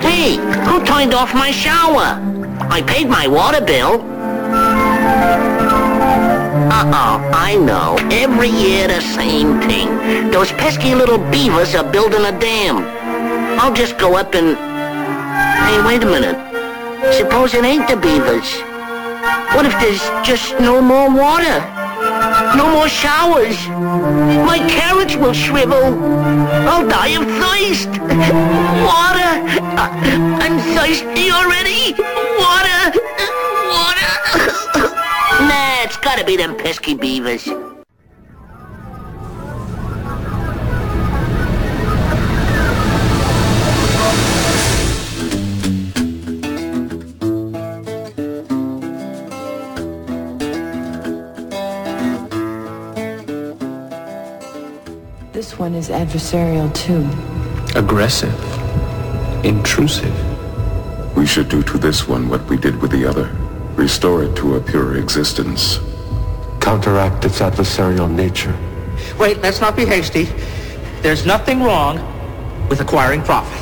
Hey, 0.00 0.36
who 0.64 0.82
turned 0.86 1.12
off 1.12 1.34
my 1.34 1.50
shower? 1.50 2.16
I 2.70 2.80
paid 2.80 3.08
my 3.08 3.28
water 3.28 3.60
bill. 3.60 4.00
Uh-oh, 6.70 7.30
I 7.34 7.56
know. 7.56 7.98
Every 8.10 8.48
year 8.48 8.88
the 8.88 9.02
same 9.02 9.60
thing. 9.60 10.30
Those 10.30 10.50
pesky 10.52 10.94
little 10.94 11.18
beavers 11.30 11.74
are 11.74 11.84
building 11.92 12.24
a 12.24 12.32
dam. 12.40 12.78
I'll 13.60 13.74
just 13.74 13.98
go 13.98 14.16
up 14.16 14.34
and... 14.34 14.56
Hey, 14.56 15.82
wait 15.86 16.02
a 16.02 16.06
minute. 16.06 16.38
Suppose 17.14 17.52
it 17.52 17.64
ain't 17.64 17.86
the 17.86 17.96
beavers. 17.96 18.67
What 19.54 19.66
if 19.66 19.72
there's 19.80 20.02
just 20.26 20.58
no 20.60 20.80
more 20.80 21.10
water? 21.10 21.58
No 22.56 22.70
more 22.70 22.88
showers? 22.88 23.56
My 23.68 24.58
carrots 24.68 25.16
will 25.16 25.32
shrivel. 25.32 25.82
I'll 26.68 26.88
die 26.88 27.08
of 27.18 27.24
thirst. 27.26 27.88
Water! 27.88 29.30
I- 29.76 30.38
I'm 30.42 30.58
thirsty 30.76 31.30
already. 31.30 31.94
Water! 32.38 32.80
Uh, 33.18 33.28
water! 33.74 34.12
nah, 35.48 35.82
it's 35.82 35.96
gotta 35.96 36.24
be 36.24 36.36
them 36.36 36.56
pesky 36.56 36.94
beavers. 36.94 37.48
This 55.58 55.62
one 55.64 55.74
is 55.74 55.88
adversarial 55.88 56.72
too. 56.72 57.02
Aggressive. 57.76 58.32
Intrusive. 59.44 60.14
We 61.16 61.26
should 61.26 61.48
do 61.48 61.64
to 61.64 61.78
this 61.78 62.06
one 62.06 62.28
what 62.28 62.48
we 62.48 62.56
did 62.56 62.80
with 62.80 62.92
the 62.92 63.04
other. 63.04 63.36
Restore 63.74 64.22
it 64.22 64.36
to 64.36 64.54
a 64.54 64.60
pure 64.60 64.98
existence. 64.98 65.80
Counteract 66.60 67.24
its 67.24 67.40
adversarial 67.40 68.08
nature. 68.08 68.56
Wait, 69.18 69.38
let's 69.38 69.60
not 69.60 69.74
be 69.74 69.84
hasty. 69.84 70.28
There's 71.02 71.26
nothing 71.26 71.60
wrong 71.60 71.96
with 72.68 72.80
acquiring 72.80 73.22
profit. 73.22 73.60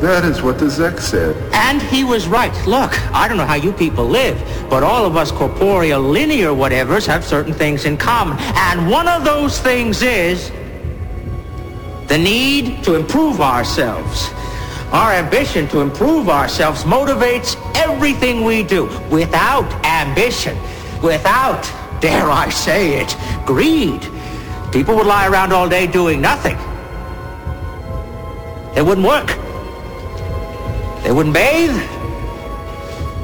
That 0.00 0.24
is 0.24 0.42
what 0.42 0.58
the 0.58 0.68
Zek 0.68 0.98
said. 0.98 1.36
And 1.52 1.80
he 1.80 2.02
was 2.02 2.26
right. 2.26 2.52
Look, 2.66 3.00
I 3.14 3.28
don't 3.28 3.36
know 3.36 3.46
how 3.46 3.54
you 3.54 3.72
people 3.72 4.06
live, 4.06 4.42
but 4.68 4.82
all 4.82 5.06
of 5.06 5.16
us 5.16 5.30
corporeal 5.30 6.00
linear 6.00 6.48
whatevers 6.48 7.06
have 7.06 7.24
certain 7.24 7.52
things 7.52 7.84
in 7.84 7.96
common. 7.96 8.38
And 8.56 8.90
one 8.90 9.06
of 9.06 9.24
those 9.24 9.60
things 9.60 10.02
is 10.02 10.50
the 12.08 12.18
need 12.18 12.82
to 12.84 12.94
improve 12.94 13.40
ourselves. 13.40 14.30
Our 14.92 15.12
ambition 15.12 15.68
to 15.68 15.80
improve 15.80 16.30
ourselves 16.30 16.84
motivates 16.84 17.56
everything 17.76 18.44
we 18.44 18.62
do. 18.62 18.86
Without 19.10 19.70
ambition, 19.84 20.56
without, 21.02 21.62
dare 22.00 22.30
I 22.30 22.48
say 22.48 23.00
it, 23.00 23.14
greed, 23.44 24.00
people 24.72 24.96
would 24.96 25.06
lie 25.06 25.28
around 25.28 25.52
all 25.52 25.68
day 25.68 25.86
doing 25.86 26.22
nothing. 26.22 26.56
They 28.74 28.80
wouldn't 28.80 29.06
work. 29.06 29.28
They 31.02 31.12
wouldn't 31.12 31.34
bathe. 31.34 31.76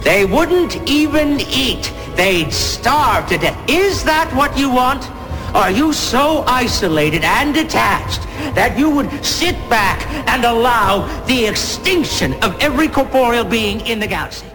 They 0.05 0.27
wouldn't 0.27 0.89
even 0.89 1.41
eat. 1.41 1.91
They'd 2.17 2.53
starve 2.53 3.27
to 3.29 3.39
death. 3.39 3.59
Is 3.71 4.05
that 4.05 4.31
what 4.35 4.59
you 4.59 4.69
want? 4.69 5.09
Are 5.55 5.71
you 5.71 5.93
so 5.93 6.43
isolated 6.49 7.23
and 7.23 7.55
detached 7.55 8.23
that 8.57 8.77
you 8.77 8.91
would 8.91 9.25
sit 9.25 9.55
back 9.71 10.05
and 10.29 10.45
allow 10.45 11.07
the 11.27 11.47
extinction 11.47 12.35
of 12.43 12.59
every 12.61 12.89
corporeal 12.89 13.45
being 13.45 13.81
in 13.87 14.01
the 14.01 14.09
galaxy? 14.09 14.49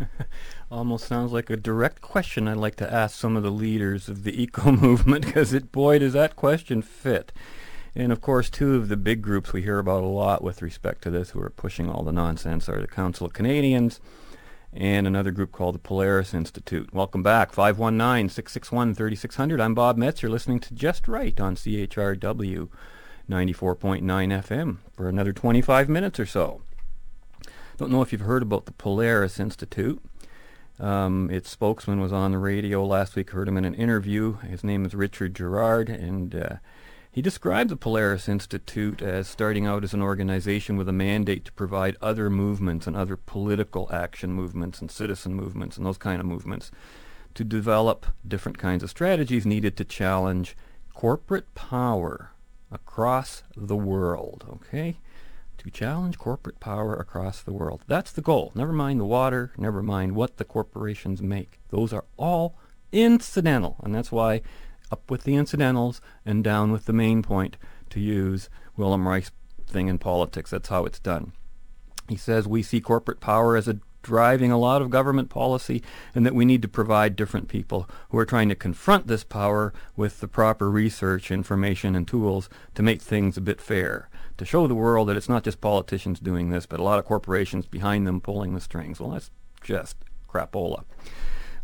Almost 0.72 1.06
sounds 1.06 1.30
like 1.30 1.50
a 1.50 1.56
direct 1.56 2.00
question 2.00 2.48
I'd 2.48 2.56
like 2.56 2.74
to 2.76 2.92
ask 2.92 3.16
some 3.16 3.36
of 3.36 3.44
the 3.44 3.52
leaders 3.52 4.08
of 4.08 4.24
the 4.24 4.42
eco 4.42 4.72
movement, 4.72 5.24
because 5.24 5.52
it, 5.52 5.70
boy, 5.70 6.00
does 6.00 6.14
that 6.14 6.34
question 6.34 6.82
fit. 6.82 7.30
And 7.94 8.10
of 8.10 8.20
course, 8.20 8.50
two 8.50 8.74
of 8.74 8.88
the 8.88 8.96
big 8.96 9.22
groups 9.22 9.52
we 9.52 9.62
hear 9.62 9.78
about 9.78 10.02
a 10.02 10.06
lot 10.06 10.42
with 10.42 10.62
respect 10.62 11.02
to 11.02 11.10
this, 11.10 11.30
who 11.30 11.40
are 11.40 11.50
pushing 11.50 11.88
all 11.88 12.02
the 12.02 12.10
nonsense, 12.10 12.68
are 12.68 12.80
the 12.80 12.88
Council 12.88 13.24
of 13.24 13.32
Canadians 13.32 14.00
and 14.74 15.06
another 15.06 15.30
group 15.30 15.52
called 15.52 15.76
the 15.76 15.80
Polaris 15.80 16.34
Institute. 16.34 16.92
Welcome 16.92 17.22
back, 17.22 17.52
519-661-3600. 17.52 19.60
I'm 19.60 19.74
Bob 19.74 19.96
Metz. 19.96 20.20
You're 20.20 20.32
listening 20.32 20.58
to 20.60 20.74
Just 20.74 21.06
Right 21.06 21.40
on 21.40 21.54
CHRW 21.54 22.68
94.9 23.30 24.02
FM 24.02 24.78
for 24.92 25.08
another 25.08 25.32
25 25.32 25.88
minutes 25.88 26.18
or 26.18 26.26
so. 26.26 26.62
Don't 27.76 27.92
know 27.92 28.02
if 28.02 28.12
you've 28.12 28.22
heard 28.22 28.42
about 28.42 28.66
the 28.66 28.72
Polaris 28.72 29.38
Institute. 29.38 30.02
Um, 30.80 31.30
its 31.30 31.50
spokesman 31.50 32.00
was 32.00 32.12
on 32.12 32.32
the 32.32 32.38
radio 32.38 32.84
last 32.84 33.14
week. 33.14 33.30
Heard 33.30 33.46
him 33.46 33.56
in 33.56 33.64
an 33.64 33.74
interview. 33.74 34.38
His 34.38 34.64
name 34.64 34.84
is 34.84 34.92
Richard 34.94 35.34
Girard, 35.34 35.88
and 35.88 36.34
uh, 36.34 36.56
he 37.14 37.22
described 37.22 37.70
the 37.70 37.76
Polaris 37.76 38.28
Institute 38.28 39.00
as 39.00 39.28
starting 39.28 39.66
out 39.66 39.84
as 39.84 39.94
an 39.94 40.02
organization 40.02 40.76
with 40.76 40.88
a 40.88 40.92
mandate 40.92 41.44
to 41.44 41.52
provide 41.52 41.96
other 42.02 42.28
movements 42.28 42.88
and 42.88 42.96
other 42.96 43.16
political 43.16 43.88
action 43.92 44.32
movements 44.32 44.80
and 44.80 44.90
citizen 44.90 45.32
movements 45.32 45.76
and 45.76 45.86
those 45.86 45.96
kind 45.96 46.18
of 46.18 46.26
movements 46.26 46.72
to 47.34 47.44
develop 47.44 48.06
different 48.26 48.58
kinds 48.58 48.82
of 48.82 48.90
strategies 48.90 49.46
needed 49.46 49.76
to 49.76 49.84
challenge 49.84 50.56
corporate 50.92 51.54
power 51.54 52.32
across 52.72 53.44
the 53.56 53.76
world. 53.76 54.44
Okay? 54.52 54.96
To 55.58 55.70
challenge 55.70 56.18
corporate 56.18 56.58
power 56.58 56.96
across 56.96 57.42
the 57.42 57.52
world. 57.52 57.82
That's 57.86 58.10
the 58.10 58.22
goal. 58.22 58.50
Never 58.56 58.72
mind 58.72 58.98
the 58.98 59.04
water, 59.04 59.52
never 59.56 59.84
mind 59.84 60.16
what 60.16 60.38
the 60.38 60.44
corporations 60.44 61.22
make. 61.22 61.60
Those 61.68 61.92
are 61.92 62.06
all 62.16 62.58
incidental, 62.90 63.76
and 63.84 63.94
that's 63.94 64.10
why 64.10 64.42
up 64.90 65.10
with 65.10 65.24
the 65.24 65.36
incidentals 65.36 66.00
and 66.24 66.44
down 66.44 66.72
with 66.72 66.86
the 66.86 66.92
main 66.92 67.22
point, 67.22 67.56
to 67.90 68.00
use 68.00 68.48
Wilhelm 68.76 69.06
Reich's 69.06 69.30
thing 69.66 69.88
in 69.88 69.98
politics. 69.98 70.50
That's 70.50 70.68
how 70.68 70.84
it's 70.84 70.98
done. 70.98 71.32
He 72.08 72.16
says 72.16 72.46
we 72.46 72.62
see 72.62 72.80
corporate 72.80 73.20
power 73.20 73.56
as 73.56 73.68
a 73.68 73.80
driving 74.04 74.52
a 74.52 74.58
lot 74.58 74.82
of 74.82 74.90
government 74.90 75.30
policy 75.30 75.82
and 76.14 76.24
that 76.24 76.34
we 76.34 76.44
need 76.44 76.62
to 76.62 76.68
provide 76.68 77.16
different 77.16 77.48
people 77.48 77.88
who 78.10 78.18
are 78.18 78.26
trying 78.26 78.48
to 78.50 78.54
confront 78.54 79.06
this 79.06 79.24
power 79.24 79.72
with 79.96 80.20
the 80.20 80.28
proper 80.28 80.70
research, 80.70 81.30
information, 81.30 81.96
and 81.96 82.06
tools 82.06 82.48
to 82.74 82.82
make 82.82 83.00
things 83.00 83.36
a 83.36 83.40
bit 83.40 83.60
fair. 83.60 84.08
To 84.36 84.44
show 84.44 84.66
the 84.66 84.74
world 84.74 85.08
that 85.08 85.16
it's 85.16 85.28
not 85.28 85.44
just 85.44 85.60
politicians 85.60 86.20
doing 86.20 86.50
this, 86.50 86.66
but 86.66 86.80
a 86.80 86.82
lot 86.82 86.98
of 86.98 87.04
corporations 87.04 87.66
behind 87.66 88.06
them 88.06 88.20
pulling 88.20 88.54
the 88.54 88.60
strings. 88.60 89.00
Well, 89.00 89.10
that's 89.10 89.30
just 89.62 89.96
crapola. 90.28 90.84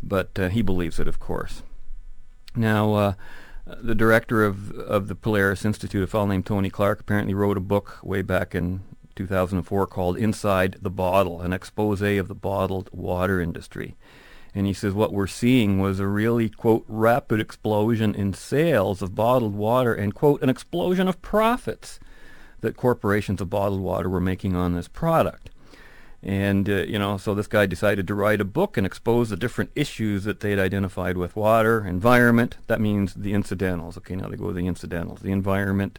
But 0.01 0.37
uh, 0.39 0.49
he 0.49 0.61
believes 0.61 0.99
it, 0.99 1.07
of 1.07 1.19
course. 1.19 1.61
Now, 2.55 2.93
uh, 2.93 3.13
the 3.65 3.95
director 3.95 4.43
of 4.43 4.71
of 4.71 5.07
the 5.07 5.15
Polaris 5.15 5.65
Institute, 5.65 6.03
a 6.03 6.07
fellow 6.07 6.27
named 6.27 6.45
Tony 6.45 6.69
Clarke, 6.69 7.01
apparently 7.01 7.33
wrote 7.33 7.57
a 7.57 7.61
book 7.61 7.99
way 8.03 8.21
back 8.21 8.53
in 8.55 8.81
2004 9.15 9.87
called 9.87 10.17
Inside 10.17 10.77
the 10.81 10.89
Bottle, 10.89 11.41
an 11.41 11.53
expose 11.53 12.01
of 12.01 12.27
the 12.27 12.35
bottled 12.35 12.89
water 12.91 13.39
industry. 13.39 13.95
And 14.53 14.65
he 14.65 14.73
says 14.73 14.93
what 14.93 15.13
we're 15.13 15.27
seeing 15.27 15.79
was 15.79 15.99
a 15.99 16.07
really, 16.07 16.49
quote, 16.49 16.83
rapid 16.87 17.39
explosion 17.39 18.13
in 18.13 18.33
sales 18.33 19.01
of 19.01 19.15
bottled 19.15 19.55
water 19.55 19.93
and, 19.93 20.13
quote, 20.13 20.41
an 20.41 20.49
explosion 20.49 21.07
of 21.07 21.21
profits. 21.21 21.99
that 22.59 22.77
corporations 22.77 23.41
of 23.41 23.49
bottled 23.49 23.81
water 23.81 24.07
were 24.07 24.21
making 24.21 24.55
on 24.55 24.73
this 24.73 24.87
product. 24.87 25.49
And, 26.23 26.69
uh, 26.69 26.83
you 26.83 26.99
know, 26.99 27.17
so 27.17 27.33
this 27.33 27.47
guy 27.47 27.65
decided 27.65 28.07
to 28.07 28.13
write 28.13 28.41
a 28.41 28.45
book 28.45 28.77
and 28.77 28.85
expose 28.85 29.29
the 29.29 29.37
different 29.37 29.71
issues 29.75 30.23
that 30.25 30.39
they'd 30.41 30.59
identified 30.59 31.17
with 31.17 31.35
water, 31.35 31.85
environment. 31.85 32.57
That 32.67 32.79
means 32.79 33.15
the 33.15 33.33
incidentals. 33.33 33.97
Okay, 33.97 34.15
now 34.15 34.27
they 34.27 34.37
go 34.37 34.47
to 34.47 34.53
the 34.53 34.67
incidentals. 34.67 35.21
The 35.21 35.31
environment, 35.31 35.97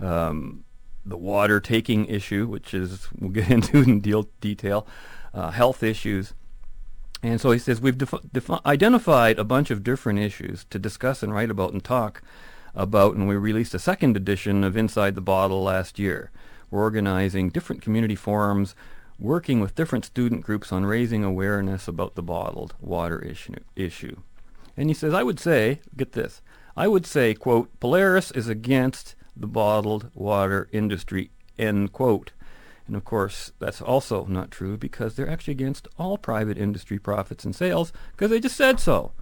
um, 0.00 0.64
the 1.04 1.18
water 1.18 1.60
taking 1.60 2.06
issue, 2.06 2.46
which 2.46 2.72
is, 2.72 3.08
we'll 3.18 3.30
get 3.30 3.50
into 3.50 3.82
in 3.82 4.00
deal, 4.00 4.28
detail, 4.40 4.86
uh, 5.34 5.50
health 5.50 5.82
issues. 5.82 6.32
And 7.22 7.40
so 7.40 7.50
he 7.50 7.58
says, 7.58 7.80
we've 7.80 8.00
identified 8.64 9.38
a 9.38 9.44
bunch 9.44 9.70
of 9.70 9.82
different 9.82 10.20
issues 10.20 10.64
to 10.70 10.78
discuss 10.78 11.22
and 11.22 11.34
write 11.34 11.50
about 11.50 11.72
and 11.72 11.84
talk 11.84 12.22
about, 12.74 13.16
and 13.16 13.28
we 13.28 13.36
released 13.36 13.74
a 13.74 13.78
second 13.78 14.16
edition 14.16 14.62
of 14.64 14.76
Inside 14.76 15.14
the 15.14 15.20
Bottle 15.20 15.62
last 15.62 15.98
year. 15.98 16.30
We're 16.70 16.80
organizing 16.80 17.48
different 17.50 17.82
community 17.82 18.14
forums 18.14 18.74
working 19.18 19.60
with 19.60 19.74
different 19.74 20.04
student 20.04 20.42
groups 20.42 20.72
on 20.72 20.86
raising 20.86 21.24
awareness 21.24 21.88
about 21.88 22.14
the 22.14 22.22
bottled 22.22 22.74
water 22.80 23.20
issue. 23.74 24.16
And 24.76 24.88
he 24.88 24.94
says, 24.94 25.12
I 25.12 25.22
would 25.22 25.40
say, 25.40 25.80
get 25.96 26.12
this, 26.12 26.40
I 26.76 26.86
would 26.86 27.06
say, 27.06 27.34
quote, 27.34 27.68
Polaris 27.80 28.30
is 28.30 28.48
against 28.48 29.16
the 29.36 29.48
bottled 29.48 30.10
water 30.14 30.68
industry, 30.72 31.30
end 31.58 31.92
quote. 31.92 32.32
And 32.86 32.96
of 32.96 33.04
course, 33.04 33.52
that's 33.58 33.82
also 33.82 34.24
not 34.26 34.50
true 34.50 34.76
because 34.76 35.14
they're 35.14 35.28
actually 35.28 35.52
against 35.52 35.88
all 35.98 36.16
private 36.16 36.56
industry 36.56 36.98
profits 36.98 37.44
and 37.44 37.54
sales 37.54 37.92
because 38.12 38.30
they 38.30 38.40
just 38.40 38.56
said 38.56 38.80
so. 38.80 39.12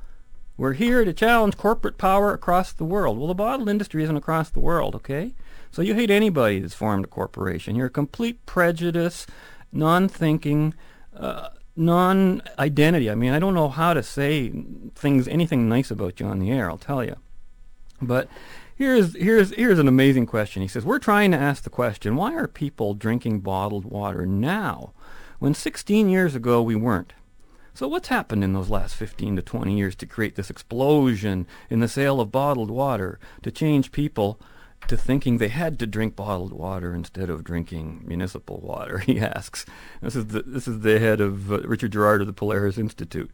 We're 0.58 0.74
here 0.74 1.04
to 1.04 1.12
challenge 1.12 1.56
corporate 1.56 1.98
power 1.98 2.32
across 2.32 2.72
the 2.72 2.84
world. 2.84 3.18
Well, 3.18 3.28
the 3.28 3.34
bottled 3.34 3.68
industry 3.68 4.04
isn't 4.04 4.16
across 4.16 4.48
the 4.48 4.60
world, 4.60 4.94
okay? 4.94 5.34
So 5.70 5.82
you 5.82 5.94
hate 5.94 6.10
anybody 6.10 6.60
that's 6.60 6.74
formed 6.74 7.04
a 7.04 7.08
corporation. 7.08 7.76
You're 7.76 7.88
a 7.88 7.90
complete 7.90 8.46
prejudice, 8.46 9.26
non-thinking, 9.76 10.74
uh, 11.16 11.48
non-identity. 11.76 13.10
I 13.10 13.14
mean, 13.14 13.32
I 13.32 13.38
don't 13.38 13.54
know 13.54 13.68
how 13.68 13.94
to 13.94 14.02
say 14.02 14.52
things, 14.94 15.28
anything 15.28 15.68
nice 15.68 15.90
about 15.90 16.20
you 16.20 16.26
on 16.26 16.38
the 16.38 16.50
air. 16.50 16.70
I'll 16.70 16.78
tell 16.78 17.04
you. 17.04 17.16
But 18.00 18.28
here's 18.74 19.14
here's 19.16 19.50
here's 19.54 19.78
an 19.78 19.88
amazing 19.88 20.26
question. 20.26 20.62
He 20.62 20.68
says 20.68 20.84
we're 20.84 20.98
trying 20.98 21.30
to 21.32 21.38
ask 21.38 21.62
the 21.62 21.70
question: 21.70 22.16
Why 22.16 22.34
are 22.34 22.46
people 22.46 22.94
drinking 22.94 23.40
bottled 23.40 23.84
water 23.84 24.26
now, 24.26 24.92
when 25.38 25.54
16 25.54 26.08
years 26.08 26.34
ago 26.34 26.62
we 26.62 26.74
weren't? 26.74 27.12
So 27.74 27.88
what's 27.88 28.08
happened 28.08 28.42
in 28.42 28.54
those 28.54 28.70
last 28.70 28.94
15 28.94 29.36
to 29.36 29.42
20 29.42 29.76
years 29.76 29.94
to 29.96 30.06
create 30.06 30.34
this 30.34 30.48
explosion 30.48 31.46
in 31.68 31.80
the 31.80 31.88
sale 31.88 32.22
of 32.22 32.32
bottled 32.32 32.70
water 32.70 33.18
to 33.42 33.50
change 33.50 33.92
people? 33.92 34.40
To 34.88 34.96
thinking 34.96 35.38
they 35.38 35.48
had 35.48 35.78
to 35.80 35.86
drink 35.86 36.14
bottled 36.14 36.52
water 36.52 36.94
instead 36.94 37.28
of 37.28 37.42
drinking 37.42 38.04
municipal 38.06 38.60
water? 38.60 38.98
He 39.06 39.18
asks. 39.18 39.66
This 40.00 40.14
is 40.14 40.26
the 40.26 40.42
this 40.42 40.68
is 40.68 40.80
the 40.80 40.98
head 40.98 41.20
of 41.20 41.52
uh, 41.52 41.60
Richard 41.60 41.92
Girard 41.92 42.20
of 42.20 42.26
the 42.26 42.32
Polaris 42.32 42.78
Institute. 42.78 43.30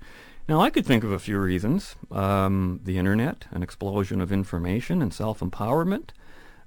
Now, 0.48 0.60
I 0.60 0.70
could 0.70 0.86
think 0.86 1.04
of 1.04 1.12
a 1.12 1.18
few 1.18 1.38
reasons: 1.38 1.96
um, 2.10 2.80
the 2.84 2.98
internet, 2.98 3.46
an 3.50 3.62
explosion 3.62 4.20
of 4.20 4.32
information 4.32 5.02
and 5.02 5.12
self-empowerment, 5.12 6.10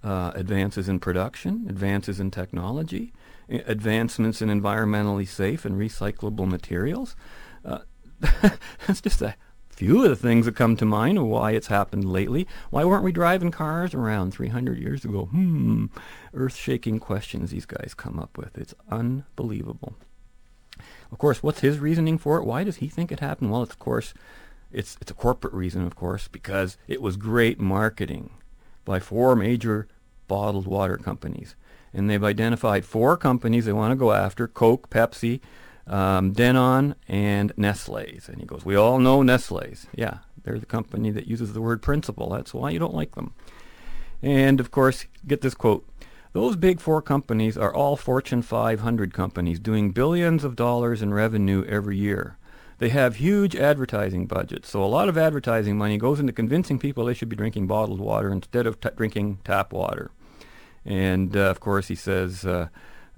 uh, 0.04 0.32
advances 0.36 0.88
in 0.88 1.00
production, 1.00 1.66
advances 1.68 2.20
in 2.20 2.30
technology, 2.32 3.12
advancements 3.50 4.42
in 4.42 4.50
environmentally 4.50 5.28
safe 5.28 5.66
and 5.66 5.76
recyclable 5.80 6.48
materials. 6.48 7.16
Uh, 7.64 7.80
that's 8.88 9.02
just 9.02 9.22
a 9.22 9.36
few 9.76 10.04
of 10.04 10.10
the 10.10 10.16
things 10.16 10.46
that 10.46 10.56
come 10.56 10.78
to 10.78 10.86
mind 10.86 11.18
of 11.18 11.26
why 11.26 11.52
it's 11.52 11.68
happened 11.68 12.06
lately. 12.06 12.48
Why 12.70 12.86
weren't 12.86 13.04
we 13.04 13.12
driving 13.12 13.52
cars 13.52 13.94
around 13.94 14.32
300 14.32 14.78
years 14.78 15.04
ago? 15.04 15.26
Hmm, 15.26 15.88
earth-shaking 16.34 17.00
questions 17.00 17.52
these 17.52 17.66
guys 17.66 17.94
come 17.94 18.18
up 18.18 18.38
with. 18.38 18.58
It's 18.58 18.74
unbelievable. 18.90 19.96
Of 21.12 21.18
course, 21.18 21.44
what's 21.44 21.60
his 21.60 21.80
reasoning 21.80 22.18
for 22.18 22.38
it? 22.38 22.46
Why 22.46 22.64
does 22.64 22.78
he 22.78 22.88
think 22.88 23.12
it 23.12 23.20
happened? 23.20 23.52
Well, 23.52 23.62
of 23.62 23.78
course, 23.78 24.14
it's 24.72 24.98
it's 25.02 25.12
a 25.12 25.16
corporate 25.16 25.54
reason, 25.54 25.86
of 25.86 25.96
course, 25.96 26.28
because 26.28 26.78
it 26.88 27.02
was 27.02 27.18
great 27.18 27.60
marketing 27.60 28.32
by 28.84 29.00
four 29.00 29.36
major 29.36 29.88
bottled 30.28 30.68
water 30.68 30.98
companies, 30.98 31.56
and 31.94 32.10
they've 32.10 32.24
identified 32.24 32.86
four 32.86 33.16
companies 33.16 33.66
they 33.66 33.74
want 33.74 33.92
to 33.92 33.96
go 33.96 34.12
after: 34.12 34.48
Coke, 34.48 34.90
Pepsi, 34.90 35.40
um, 35.88 36.34
Danone, 36.34 36.96
and 37.08 37.54
Nestle's. 37.58 38.28
And 38.30 38.40
he 38.40 38.46
goes, 38.46 38.66
we 38.66 38.76
all 38.76 39.00
know 39.00 39.22
Nestle's. 39.22 39.88
Yeah, 39.96 40.20
they're 40.44 40.60
the 40.60 40.66
company 40.66 41.12
that 41.12 41.28
uses 41.28 41.54
the 41.54 41.62
word 41.62 41.82
principle. 41.82 42.30
That's 42.30 42.54
why 42.54 42.72
you 42.72 42.80
don't 42.80 42.94
like 42.94 43.16
them. 43.16 43.34
And 44.22 44.60
of 44.60 44.72
course, 44.72 45.06
get 45.28 45.42
this 45.42 45.54
quote. 45.54 45.88
Those 46.34 46.58
big 46.58 46.82
four 46.82 47.02
companies 47.02 47.58
are 47.58 47.74
all 47.74 47.96
Fortune 47.96 48.42
500 48.42 49.14
companies 49.14 49.60
doing 49.60 49.92
billions 49.92 50.44
of 50.44 50.56
dollars 50.56 51.02
in 51.02 51.14
revenue 51.14 51.64
every 51.66 51.98
year. 51.98 52.38
They 52.78 52.90
have 52.90 53.16
huge 53.16 53.56
advertising 53.56 54.26
budgets, 54.26 54.70
so 54.70 54.84
a 54.84 54.86
lot 54.86 55.08
of 55.08 55.18
advertising 55.18 55.78
money 55.78 55.98
goes 55.98 56.20
into 56.20 56.34
convincing 56.34 56.78
people 56.78 57.06
they 57.06 57.14
should 57.14 57.30
be 57.30 57.38
drinking 57.38 57.68
bottled 57.68 58.02
water 58.02 58.30
instead 58.34 58.68
of 58.68 58.82
t- 58.82 58.90
drinking 58.98 59.40
tap 59.46 59.72
water. 59.72 60.12
And 60.84 61.38
uh, 61.38 61.42
of 61.52 61.62
course, 61.62 61.88
he 61.88 61.96
says 61.96 62.46
uh, 62.46 62.68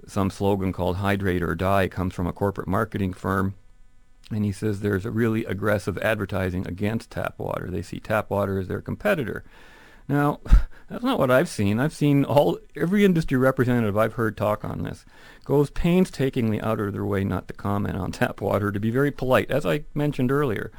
some 0.08 0.30
slogan 0.30 0.72
called 0.72 0.98
hydrate 0.98 1.44
or 1.44 1.56
die 1.56 1.88
comes 1.88 2.14
from 2.14 2.28
a 2.28 2.34
corporate 2.34 2.68
marketing 2.68 3.14
firm. 3.14 3.56
And 4.32 4.44
he 4.44 4.52
says 4.52 4.80
there's 4.80 5.06
a 5.06 5.12
really 5.12 5.46
aggressive 5.46 5.98
advertising 6.00 6.68
against 6.68 7.12
tap 7.12 7.36
water. 7.38 7.70
They 7.70 7.82
see 7.82 8.00
tap 8.00 8.30
water 8.30 8.60
as 8.60 8.68
their 8.68 8.82
competitor. 8.82 9.44
Now, 10.08 10.40
that's 10.90 11.04
not 11.04 11.20
what 11.20 11.32
I've 11.32 11.50
seen. 11.50 11.80
I've 11.80 11.94
seen 11.94 12.26
all 12.26 12.58
every 12.76 13.06
industry 13.06 13.38
representative 13.38 13.98
I've 13.98 14.14
heard 14.14 14.38
talk 14.38 14.66
on 14.66 14.84
this 14.84 15.06
goes 15.44 15.70
painstakingly 15.70 16.60
out 16.62 16.80
of 16.80 16.92
their 16.94 17.06
way 17.06 17.24
not 17.24 17.48
to 17.48 17.54
comment 17.54 17.96
on 17.96 18.12
tap 18.14 18.42
water, 18.42 18.72
to 18.72 18.80
be 18.80 18.90
very 18.90 19.12
polite, 19.12 19.50
as 19.52 19.66
I 19.66 19.84
mentioned 19.94 20.32
earlier. 20.32 20.72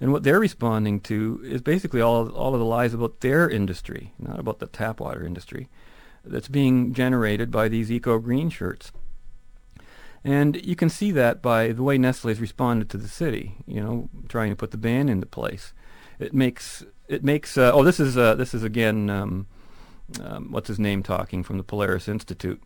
And 0.00 0.12
what 0.12 0.22
they're 0.22 0.40
responding 0.40 1.00
to 1.02 1.40
is 1.44 1.62
basically 1.62 2.00
all 2.00 2.28
all 2.30 2.52
of 2.52 2.60
the 2.60 2.66
lies 2.66 2.94
about 2.94 3.20
their 3.20 3.48
industry, 3.48 4.12
not 4.18 4.38
about 4.38 4.58
the 4.58 4.66
tap 4.66 5.00
water 5.00 5.24
industry, 5.24 5.68
that's 6.24 6.48
being 6.48 6.92
generated 6.92 7.50
by 7.50 7.68
these 7.68 7.90
eco 7.90 8.18
green 8.18 8.50
shirts. 8.50 8.92
And 10.24 10.64
you 10.64 10.74
can 10.74 10.88
see 10.88 11.10
that 11.12 11.42
by 11.42 11.72
the 11.72 11.82
way 11.82 11.98
Nestle 11.98 12.30
has 12.30 12.40
responded 12.40 12.88
to 12.90 12.96
the 12.96 13.08
city, 13.08 13.56
you 13.66 13.80
know, 13.80 14.08
trying 14.28 14.50
to 14.50 14.56
put 14.56 14.70
the 14.70 14.78
ban 14.78 15.08
into 15.08 15.26
place. 15.26 15.74
It 16.18 16.32
makes 16.32 16.84
it 17.08 17.22
makes 17.22 17.58
uh, 17.58 17.72
oh 17.74 17.82
this 17.82 18.00
is 18.00 18.16
uh, 18.16 18.34
this 18.34 18.54
is 18.54 18.62
again 18.62 19.10
um, 19.10 19.46
um, 20.22 20.50
what's 20.50 20.68
his 20.68 20.78
name 20.78 21.02
talking 21.02 21.42
from 21.42 21.58
the 21.58 21.64
Polaris 21.64 22.08
Institute. 22.08 22.62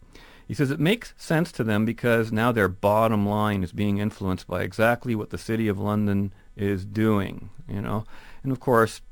He 0.46 0.54
says 0.54 0.70
it 0.70 0.80
makes 0.80 1.12
sense 1.16 1.52
to 1.52 1.64
them 1.64 1.84
because 1.84 2.32
now 2.32 2.52
their 2.52 2.68
bottom 2.68 3.28
line 3.28 3.62
is 3.62 3.72
being 3.72 3.98
influenced 3.98 4.46
by 4.46 4.62
exactly 4.62 5.14
what 5.14 5.30
the 5.30 5.36
city 5.36 5.68
of 5.68 5.78
London 5.78 6.32
is 6.56 6.84
doing, 6.84 7.50
you 7.68 7.82
know. 7.82 8.04
And 8.42 8.52
of 8.52 8.60
course, 8.60 9.02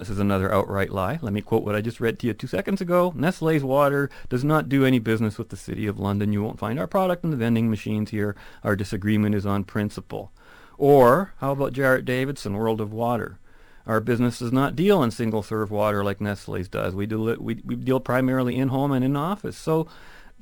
this 0.00 0.08
is 0.08 0.18
another 0.18 0.52
outright 0.52 0.90
lie. 0.90 1.18
Let 1.20 1.34
me 1.34 1.42
quote 1.42 1.62
what 1.62 1.76
I 1.76 1.82
just 1.82 2.00
read 2.00 2.18
to 2.18 2.26
you 2.26 2.32
two 2.32 2.46
seconds 2.46 2.80
ago. 2.80 3.12
Nestle's 3.14 3.62
water 3.62 4.08
does 4.30 4.42
not 4.42 4.70
do 4.70 4.86
any 4.86 4.98
business 4.98 5.36
with 5.36 5.50
the 5.50 5.58
City 5.58 5.86
of 5.86 6.00
London. 6.00 6.32
You 6.32 6.42
won't 6.42 6.58
find 6.58 6.80
our 6.80 6.86
product 6.86 7.22
in 7.22 7.30
the 7.30 7.36
vending 7.36 7.68
machines 7.68 8.10
here. 8.10 8.34
Our 8.64 8.76
disagreement 8.76 9.34
is 9.34 9.44
on 9.44 9.64
principle. 9.64 10.32
Or, 10.78 11.34
how 11.36 11.52
about 11.52 11.74
Jarrett 11.74 12.06
Davidson, 12.06 12.54
World 12.54 12.80
of 12.80 12.94
Water? 12.94 13.38
Our 13.86 14.00
business 14.00 14.38
does 14.38 14.52
not 14.52 14.74
deal 14.74 15.02
in 15.02 15.10
single-serve 15.10 15.70
water 15.70 16.02
like 16.02 16.18
Nestle's 16.18 16.68
does. 16.68 16.94
We, 16.94 17.04
do, 17.04 17.36
we, 17.38 17.60
we 17.62 17.76
deal 17.76 18.00
primarily 18.00 18.56
in-home 18.56 18.92
and 18.92 19.04
in-office. 19.04 19.58
So 19.58 19.86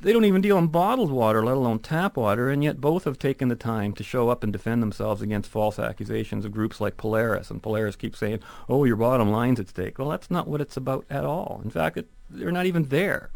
they 0.01 0.13
don't 0.13 0.25
even 0.25 0.41
deal 0.41 0.59
in 0.59 0.69
bottled 0.69 1.11
water, 1.11 1.45
let 1.45 1.57
alone 1.57 1.81
tap 1.81 2.17
water, 2.17 2.51
and 2.51 2.63
yet 2.63 2.81
both 2.81 3.05
have 3.05 3.19
taken 3.19 3.49
the 3.49 3.57
time 3.57 3.93
to 3.95 4.05
show 4.05 4.29
up 4.29 4.45
and 4.45 4.53
defend 4.53 4.83
themselves 4.83 5.23
against 5.23 5.51
false 5.51 5.79
accusations 5.79 6.45
of 6.45 6.53
groups 6.53 6.81
like 6.81 6.97
Polaris. 6.97 7.51
And 7.51 7.63
Polaris 7.63 7.97
keeps 7.97 8.19
saying, 8.19 8.41
oh, 8.69 8.85
your 8.85 8.97
bottom 8.97 9.31
line's 9.31 9.59
at 9.59 9.69
stake. 9.69 9.99
Well, 9.99 10.09
that's 10.09 10.31
not 10.31 10.47
what 10.47 10.61
it's 10.61 10.77
about 10.77 11.05
at 11.11 11.25
all. 11.25 11.61
In 11.65 11.71
fact, 11.71 11.97
it, 11.97 12.09
they're 12.31 12.53
not 12.53 12.67
even 12.67 12.85
there. 12.85 13.31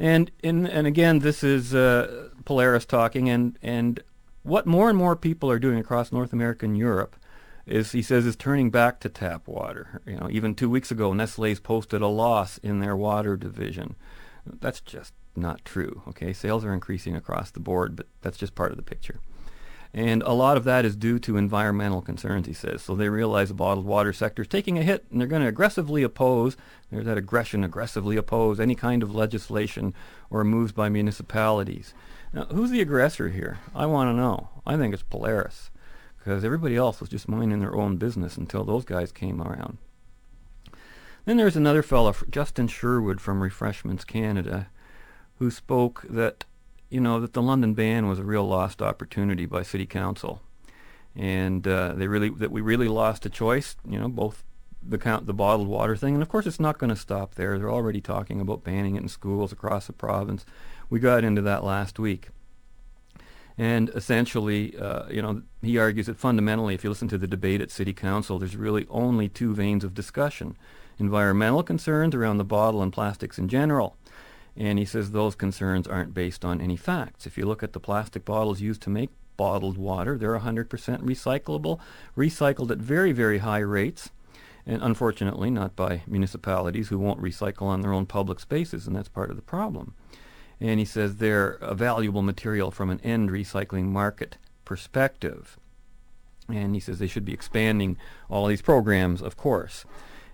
And, 0.00 0.30
in, 0.42 0.66
and 0.66 0.86
again, 0.86 1.20
this 1.20 1.44
is 1.44 1.74
uh, 1.74 2.28
Polaris 2.44 2.84
talking, 2.84 3.28
and, 3.28 3.58
and 3.62 4.00
what 4.42 4.66
more 4.66 4.88
and 4.88 4.98
more 4.98 5.14
people 5.14 5.50
are 5.50 5.58
doing 5.58 5.78
across 5.78 6.10
North 6.10 6.32
America 6.32 6.66
and 6.66 6.76
Europe 6.76 7.16
is 7.66 7.92
he 7.92 8.02
says 8.02 8.24
is 8.24 8.34
turning 8.34 8.70
back 8.70 8.98
to 9.00 9.08
tap 9.08 9.46
water. 9.46 10.00
You 10.06 10.16
know, 10.16 10.28
even 10.30 10.54
two 10.54 10.70
weeks 10.70 10.90
ago, 10.90 11.12
Nestle's 11.12 11.60
posted 11.60 12.00
a 12.00 12.06
loss 12.06 12.58
in 12.58 12.80
their 12.80 12.96
water 12.96 13.36
division. 13.36 13.94
That's 14.60 14.80
just 14.80 15.12
not 15.36 15.64
true. 15.64 16.02
Okay, 16.08 16.32
sales 16.32 16.64
are 16.64 16.72
increasing 16.72 17.14
across 17.14 17.50
the 17.50 17.60
board, 17.60 17.96
but 17.96 18.06
that's 18.22 18.38
just 18.38 18.54
part 18.54 18.70
of 18.70 18.76
the 18.76 18.82
picture. 18.82 19.20
And 19.94 20.22
a 20.22 20.32
lot 20.32 20.58
of 20.58 20.64
that 20.64 20.84
is 20.84 20.96
due 20.96 21.18
to 21.20 21.38
environmental 21.38 22.02
concerns, 22.02 22.46
he 22.46 22.52
says. 22.52 22.82
So 22.82 22.94
they 22.94 23.08
realize 23.08 23.48
the 23.48 23.54
bottled 23.54 23.86
water 23.86 24.12
sector 24.12 24.42
is 24.42 24.48
taking 24.48 24.76
a 24.76 24.82
hit, 24.82 25.06
and 25.10 25.18
they're 25.18 25.26
going 25.28 25.40
to 25.42 25.48
aggressively 25.48 26.02
oppose, 26.02 26.58
there's 26.90 27.06
that 27.06 27.16
aggression, 27.16 27.64
aggressively 27.64 28.16
oppose 28.16 28.60
any 28.60 28.74
kind 28.74 29.02
of 29.02 29.14
legislation 29.14 29.94
or 30.28 30.44
moves 30.44 30.72
by 30.72 30.90
municipalities. 30.90 31.94
Now, 32.34 32.44
who's 32.44 32.70
the 32.70 32.82
aggressor 32.82 33.30
here? 33.30 33.60
I 33.74 33.86
want 33.86 34.08
to 34.08 34.14
know. 34.14 34.50
I 34.66 34.76
think 34.76 34.92
it's 34.92 35.02
Polaris, 35.02 35.70
because 36.18 36.44
everybody 36.44 36.76
else 36.76 37.00
was 37.00 37.08
just 37.08 37.28
minding 37.28 37.60
their 37.60 37.74
own 37.74 37.96
business 37.96 38.36
until 38.36 38.64
those 38.64 38.84
guys 38.84 39.10
came 39.10 39.40
around. 39.40 39.78
Then 41.28 41.36
there's 41.36 41.56
another 41.56 41.82
fellow, 41.82 42.16
Justin 42.30 42.68
Sherwood 42.68 43.20
from 43.20 43.42
Refreshments 43.42 44.02
Canada, 44.02 44.68
who 45.38 45.50
spoke 45.50 46.06
that, 46.08 46.46
you 46.88 47.02
know, 47.02 47.20
that 47.20 47.34
the 47.34 47.42
London 47.42 47.74
ban 47.74 48.08
was 48.08 48.18
a 48.18 48.24
real 48.24 48.48
lost 48.48 48.80
opportunity 48.80 49.44
by 49.44 49.62
City 49.62 49.84
Council, 49.84 50.40
and 51.14 51.68
uh, 51.68 51.92
they 51.92 52.08
really 52.08 52.30
that 52.30 52.50
we 52.50 52.62
really 52.62 52.88
lost 52.88 53.26
a 53.26 53.28
choice. 53.28 53.76
You 53.86 53.98
know, 53.98 54.08
both 54.08 54.42
the 54.82 54.96
count 54.96 55.26
the 55.26 55.34
bottled 55.34 55.68
water 55.68 55.96
thing, 55.96 56.14
and 56.14 56.22
of 56.22 56.30
course 56.30 56.46
it's 56.46 56.58
not 56.58 56.78
going 56.78 56.88
to 56.88 56.96
stop 56.96 57.34
there. 57.34 57.58
They're 57.58 57.70
already 57.70 58.00
talking 58.00 58.40
about 58.40 58.64
banning 58.64 58.96
it 58.96 59.02
in 59.02 59.08
schools 59.08 59.52
across 59.52 59.86
the 59.86 59.92
province. 59.92 60.46
We 60.88 60.98
got 60.98 61.24
into 61.24 61.42
that 61.42 61.62
last 61.62 61.98
week. 61.98 62.28
And 63.58 63.90
essentially, 63.90 64.78
uh, 64.78 65.10
you 65.10 65.20
know, 65.20 65.42
he 65.60 65.76
argues 65.76 66.06
that 66.06 66.16
fundamentally, 66.16 66.74
if 66.74 66.84
you 66.84 66.88
listen 66.88 67.08
to 67.08 67.18
the 67.18 67.26
debate 67.26 67.60
at 67.60 67.70
City 67.70 67.92
Council, 67.92 68.38
there's 68.38 68.56
really 68.56 68.86
only 68.88 69.28
two 69.28 69.52
veins 69.52 69.84
of 69.84 69.92
discussion 69.92 70.56
environmental 70.98 71.62
concerns 71.62 72.14
around 72.14 72.38
the 72.38 72.44
bottle 72.44 72.82
and 72.82 72.92
plastics 72.92 73.38
in 73.38 73.48
general. 73.48 73.96
And 74.56 74.78
he 74.78 74.84
says 74.84 75.10
those 75.10 75.34
concerns 75.34 75.86
aren't 75.86 76.14
based 76.14 76.44
on 76.44 76.60
any 76.60 76.76
facts. 76.76 77.26
If 77.26 77.38
you 77.38 77.46
look 77.46 77.62
at 77.62 77.72
the 77.72 77.80
plastic 77.80 78.24
bottles 78.24 78.60
used 78.60 78.82
to 78.82 78.90
make 78.90 79.10
bottled 79.36 79.78
water, 79.78 80.18
they're 80.18 80.38
100% 80.38 80.66
recyclable, 80.68 81.78
recycled 82.16 82.70
at 82.70 82.78
very, 82.78 83.12
very 83.12 83.38
high 83.38 83.60
rates, 83.60 84.10
and 84.66 84.82
unfortunately 84.82 85.48
not 85.48 85.76
by 85.76 86.02
municipalities 86.06 86.88
who 86.88 86.98
won't 86.98 87.22
recycle 87.22 87.62
on 87.62 87.80
their 87.80 87.92
own 87.92 88.04
public 88.04 88.40
spaces, 88.40 88.86
and 88.86 88.96
that's 88.96 89.08
part 89.08 89.30
of 89.30 89.36
the 89.36 89.42
problem. 89.42 89.94
And 90.60 90.80
he 90.80 90.84
says 90.84 91.16
they're 91.16 91.52
a 91.60 91.74
valuable 91.74 92.22
material 92.22 92.72
from 92.72 92.90
an 92.90 93.00
end 93.04 93.30
recycling 93.30 93.84
market 93.84 94.38
perspective. 94.64 95.56
And 96.48 96.74
he 96.74 96.80
says 96.80 96.98
they 96.98 97.06
should 97.06 97.24
be 97.24 97.32
expanding 97.32 97.96
all 98.28 98.46
these 98.46 98.62
programs, 98.62 99.22
of 99.22 99.36
course. 99.36 99.84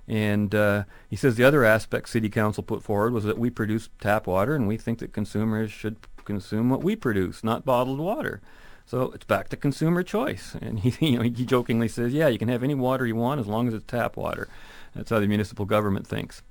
And 0.06 0.54
uh, 0.54 0.84
he 1.08 1.16
says 1.16 1.36
the 1.36 1.44
other 1.44 1.64
aspect 1.64 2.08
City 2.08 2.28
Council 2.28 2.62
put 2.62 2.82
forward 2.82 3.12
was 3.12 3.24
that 3.24 3.38
we 3.38 3.50
produce 3.50 3.88
tap 4.00 4.26
water, 4.26 4.54
and 4.54 4.68
we 4.68 4.76
think 4.76 4.98
that 4.98 5.12
consumers 5.12 5.70
should 5.70 5.96
consume 6.24 6.70
what 6.70 6.82
we 6.82 6.96
produce, 6.96 7.42
not 7.42 7.64
bottled 7.64 8.00
water. 8.00 8.40
So 8.86 9.12
it's 9.12 9.24
back 9.24 9.48
to 9.48 9.56
consumer 9.56 10.02
choice. 10.02 10.56
And 10.60 10.78
he, 10.80 11.06
you 11.06 11.18
know, 11.18 11.22
he 11.22 11.30
jokingly 11.30 11.88
says, 11.88 12.12
"Yeah, 12.12 12.28
you 12.28 12.38
can 12.38 12.48
have 12.48 12.62
any 12.62 12.74
water 12.74 13.06
you 13.06 13.16
want 13.16 13.40
as 13.40 13.46
long 13.46 13.68
as 13.68 13.74
it's 13.74 13.86
tap 13.86 14.16
water." 14.16 14.48
That's 14.94 15.10
how 15.10 15.20
the 15.20 15.26
municipal 15.26 15.64
government 15.64 16.06
thinks. 16.06 16.42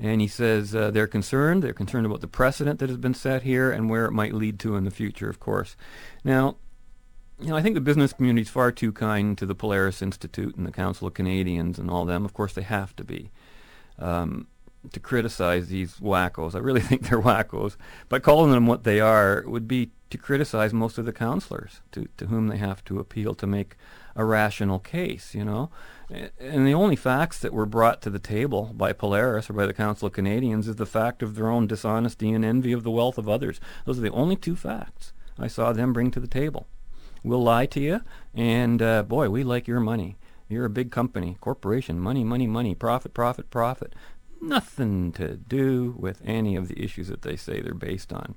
And 0.00 0.20
he 0.20 0.26
says 0.26 0.74
uh, 0.74 0.90
they're 0.90 1.06
concerned. 1.06 1.62
They're 1.62 1.72
concerned 1.72 2.06
about 2.06 2.20
the 2.20 2.26
precedent 2.26 2.80
that 2.80 2.88
has 2.88 2.98
been 2.98 3.14
set 3.14 3.42
here 3.42 3.70
and 3.70 3.88
where 3.88 4.06
it 4.06 4.12
might 4.12 4.34
lead 4.34 4.58
to 4.60 4.74
in 4.74 4.84
the 4.84 4.90
future, 4.90 5.28
of 5.28 5.38
course. 5.38 5.76
Now, 6.24 6.56
you 7.40 7.48
know, 7.48 7.56
I 7.56 7.62
think 7.62 7.74
the 7.74 7.80
business 7.80 8.12
community 8.12 8.42
is 8.42 8.48
far 8.48 8.70
too 8.70 8.92
kind 8.92 9.36
to 9.38 9.46
the 9.46 9.54
Polaris 9.54 10.02
Institute 10.02 10.56
and 10.56 10.66
the 10.66 10.72
Council 10.72 11.08
of 11.08 11.14
Canadians 11.14 11.78
and 11.78 11.90
all 11.90 12.04
them. 12.04 12.24
Of 12.24 12.34
course, 12.34 12.52
they 12.52 12.62
have 12.62 12.94
to 12.96 13.04
be. 13.04 13.30
Um, 13.98 14.46
to 14.90 15.00
criticize 15.00 15.68
these 15.68 15.96
wackos. 15.96 16.54
I 16.54 16.58
really 16.58 16.80
think 16.88 17.08
they're 17.08 17.20
wackos. 17.20 17.76
But 18.08 18.22
calling 18.22 18.50
them 18.50 18.66
what 18.66 18.84
they 18.84 19.00
are 19.00 19.44
would 19.46 19.68
be 19.68 19.90
to 20.10 20.18
criticize 20.18 20.74
most 20.74 20.98
of 20.98 21.06
the 21.06 21.12
counselors 21.12 21.80
to, 21.92 22.08
to 22.16 22.26
whom 22.26 22.48
they 22.48 22.58
have 22.58 22.84
to 22.84 22.98
appeal 22.98 23.34
to 23.34 23.46
make 23.46 23.76
a 24.14 24.24
rational 24.24 24.78
case, 24.78 25.34
you 25.34 25.44
know. 25.44 25.70
And 26.10 26.66
the 26.66 26.74
only 26.74 26.96
facts 26.96 27.38
that 27.38 27.54
were 27.54 27.64
brought 27.64 28.02
to 28.02 28.10
the 28.10 28.18
table 28.18 28.72
by 28.74 28.92
Polaris 28.92 29.48
or 29.48 29.54
by 29.54 29.64
the 29.64 29.72
Council 29.72 30.08
of 30.08 30.12
Canadians 30.12 30.68
is 30.68 30.76
the 30.76 30.84
fact 30.84 31.22
of 31.22 31.34
their 31.34 31.48
own 31.48 31.66
dishonesty 31.66 32.30
and 32.32 32.44
envy 32.44 32.72
of 32.72 32.82
the 32.82 32.90
wealth 32.90 33.16
of 33.16 33.28
others. 33.28 33.58
Those 33.86 33.98
are 33.98 34.02
the 34.02 34.10
only 34.10 34.36
two 34.36 34.56
facts 34.56 35.14
I 35.38 35.46
saw 35.46 35.72
them 35.72 35.94
bring 35.94 36.10
to 36.10 36.20
the 36.20 36.26
table. 36.26 36.66
We'll 37.24 37.42
lie 37.42 37.66
to 37.66 37.80
you, 37.80 38.00
and 38.34 38.82
uh, 38.82 39.02
boy, 39.04 39.30
we 39.30 39.44
like 39.44 39.68
your 39.68 39.80
money. 39.80 40.16
You're 40.48 40.64
a 40.64 40.70
big 40.70 40.90
company, 40.90 41.36
corporation, 41.40 41.98
money, 41.98 42.24
money, 42.24 42.46
money, 42.46 42.74
profit, 42.74 43.14
profit, 43.14 43.48
profit. 43.50 43.94
Nothing 44.40 45.12
to 45.12 45.36
do 45.36 45.94
with 45.96 46.20
any 46.24 46.56
of 46.56 46.68
the 46.68 46.82
issues 46.82 47.08
that 47.08 47.22
they 47.22 47.36
say 47.36 47.60
they're 47.60 47.74
based 47.74 48.12
on. 48.12 48.34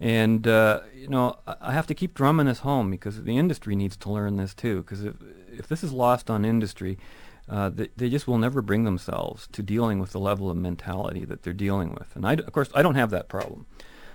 And, 0.00 0.48
uh, 0.48 0.80
you 0.94 1.08
know, 1.08 1.38
I 1.46 1.72
have 1.72 1.86
to 1.88 1.94
keep 1.94 2.14
drumming 2.14 2.46
this 2.46 2.60
home 2.60 2.90
because 2.90 3.22
the 3.22 3.36
industry 3.36 3.76
needs 3.76 3.96
to 3.98 4.10
learn 4.10 4.36
this 4.36 4.54
too. 4.54 4.82
Because 4.82 5.04
if, 5.04 5.14
if 5.52 5.68
this 5.68 5.84
is 5.84 5.92
lost 5.92 6.30
on 6.30 6.44
industry, 6.44 6.98
uh, 7.48 7.68
they, 7.68 7.88
they, 7.96 8.08
just 8.08 8.26
will 8.26 8.38
never 8.38 8.62
bring 8.62 8.84
themselves 8.84 9.46
to 9.52 9.62
dealing 9.62 9.98
with 9.98 10.12
the 10.12 10.20
level 10.20 10.50
of 10.50 10.56
mentality 10.56 11.24
that 11.26 11.42
they're 11.42 11.52
dealing 11.52 11.92
with. 11.92 12.16
And 12.16 12.26
I, 12.26 12.34
of 12.34 12.52
course, 12.52 12.70
I 12.74 12.82
don't 12.82 12.94
have 12.94 13.10
that 13.10 13.28
problem. 13.28 13.66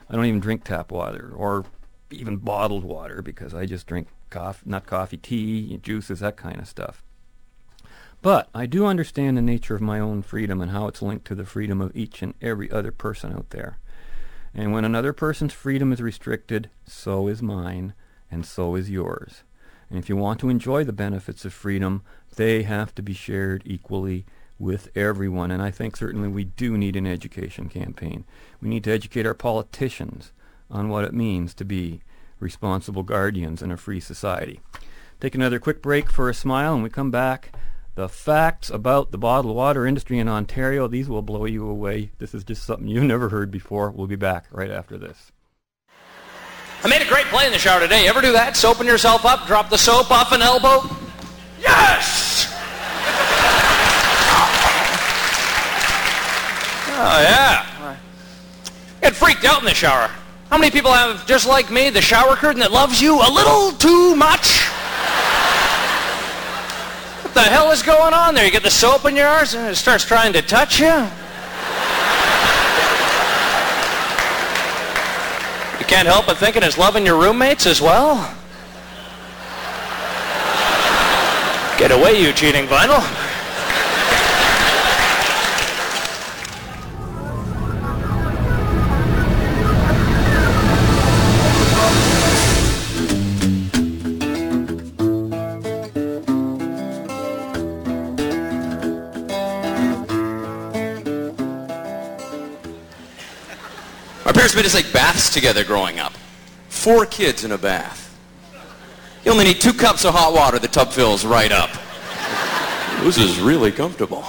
I 0.09 0.15
don't 0.15 0.25
even 0.25 0.39
drink 0.39 0.63
tap 0.63 0.91
water 0.91 1.31
or 1.35 1.65
even 2.11 2.37
bottled 2.37 2.83
water 2.83 3.21
because 3.21 3.53
I 3.53 3.65
just 3.65 3.87
drink 3.87 4.07
coffee, 4.29 4.63
not 4.65 4.85
coffee, 4.85 5.17
tea, 5.17 5.79
juices, 5.81 6.19
that 6.19 6.37
kind 6.37 6.59
of 6.59 6.67
stuff. 6.67 7.03
But 8.21 8.49
I 8.55 8.65
do 8.65 8.85
understand 8.85 9.37
the 9.37 9.41
nature 9.41 9.75
of 9.75 9.81
my 9.81 9.99
own 9.99 10.21
freedom 10.21 10.61
and 10.61 10.71
how 10.71 10.87
it's 10.87 11.01
linked 11.01 11.25
to 11.27 11.35
the 11.35 11.45
freedom 11.45 11.81
of 11.81 11.95
each 11.95 12.21
and 12.21 12.33
every 12.41 12.71
other 12.71 12.91
person 12.91 13.33
out 13.33 13.51
there. 13.51 13.77
And 14.53 14.71
when 14.71 14.85
another 14.85 15.13
person's 15.13 15.53
freedom 15.53 15.91
is 15.91 16.01
restricted, 16.01 16.69
so 16.87 17.27
is 17.27 17.41
mine, 17.41 17.93
and 18.31 18.45
so 18.45 18.75
is 18.75 18.89
yours. 18.89 19.43
And 19.89 19.99
if 19.99 20.09
you 20.09 20.15
want 20.15 20.39
to 20.39 20.49
enjoy 20.49 20.83
the 20.83 20.93
benefits 20.93 21.45
of 21.45 21.53
freedom, 21.53 22.01
they 22.35 22.63
have 22.63 22.95
to 22.95 23.03
be 23.03 23.13
shared 23.13 23.61
equally 23.65 24.25
with 24.57 24.89
everyone. 24.95 25.51
And 25.51 25.61
I 25.61 25.71
think 25.71 25.95
certainly 25.95 26.27
we 26.27 26.45
do 26.45 26.77
need 26.77 26.95
an 26.95 27.05
education 27.05 27.69
campaign. 27.69 28.23
We 28.61 28.69
need 28.69 28.83
to 28.85 28.91
educate 28.91 29.25
our 29.25 29.33
politicians 29.33 30.31
on 30.69 30.89
what 30.89 31.05
it 31.05 31.13
means 31.13 31.53
to 31.55 31.65
be 31.65 32.01
responsible 32.39 33.03
guardians 33.03 33.61
in 33.61 33.71
a 33.71 33.77
free 33.77 33.99
society. 33.99 34.59
Take 35.19 35.35
another 35.35 35.59
quick 35.59 35.81
break 35.81 36.11
for 36.11 36.29
a 36.29 36.33
smile, 36.33 36.73
and 36.73 36.83
we 36.83 36.89
come 36.89 37.11
back. 37.11 37.51
The 37.95 38.09
facts 38.09 38.69
about 38.69 39.11
the 39.11 39.17
bottled 39.17 39.55
water 39.55 39.87
industry 39.87 40.19
in 40.19 40.27
Ontario, 40.27 40.87
these 40.87 41.07
will 41.07 41.21
blow 41.21 41.45
you 41.45 41.67
away. 41.67 42.11
This 42.17 42.33
is 42.33 42.43
just 42.43 42.63
something 42.63 42.87
you've 42.87 43.03
never 43.03 43.29
heard 43.29 43.49
before. 43.49 43.89
We'll 43.89 44.07
be 44.07 44.17
back 44.17 44.47
right 44.51 44.69
after 44.69 44.97
this. 44.97 45.31
I 46.83 46.89
made 46.89 47.01
a 47.01 47.07
great 47.07 47.25
play 47.27 47.45
in 47.45 47.53
the 47.53 47.57
shower 47.57 47.79
today. 47.79 48.03
You 48.03 48.09
ever 48.09 48.21
do 48.21 48.33
that? 48.33 48.57
Soaping 48.57 48.85
yourself 48.85 49.25
up, 49.25 49.47
drop 49.47 49.69
the 49.69 49.77
soap 49.77 50.11
off 50.11 50.33
an 50.33 50.41
elbow? 50.41 50.81
Yes! 51.59 52.47
oh, 56.97 57.21
yeah. 57.21 57.97
Get 59.01 59.15
freaked 59.15 59.45
out 59.45 59.59
in 59.59 59.65
the 59.65 59.73
shower. 59.73 60.11
How 60.49 60.57
many 60.57 60.71
people 60.71 60.91
have, 60.91 61.25
just 61.25 61.47
like 61.47 61.71
me, 61.71 61.89
the 61.89 62.01
shower 62.01 62.35
curtain 62.35 62.59
that 62.59 62.71
loves 62.71 63.01
you 63.01 63.15
a 63.15 63.29
little 63.29 63.71
too 63.73 64.15
much? 64.15 64.61
What 67.23 67.33
the 67.33 67.41
hell 67.41 67.71
is 67.71 67.81
going 67.81 68.13
on 68.13 68.35
there? 68.35 68.45
You 68.45 68.51
get 68.51 68.63
the 68.63 68.71
soap 68.71 69.05
in 69.05 69.15
your 69.15 69.27
arms 69.27 69.55
and 69.55 69.67
it 69.67 69.75
starts 69.75 70.05
trying 70.05 70.33
to 70.33 70.41
touch 70.41 70.79
you? 70.79 71.09
You 75.79 75.85
can't 75.85 76.07
help 76.07 76.27
but 76.27 76.37
thinking 76.37 76.63
it's 76.63 76.77
loving 76.77 77.05
your 77.05 77.19
roommates 77.19 77.65
as 77.65 77.81
well? 77.81 78.15
Get 81.77 81.91
away, 81.91 82.21
you 82.21 82.31
cheating 82.31 82.67
vinyl. 82.67 83.24
Parents 104.45 104.55
made 104.55 104.65
us 104.67 104.83
take 104.83 104.93
baths 104.93 105.33
together 105.33 105.63
growing 105.63 105.97
up. 105.97 106.13
Four 106.69 107.07
kids 107.07 107.43
in 107.43 107.51
a 107.51 107.57
bath. 107.57 108.15
You 109.23 109.31
only 109.31 109.43
need 109.43 109.59
two 109.59 109.73
cups 109.73 110.05
of 110.05 110.13
hot 110.13 110.33
water. 110.33 110.59
The 110.59 110.67
tub 110.67 110.91
fills 110.91 111.25
right 111.25 111.51
up. 111.51 111.71
This 113.03 113.17
is 113.17 113.39
really 113.39 113.71
comfortable. 113.71 114.23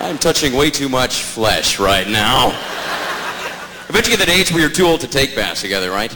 I'm 0.00 0.18
touching 0.18 0.52
way 0.52 0.68
too 0.68 0.90
much 0.90 1.22
flesh 1.22 1.80
right 1.80 2.06
now. 2.06 2.48
I 2.48 3.90
bet 3.90 4.06
you 4.06 4.14
get 4.14 4.18
that 4.18 4.28
age 4.28 4.50
where 4.50 4.60
you're 4.60 4.68
too 4.68 4.84
old 4.84 5.00
to 5.00 5.08
take 5.08 5.34
baths 5.34 5.62
together, 5.62 5.90
right? 5.90 6.14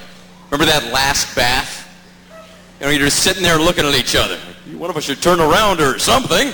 Remember 0.50 0.70
that 0.70 0.92
last 0.92 1.34
bath? 1.34 1.88
You 2.80 2.86
know, 2.86 2.92
you're 2.92 3.06
just 3.06 3.22
sitting 3.22 3.42
there 3.42 3.56
looking 3.56 3.86
at 3.86 3.94
each 3.94 4.14
other. 4.14 4.36
One 4.76 4.90
of 4.90 4.96
us 4.98 5.04
should 5.04 5.22
turn 5.22 5.40
around 5.40 5.80
or 5.80 5.98
something. 5.98 6.52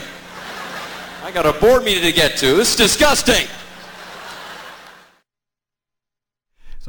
I 1.25 1.33
got 1.33 1.45
a 1.45 1.59
board 1.59 1.83
meeting 1.83 2.05
to 2.05 2.13
get 2.13 2.37
to. 2.37 2.55
This 2.55 2.71
is 2.71 2.77
disgusting. 2.77 3.49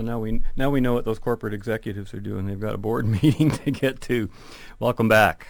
Now 0.02 0.20
we 0.20 0.42
now 0.56 0.70
we 0.70 0.82
know 0.82 0.94
what 0.94 1.06
those 1.06 1.20
corporate 1.20 1.54
executives 1.54 2.14
are 2.14 2.20
doing. 2.20 2.46
They've 2.46 2.60
got 2.60 2.76
a 2.76 2.78
board 2.78 3.08
meeting 3.22 3.52
to 3.52 3.72
get 3.72 4.02
to. 4.02 4.30
Welcome 4.80 5.08
back. 5.08 5.48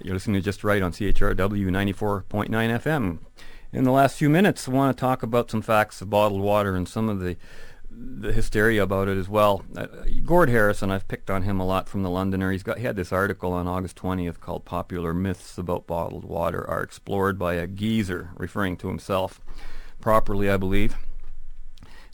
You're 0.00 0.14
listening 0.14 0.40
to 0.40 0.44
Just 0.44 0.62
Right 0.62 0.82
on 0.82 0.92
CHRW 0.92 1.34
94.9 1.34 2.48
FM. 2.48 3.18
In 3.72 3.84
the 3.84 3.90
last 3.90 4.16
few 4.16 4.30
minutes, 4.30 4.68
I 4.68 4.72
want 4.72 4.96
to 4.96 5.00
talk 5.00 5.22
about 5.22 5.50
some 5.50 5.62
facts 5.62 6.00
of 6.00 6.08
bottled 6.08 6.40
water 6.40 6.74
and 6.76 6.88
some 6.88 7.08
of 7.08 7.20
the 7.20 7.36
the 7.90 8.32
hysteria 8.32 8.82
about 8.82 9.08
it 9.08 9.18
as 9.18 9.28
well. 9.28 9.64
Uh, 9.76 9.86
Gord 10.24 10.48
Harrison, 10.48 10.90
I've 10.90 11.08
picked 11.08 11.30
on 11.30 11.42
him 11.42 11.58
a 11.58 11.66
lot 11.66 11.88
from 11.88 12.02
the 12.02 12.10
Londoner. 12.10 12.52
He's 12.52 12.62
got 12.62 12.78
he 12.78 12.84
had 12.84 12.96
this 12.96 13.12
article 13.12 13.52
on 13.52 13.66
August 13.66 13.96
20th 13.96 14.40
called 14.40 14.64
"Popular 14.64 15.12
Myths 15.12 15.58
About 15.58 15.86
Bottled 15.86 16.24
Water 16.24 16.68
Are 16.68 16.82
Explored 16.82 17.38
by 17.38 17.54
a 17.54 17.66
Geezer," 17.66 18.30
referring 18.36 18.76
to 18.78 18.88
himself 18.88 19.40
properly, 20.00 20.48
I 20.48 20.56
believe. 20.56 20.96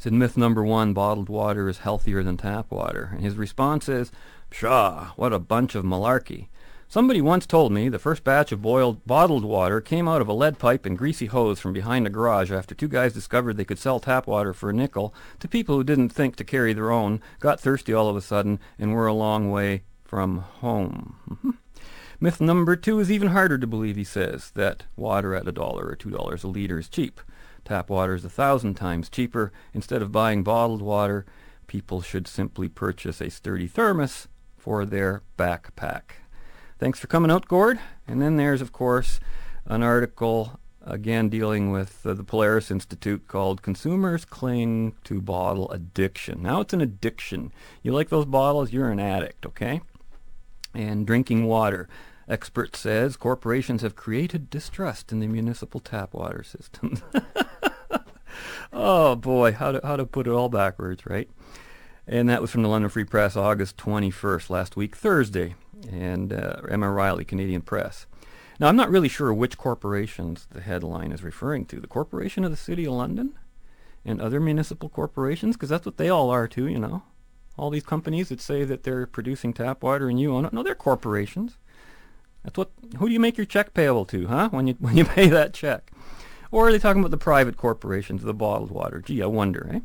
Said 0.04 0.12
myth 0.12 0.36
number 0.36 0.62
one: 0.62 0.92
bottled 0.92 1.30
water 1.30 1.66
is 1.66 1.78
healthier 1.78 2.22
than 2.22 2.36
tap 2.36 2.70
water. 2.70 3.12
And 3.12 3.22
his 3.22 3.38
response 3.38 3.88
is, 3.88 4.12
"Pshaw! 4.50 5.14
What 5.16 5.32
a 5.32 5.38
bunch 5.38 5.74
of 5.74 5.82
malarkey." 5.82 6.48
Somebody 6.88 7.22
once 7.22 7.46
told 7.46 7.72
me 7.72 7.88
the 7.88 7.98
first 7.98 8.22
batch 8.22 8.52
of 8.52 8.60
boiled 8.60 9.06
bottled 9.06 9.46
water 9.46 9.80
came 9.80 10.06
out 10.06 10.20
of 10.20 10.28
a 10.28 10.34
lead 10.34 10.58
pipe 10.58 10.84
and 10.84 10.98
greasy 10.98 11.24
hose 11.24 11.58
from 11.58 11.72
behind 11.72 12.06
a 12.06 12.10
garage 12.10 12.52
after 12.52 12.74
two 12.74 12.86
guys 12.86 13.14
discovered 13.14 13.56
they 13.56 13.64
could 13.64 13.78
sell 13.78 13.98
tap 13.98 14.26
water 14.26 14.52
for 14.52 14.68
a 14.68 14.74
nickel 14.74 15.14
to 15.38 15.48
people 15.48 15.76
who 15.76 15.82
didn't 15.82 16.10
think 16.10 16.36
to 16.36 16.44
carry 16.44 16.74
their 16.74 16.90
own, 16.90 17.22
got 17.40 17.58
thirsty 17.58 17.94
all 17.94 18.10
of 18.10 18.16
a 18.16 18.20
sudden, 18.20 18.60
and 18.78 18.92
were 18.92 19.06
a 19.06 19.14
long 19.14 19.50
way 19.50 19.84
from 20.04 20.40
home. 20.40 21.16
Myth 22.20 22.42
number 22.42 22.76
two 22.76 23.00
is 23.00 23.10
even 23.10 23.28
harder 23.28 23.56
to 23.56 23.66
believe, 23.66 23.96
he 23.96 24.04
says, 24.04 24.50
that 24.50 24.84
water 24.96 25.34
at 25.34 25.48
a 25.48 25.52
dollar 25.52 25.86
or 25.86 25.96
two 25.96 26.10
dollars 26.10 26.44
a 26.44 26.48
liter 26.48 26.78
is 26.78 26.90
cheap. 26.90 27.22
Tap 27.64 27.88
water 27.88 28.14
is 28.14 28.24
a 28.24 28.30
thousand 28.30 28.74
times 28.74 29.08
cheaper. 29.08 29.52
Instead 29.72 30.02
of 30.02 30.12
buying 30.12 30.42
bottled 30.42 30.82
water, 30.82 31.24
people 31.66 32.02
should 32.02 32.28
simply 32.28 32.68
purchase 32.68 33.20
a 33.20 33.30
sturdy 33.30 33.66
thermos 33.66 34.28
for 34.56 34.84
their 34.84 35.22
backpack. 35.38 36.02
Thanks 36.78 36.98
for 36.98 37.06
coming 37.06 37.30
out, 37.30 37.48
Gord. 37.48 37.78
And 38.06 38.20
then 38.20 38.36
there's, 38.36 38.60
of 38.60 38.72
course, 38.72 39.20
an 39.64 39.82
article 39.82 40.60
again 40.82 41.30
dealing 41.30 41.70
with 41.70 42.04
uh, 42.04 42.12
the 42.12 42.24
Polaris 42.24 42.70
Institute 42.70 43.26
called 43.26 43.62
Consumers 43.62 44.24
Cling 44.24 44.94
to 45.04 45.22
Bottle 45.22 45.70
Addiction. 45.70 46.42
Now 46.42 46.60
it's 46.60 46.74
an 46.74 46.82
addiction. 46.82 47.52
You 47.82 47.92
like 47.92 48.10
those 48.10 48.26
bottles, 48.26 48.72
you're 48.72 48.90
an 48.90 49.00
addict, 49.00 49.46
okay? 49.46 49.80
And 50.74 51.06
drinking 51.06 51.46
water. 51.46 51.88
Expert 52.28 52.74
says 52.76 53.16
corporations 53.16 53.82
have 53.82 53.96
created 53.96 54.50
distrust 54.50 55.12
in 55.12 55.20
the 55.20 55.26
municipal 55.26 55.80
tap 55.80 56.14
water 56.14 56.42
system. 56.42 57.02
oh 58.72 59.14
boy, 59.16 59.52
how 59.52 59.72
to 59.72 59.80
how 59.84 59.96
to 59.96 60.06
put 60.06 60.26
it 60.26 60.30
all 60.30 60.48
backwards, 60.48 61.04
right? 61.06 61.28
And 62.06 62.28
that 62.28 62.40
was 62.40 62.50
from 62.50 62.62
the 62.62 62.68
London 62.68 62.90
Free 62.90 63.04
Press, 63.04 63.36
August 63.36 63.76
21st, 63.78 64.50
last 64.50 64.76
week, 64.76 64.94
Thursday 64.94 65.54
and 65.90 66.32
uh, 66.32 66.56
Emma 66.68 66.90
Riley, 66.90 67.24
Canadian 67.24 67.62
Press. 67.62 68.06
Now, 68.60 68.68
I'm 68.68 68.76
not 68.76 68.90
really 68.90 69.08
sure 69.08 69.32
which 69.32 69.58
corporations 69.58 70.46
the 70.50 70.60
headline 70.60 71.12
is 71.12 71.22
referring 71.22 71.66
to. 71.66 71.80
The 71.80 71.86
Corporation 71.86 72.44
of 72.44 72.50
the 72.50 72.56
City 72.56 72.84
of 72.84 72.92
London 72.92 73.36
and 74.04 74.20
other 74.20 74.38
municipal 74.38 74.88
corporations, 74.88 75.56
because 75.56 75.70
that's 75.70 75.86
what 75.86 75.96
they 75.96 76.08
all 76.08 76.30
are 76.30 76.46
too, 76.46 76.66
you 76.66 76.78
know. 76.78 77.02
All 77.56 77.70
these 77.70 77.84
companies 77.84 78.28
that 78.28 78.40
say 78.40 78.64
that 78.64 78.82
they're 78.82 79.06
producing 79.06 79.52
tap 79.52 79.82
water 79.82 80.08
and 80.08 80.20
you 80.20 80.34
own 80.34 80.44
it, 80.44 80.52
no, 80.52 80.62
they're 80.62 80.74
corporations. 80.74 81.56
That's 82.44 82.56
what. 82.56 82.70
Who 82.98 83.08
do 83.08 83.12
you 83.12 83.20
make 83.20 83.36
your 83.36 83.46
check 83.46 83.74
payable 83.74 84.04
to, 84.06 84.26
huh? 84.28 84.50
When 84.50 84.66
you 84.66 84.74
when 84.78 84.96
you 84.96 85.04
pay 85.04 85.28
that 85.28 85.54
check, 85.54 85.90
or 86.50 86.68
are 86.68 86.72
they 86.72 86.78
talking 86.78 87.00
about 87.00 87.10
the 87.10 87.16
private 87.16 87.56
corporations, 87.56 88.22
of 88.22 88.26
the 88.26 88.34
bottled 88.34 88.70
water? 88.70 89.00
Gee, 89.00 89.22
I 89.22 89.26
wonder, 89.26 89.68
eh? 89.72 89.80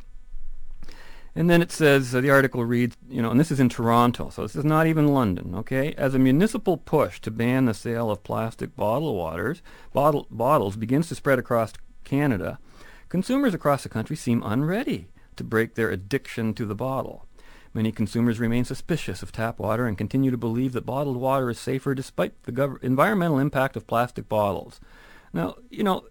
And 1.36 1.50
then 1.50 1.62
it 1.62 1.72
says, 1.72 2.14
uh, 2.14 2.22
the 2.22 2.32
article 2.32 2.66
reads, 2.66 2.98
you 3.08 3.22
know, 3.22 3.30
and 3.30 3.40
this 3.40 3.52
is 3.52 3.60
in 3.60 3.70
Toronto, 3.70 4.30
so 4.30 4.42
this 4.42 4.56
is 4.56 4.66
not 4.66 4.88
even 4.88 5.08
London, 5.08 5.54
okay? 5.56 5.94
As 5.94 6.16
a 6.16 6.20
municipal 6.20 6.76
push 6.76 7.22
to 7.22 7.32
ban 7.32 7.66
the 7.66 7.74
sale 7.74 8.10
of 8.10 8.24
plastic 8.24 8.76
bottled 8.76 9.16
waters, 9.16 9.62
bottle, 9.94 10.28
bottles 10.32 10.76
begins 10.76 11.08
to 11.08 11.16
spread 11.16 11.40
across 11.40 11.74
Canada, 12.04 12.60
consumers 13.10 13.54
across 13.54 13.84
the 13.84 13.90
country 13.90 14.16
seem 14.16 14.42
unready 14.44 15.08
to 15.36 15.44
break 15.44 15.76
their 15.76 15.92
addiction 15.92 16.54
to 16.56 16.66
the 16.66 16.76
bottle. 16.76 17.26
Many 17.74 17.92
consumers 17.92 18.40
remain 18.40 18.66
suspicious 18.66 19.22
of 19.22 19.32
tap 19.32 19.60
water 19.60 19.86
and 19.86 19.98
continue 19.98 20.32
to 20.32 20.38
believe 20.38 20.74
that 20.74 20.86
bottled 20.86 21.18
water 21.18 21.50
is 21.50 21.60
safer 21.60 21.94
despite 21.94 22.42
the 22.44 22.52
gov- 22.52 22.84
environmental 22.84 23.38
impact 23.38 23.76
of 23.76 23.86
plastic 23.86 24.28
bottles. 24.28 24.80
Now, 25.34 25.56
you 25.70 25.84
know, 25.84 26.06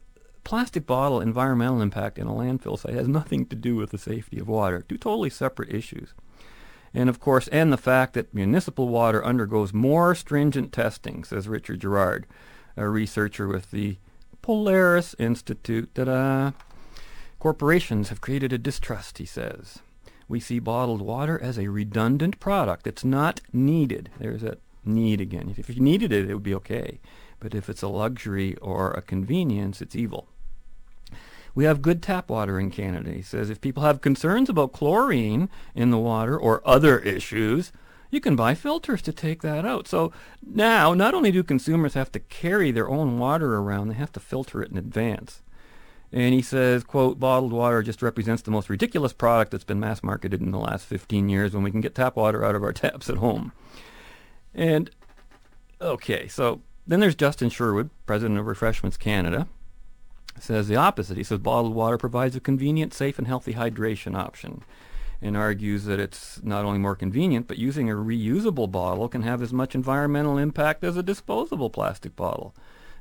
plastic 0.44 0.86
bottle 0.86 1.20
environmental 1.20 1.82
impact 1.82 2.18
in 2.18 2.28
a 2.28 2.32
landfill 2.32 2.78
site 2.78 2.94
has 2.94 3.08
nothing 3.08 3.44
to 3.46 3.56
do 3.56 3.74
with 3.74 3.90
the 3.90 3.98
safety 3.98 4.38
of 4.38 4.48
water. 4.48 4.84
Two 4.88 4.96
totally 4.96 5.30
separate 5.30 5.74
issues. 5.74 6.14
And 6.94 7.08
of 7.08 7.20
course, 7.20 7.48
and 7.48 7.72
the 7.72 7.76
fact 7.76 8.14
that 8.14 8.32
municipal 8.32 8.88
water 8.88 9.24
undergoes 9.24 9.74
more 9.74 10.14
stringent 10.14 10.72
testing, 10.72 11.24
says 11.24 11.48
Richard 11.48 11.80
Girard, 11.80 12.26
a 12.76 12.88
researcher 12.88 13.48
with 13.48 13.72
the 13.72 13.98
Polaris 14.42 15.14
Institute. 15.18 15.94
Ta-da! 15.94 16.52
Corporations 17.38 18.08
have 18.08 18.20
created 18.20 18.52
a 18.52 18.58
distrust, 18.58 19.18
he 19.18 19.26
says. 19.26 19.80
We 20.28 20.40
see 20.40 20.58
bottled 20.58 21.00
water 21.00 21.40
as 21.40 21.58
a 21.58 21.68
redundant 21.68 22.38
product. 22.38 22.86
It's 22.86 23.04
not 23.04 23.40
needed. 23.52 24.10
There's 24.18 24.42
that 24.42 24.60
need 24.84 25.20
again. 25.20 25.54
If 25.56 25.68
you 25.68 25.80
needed 25.80 26.12
it, 26.12 26.28
it 26.28 26.34
would 26.34 26.42
be 26.42 26.54
okay. 26.54 27.00
But 27.40 27.54
if 27.54 27.68
it's 27.68 27.82
a 27.82 27.88
luxury 27.88 28.56
or 28.56 28.90
a 28.90 29.02
convenience, 29.02 29.80
it's 29.80 29.96
evil. 29.96 30.28
We 31.54 31.64
have 31.64 31.82
good 31.82 32.02
tap 32.02 32.30
water 32.30 32.60
in 32.60 32.70
Canada. 32.70 33.10
He 33.10 33.22
says 33.22 33.50
if 33.50 33.60
people 33.60 33.82
have 33.82 34.00
concerns 34.00 34.48
about 34.48 34.72
chlorine 34.72 35.48
in 35.74 35.90
the 35.90 35.98
water 35.98 36.38
or 36.38 36.62
other 36.64 36.98
issues, 37.00 37.72
you 38.10 38.20
can 38.20 38.36
buy 38.36 38.54
filters 38.54 39.02
to 39.02 39.12
take 39.12 39.42
that 39.42 39.66
out. 39.66 39.88
So 39.88 40.12
now, 40.44 40.94
not 40.94 41.14
only 41.14 41.30
do 41.30 41.42
consumers 41.42 41.94
have 41.94 42.12
to 42.12 42.20
carry 42.20 42.70
their 42.70 42.88
own 42.88 43.18
water 43.18 43.56
around, 43.56 43.88
they 43.88 43.94
have 43.94 44.12
to 44.12 44.20
filter 44.20 44.62
it 44.62 44.70
in 44.70 44.78
advance. 44.78 45.42
And 46.12 46.32
he 46.32 46.40
says, 46.40 46.84
quote, 46.84 47.20
bottled 47.20 47.52
water 47.52 47.82
just 47.82 48.00
represents 48.00 48.42
the 48.42 48.50
most 48.50 48.70
ridiculous 48.70 49.12
product 49.12 49.50
that's 49.50 49.64
been 49.64 49.80
mass 49.80 50.02
marketed 50.02 50.40
in 50.40 50.50
the 50.50 50.58
last 50.58 50.86
15 50.86 51.28
years 51.28 51.52
when 51.52 51.62
we 51.62 51.70
can 51.70 51.82
get 51.82 51.94
tap 51.94 52.16
water 52.16 52.44
out 52.44 52.54
of 52.54 52.62
our 52.62 52.72
taps 52.74 53.10
at 53.10 53.18
home. 53.18 53.52
And, 54.54 54.90
okay, 55.80 56.28
so 56.28 56.62
then 56.86 57.00
there's 57.00 57.14
Justin 57.14 57.50
Sherwood, 57.50 57.90
president 58.06 58.38
of 58.38 58.46
Refreshments 58.46 58.96
Canada 58.96 59.46
says 60.40 60.68
the 60.68 60.76
opposite. 60.76 61.16
He 61.16 61.24
says 61.24 61.38
bottled 61.38 61.74
water 61.74 61.98
provides 61.98 62.36
a 62.36 62.40
convenient, 62.40 62.94
safe, 62.94 63.18
and 63.18 63.26
healthy 63.26 63.54
hydration 63.54 64.16
option 64.16 64.62
and 65.20 65.36
argues 65.36 65.84
that 65.84 65.98
it's 65.98 66.40
not 66.44 66.64
only 66.64 66.78
more 66.78 66.94
convenient, 66.94 67.48
but 67.48 67.58
using 67.58 67.90
a 67.90 67.94
reusable 67.94 68.70
bottle 68.70 69.08
can 69.08 69.22
have 69.22 69.42
as 69.42 69.52
much 69.52 69.74
environmental 69.74 70.38
impact 70.38 70.84
as 70.84 70.96
a 70.96 71.02
disposable 71.02 71.70
plastic 71.70 72.14
bottle. 72.14 72.54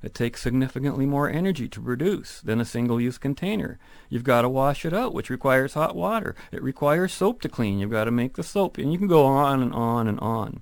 It 0.04 0.14
takes 0.14 0.42
significantly 0.42 1.06
more 1.06 1.30
energy 1.30 1.68
to 1.70 1.82
produce 1.82 2.42
than 2.42 2.62
a 2.62 2.66
single-use 2.66 3.18
container. 3.18 3.80
You've 4.10 4.24
got 4.24 4.44
to 4.44 4.50
wash 4.50 4.86
it 4.86 4.94
out, 4.94 5.14
which 5.14 5.30
requires 5.30 5.74
hot 5.74 5.96
water. 5.96 6.36
It 6.52 6.62
requires 6.62 7.14
soap 7.14 7.42
to 7.42 7.50
clean. 7.50 7.80
You've 7.80 7.92
got 7.92 8.06
to 8.06 8.12
make 8.12 8.36
the 8.36 8.44
soap, 8.44 8.78
and 8.78 8.92
you 8.92 9.00
can 9.00 9.08
go 9.08 9.26
on 9.26 9.62
and 9.62 9.74
on 9.74 10.08
and 10.08 10.20
on. 10.20 10.62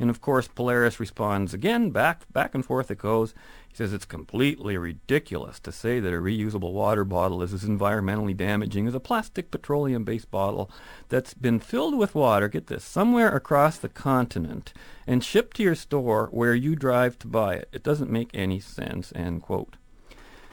And 0.00 0.10
of 0.10 0.20
course, 0.20 0.46
Polaris 0.48 1.00
responds 1.00 1.52
again, 1.52 1.90
back 1.90 2.32
back 2.32 2.54
and 2.54 2.64
forth 2.64 2.90
it 2.90 2.98
goes. 2.98 3.34
He 3.68 3.74
says 3.74 3.92
it's 3.92 4.04
completely 4.04 4.76
ridiculous 4.76 5.58
to 5.60 5.72
say 5.72 6.00
that 6.00 6.14
a 6.14 6.18
reusable 6.18 6.72
water 6.72 7.04
bottle 7.04 7.42
is 7.42 7.52
as 7.52 7.64
environmentally 7.64 8.36
damaging 8.36 8.86
as 8.86 8.94
a 8.94 9.00
plastic 9.00 9.50
petroleum-based 9.50 10.30
bottle 10.30 10.70
that's 11.08 11.34
been 11.34 11.58
filled 11.58 11.98
with 11.98 12.14
water, 12.14 12.48
get 12.48 12.68
this, 12.68 12.84
somewhere 12.84 13.34
across 13.34 13.76
the 13.78 13.88
continent 13.88 14.72
and 15.06 15.24
shipped 15.24 15.56
to 15.56 15.62
your 15.62 15.74
store 15.74 16.28
where 16.30 16.54
you 16.54 16.76
drive 16.76 17.18
to 17.18 17.26
buy 17.26 17.54
it. 17.54 17.68
It 17.72 17.82
doesn't 17.82 18.10
make 18.10 18.30
any 18.32 18.60
sense, 18.60 19.12
end 19.14 19.42
quote. 19.42 19.76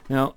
Now, 0.10 0.36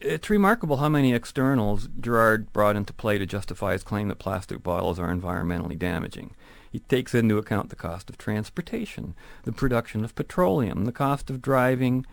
it's 0.00 0.28
remarkable 0.28 0.76
how 0.76 0.90
many 0.90 1.14
externals 1.14 1.88
Girard 2.00 2.52
brought 2.52 2.76
into 2.76 2.92
play 2.92 3.16
to 3.18 3.24
justify 3.24 3.72
his 3.72 3.82
claim 3.82 4.08
that 4.08 4.18
plastic 4.18 4.62
bottles 4.62 4.98
are 4.98 5.14
environmentally 5.14 5.78
damaging. 5.78 6.34
He 6.76 6.80
takes 6.80 7.14
into 7.14 7.38
account 7.38 7.70
the 7.70 7.74
cost 7.74 8.10
of 8.10 8.18
transportation, 8.18 9.14
the 9.44 9.52
production 9.52 10.04
of 10.04 10.14
petroleum, 10.14 10.84
the 10.84 10.92
cost 10.92 11.30
of 11.30 11.40
driving 11.40 12.04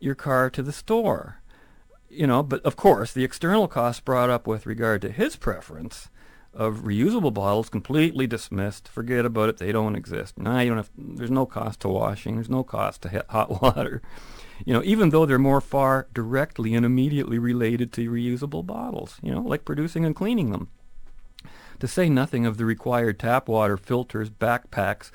your 0.00 0.16
car 0.16 0.50
to 0.50 0.60
the 0.60 0.72
store. 0.72 1.40
You 2.10 2.26
know, 2.26 2.42
but 2.42 2.60
of 2.62 2.74
course, 2.74 3.12
the 3.12 3.22
external 3.22 3.68
costs 3.68 4.00
brought 4.00 4.28
up 4.28 4.44
with 4.44 4.66
regard 4.66 5.02
to 5.02 5.12
his 5.12 5.36
preference 5.36 6.10
of 6.52 6.78
reusable 6.78 7.32
bottles 7.32 7.68
completely 7.68 8.26
dismissed. 8.26 8.88
Forget 8.88 9.24
about 9.24 9.50
it; 9.50 9.58
they 9.58 9.70
don't 9.70 9.94
exist. 9.94 10.36
Now 10.36 10.58
you 10.58 10.70
don't 10.70 10.78
have. 10.78 10.90
There's 10.98 11.30
no 11.30 11.46
cost 11.46 11.78
to 11.82 11.88
washing. 11.88 12.34
There's 12.34 12.50
no 12.50 12.64
cost 12.64 13.02
to 13.02 13.24
hot 13.28 13.62
water. 13.62 14.02
You 14.66 14.74
know, 14.74 14.82
even 14.82 15.10
though 15.10 15.26
they're 15.26 15.38
more 15.38 15.60
far 15.60 16.08
directly 16.12 16.74
and 16.74 16.84
immediately 16.84 17.38
related 17.38 17.92
to 17.92 18.10
reusable 18.10 18.66
bottles. 18.66 19.20
You 19.22 19.30
know, 19.30 19.42
like 19.42 19.64
producing 19.64 20.04
and 20.04 20.16
cleaning 20.16 20.50
them 20.50 20.70
to 21.80 21.88
say 21.88 22.08
nothing 22.08 22.46
of 22.46 22.56
the 22.56 22.64
required 22.64 23.18
tap 23.18 23.48
water 23.48 23.76
filters, 23.76 24.30
backpacks, 24.30 25.10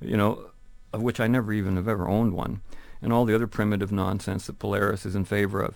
you 0.00 0.16
know, 0.16 0.50
of 0.92 1.02
which 1.02 1.20
I 1.20 1.26
never 1.26 1.52
even 1.52 1.76
have 1.76 1.88
ever 1.88 2.08
owned 2.08 2.32
one, 2.32 2.62
and 3.02 3.12
all 3.12 3.24
the 3.24 3.34
other 3.34 3.46
primitive 3.46 3.92
nonsense 3.92 4.46
that 4.46 4.58
Polaris 4.58 5.04
is 5.06 5.14
in 5.14 5.24
favor 5.24 5.60
of. 5.60 5.74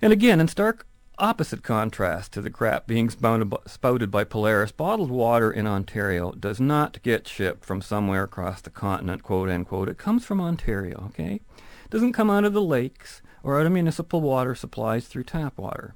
And 0.00 0.12
again, 0.12 0.40
in 0.40 0.48
stark 0.48 0.86
opposite 1.18 1.64
contrast 1.64 2.32
to 2.32 2.40
the 2.40 2.50
crap 2.50 2.86
being 2.86 3.10
spouted 3.10 4.10
by 4.10 4.24
Polaris, 4.24 4.70
bottled 4.70 5.10
water 5.10 5.50
in 5.50 5.66
Ontario 5.66 6.30
does 6.32 6.60
not 6.60 7.02
get 7.02 7.26
shipped 7.26 7.64
from 7.64 7.82
somewhere 7.82 8.22
across 8.22 8.60
the 8.60 8.70
continent, 8.70 9.24
quote 9.24 9.48
unquote. 9.48 9.88
It 9.88 9.98
comes 9.98 10.24
from 10.24 10.40
Ontario, 10.40 11.04
okay? 11.08 11.40
It 11.84 11.90
doesn't 11.90 12.12
come 12.12 12.30
out 12.30 12.44
of 12.44 12.52
the 12.52 12.62
lakes 12.62 13.20
or 13.42 13.58
out 13.58 13.66
of 13.66 13.72
municipal 13.72 14.20
water 14.20 14.54
supplies 14.54 15.08
through 15.08 15.24
tap 15.24 15.58
water 15.58 15.94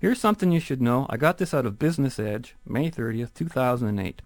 Here's 0.00 0.18
something 0.18 0.50
you 0.50 0.60
should 0.60 0.80
know. 0.80 1.06
I 1.10 1.18
got 1.18 1.36
this 1.36 1.52
out 1.52 1.66
of 1.66 1.78
Business 1.78 2.18
Edge, 2.18 2.56
May 2.64 2.90
30th, 2.90 3.34
2008. 3.34 4.22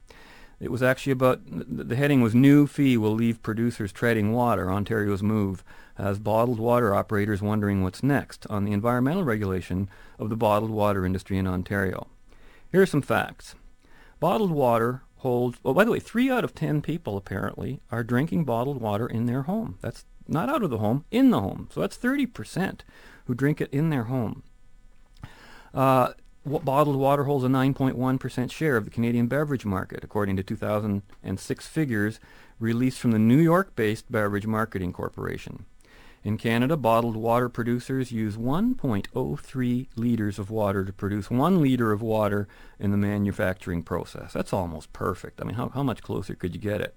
It 0.61 0.70
was 0.70 0.85
actually 0.85 1.11
about, 1.11 1.41
the 1.45 1.97
heading 1.97 2.20
was 2.20 2.33
New 2.33 2.68
Fee 2.68 2.97
Will 2.97 3.12
Leave 3.12 3.43
Producers 3.43 3.91
Treading 3.91 4.33
Water, 4.33 4.70
Ontario's 4.70 5.20
Move, 5.20 5.64
as 5.99 6.20
bottled 6.20 6.61
water 6.61 6.95
operators 6.95 7.43
wondering 7.43 7.83
what's 7.83 8.05
next 8.05 8.47
on 8.49 8.64
the 8.64 8.70
environmental 8.70 9.25
regulation 9.25 9.91
of 10.16 10.31
the 10.31 10.37
bottled 10.37 10.70
water 10.70 11.05
industry 11.05 11.39
in 11.39 11.47
Ontario. 11.49 12.07
Here 12.70 12.83
are 12.83 12.87
some 12.87 13.03
facts. 13.03 13.57
Bottled 14.20 14.53
water 14.53 15.03
holds, 15.16 15.59
well, 15.64 15.75
by 15.75 15.83
the 15.83 15.91
way, 15.91 15.99
three 15.99 16.31
out 16.31 16.45
of 16.45 16.55
ten 16.55 16.83
people 16.83 17.16
apparently 17.16 17.81
are 17.91 18.05
drinking 18.05 18.45
bottled 18.45 18.81
water 18.81 19.09
in 19.09 19.27
their 19.27 19.43
home. 19.43 19.79
That's 19.81 20.05
not 20.29 20.49
out 20.49 20.62
of 20.62 20.70
the 20.70 20.79
home, 20.79 21.05
in 21.11 21.31
the 21.31 21.41
home. 21.41 21.68
So 21.72 21.81
that's 21.81 21.99
30% 21.99 22.83
who 23.25 23.35
drink 23.35 23.61
it 23.61 23.70
in 23.72 23.91
their 23.91 24.05
home. 24.05 24.45
Uh, 25.75 26.12
bottled 26.47 26.97
water 26.97 27.25
holds 27.25 27.45
a 27.45 27.49
9.1% 27.49 28.53
share 28.53 28.77
of 28.77 28.85
the 28.85 28.91
Canadian 28.91 29.27
beverage 29.27 29.64
market, 29.64 30.05
according 30.05 30.37
to 30.37 30.43
2006 30.43 31.66
figures 31.66 32.20
released 32.61 32.99
from 32.99 33.11
the 33.11 33.18
New 33.18 33.39
York-based 33.39 34.11
Beverage 34.11 34.47
Marketing 34.47 34.93
Corporation. 34.93 35.64
In 36.22 36.39
Canada, 36.39 36.77
bottled 36.77 37.16
water 37.16 37.51
producers 37.51 38.11
use 38.11 38.37
1.03 38.37 39.87
liters 39.97 40.39
of 40.39 40.51
water 40.51 40.85
to 40.85 40.93
produce 40.93 41.31
one 41.31 41.61
liter 41.61 41.93
of 41.93 42.01
water 42.01 42.49
in 42.79 42.93
the 42.93 42.97
manufacturing 42.97 43.83
process. 43.83 44.33
That's 44.33 44.53
almost 44.53 44.93
perfect. 44.95 45.41
I 45.41 45.45
mean, 45.45 45.57
how, 45.57 45.68
how 45.68 45.83
much 45.83 46.03
closer 46.03 46.35
could 46.35 46.55
you 46.55 46.61
get 46.61 46.81
it? 46.81 46.97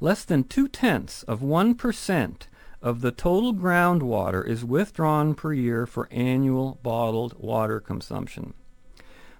Less 0.00 0.24
than 0.24 0.44
two-tenths 0.44 1.22
of 1.22 1.40
1% 1.40 2.36
of 2.82 3.00
the 3.00 3.12
total 3.12 3.54
groundwater 3.54 4.46
is 4.46 4.64
withdrawn 4.64 5.34
per 5.34 5.52
year 5.52 5.86
for 5.86 6.08
annual 6.10 6.78
bottled 6.82 7.34
water 7.38 7.78
consumption. 7.78 8.54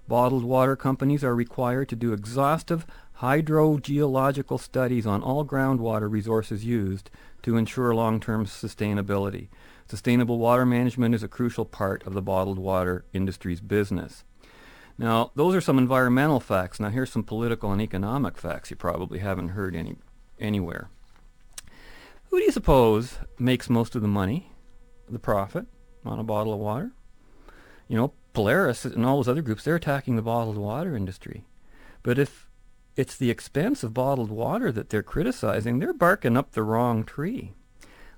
Bottled 0.07 0.43
water 0.43 0.75
companies 0.75 1.23
are 1.23 1.35
required 1.35 1.89
to 1.89 1.95
do 1.95 2.13
exhaustive 2.13 2.85
hydrogeological 3.19 4.59
studies 4.59 5.05
on 5.05 5.21
all 5.21 5.45
groundwater 5.45 6.09
resources 6.09 6.65
used 6.65 7.09
to 7.41 7.57
ensure 7.57 7.93
long-term 7.93 8.45
sustainability. 8.45 9.49
Sustainable 9.87 10.39
water 10.39 10.65
management 10.65 11.13
is 11.13 11.23
a 11.23 11.27
crucial 11.27 11.65
part 11.65 12.05
of 12.07 12.13
the 12.13 12.21
bottled 12.21 12.59
water 12.59 13.05
industry's 13.13 13.61
business. 13.61 14.23
Now, 14.97 15.31
those 15.35 15.55
are 15.55 15.61
some 15.61 15.77
environmental 15.77 16.39
facts. 16.39 16.79
Now, 16.79 16.89
here's 16.89 17.11
some 17.11 17.23
political 17.23 17.71
and 17.71 17.81
economic 17.81 18.37
facts 18.37 18.69
you 18.69 18.75
probably 18.75 19.19
haven't 19.19 19.49
heard 19.49 19.75
any, 19.75 19.95
anywhere. 20.39 20.89
Who 22.33 22.39
do 22.39 22.45
you 22.45 22.51
suppose 22.51 23.19
makes 23.37 23.69
most 23.69 23.93
of 23.95 24.01
the 24.01 24.07
money, 24.07 24.51
the 25.07 25.19
profit, 25.19 25.67
on 26.03 26.17
a 26.17 26.23
bottle 26.23 26.51
of 26.51 26.59
water? 26.59 26.91
You 27.87 27.95
know, 27.95 28.13
Polaris 28.33 28.85
and 28.85 29.05
all 29.05 29.17
those 29.17 29.27
other 29.27 29.43
groups, 29.43 29.63
they're 29.63 29.75
attacking 29.75 30.15
the 30.15 30.23
bottled 30.23 30.57
water 30.57 30.95
industry. 30.95 31.45
But 32.01 32.17
if 32.17 32.49
it's 32.95 33.15
the 33.15 33.29
expense 33.29 33.83
of 33.83 33.93
bottled 33.93 34.31
water 34.31 34.71
that 34.71 34.89
they're 34.89 35.03
criticizing, 35.03 35.77
they're 35.77 35.93
barking 35.93 36.35
up 36.35 36.53
the 36.53 36.63
wrong 36.63 37.03
tree. 37.03 37.53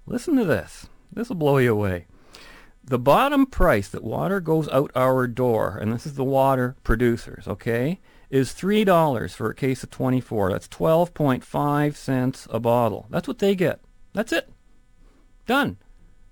Listen 0.05 0.37
to 0.37 0.45
this. 0.45 0.87
This 1.11 1.27
will 1.27 1.35
blow 1.35 1.57
you 1.57 1.73
away. 1.73 2.07
The 2.85 2.97
bottom 2.97 3.45
price 3.45 3.89
that 3.89 4.01
water 4.01 4.39
goes 4.39 4.69
out 4.69 4.91
our 4.95 5.27
door, 5.27 5.77
and 5.77 5.91
this 5.91 6.05
is 6.05 6.13
the 6.13 6.23
water 6.23 6.77
producers, 6.85 7.49
okay, 7.49 7.99
is 8.29 8.53
$3 8.53 9.35
for 9.35 9.49
a 9.49 9.53
case 9.55 9.83
of 9.83 9.91
24. 9.91 10.53
That's 10.53 10.69
12.5 10.69 11.95
cents 11.97 12.47
a 12.49 12.61
bottle. 12.61 13.07
That's 13.09 13.27
what 13.27 13.39
they 13.39 13.55
get. 13.55 13.81
That's 14.15 14.31
it. 14.31 14.49
Done. 15.45 15.77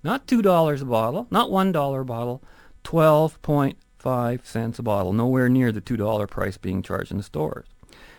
Not 0.02 0.26
$2 0.26 0.80
a 0.80 0.84
bottle, 0.84 1.26
not 1.30 1.50
$1 1.50 2.00
a 2.00 2.04
bottle, 2.04 2.42
12.5 2.82 4.44
cents 4.44 4.78
a 4.78 4.82
bottle, 4.82 5.12
nowhere 5.12 5.48
near 5.48 5.70
the 5.70 5.80
$2 5.80 6.28
price 6.28 6.56
being 6.56 6.82
charged 6.82 7.10
in 7.10 7.18
the 7.18 7.22
stores. 7.22 7.66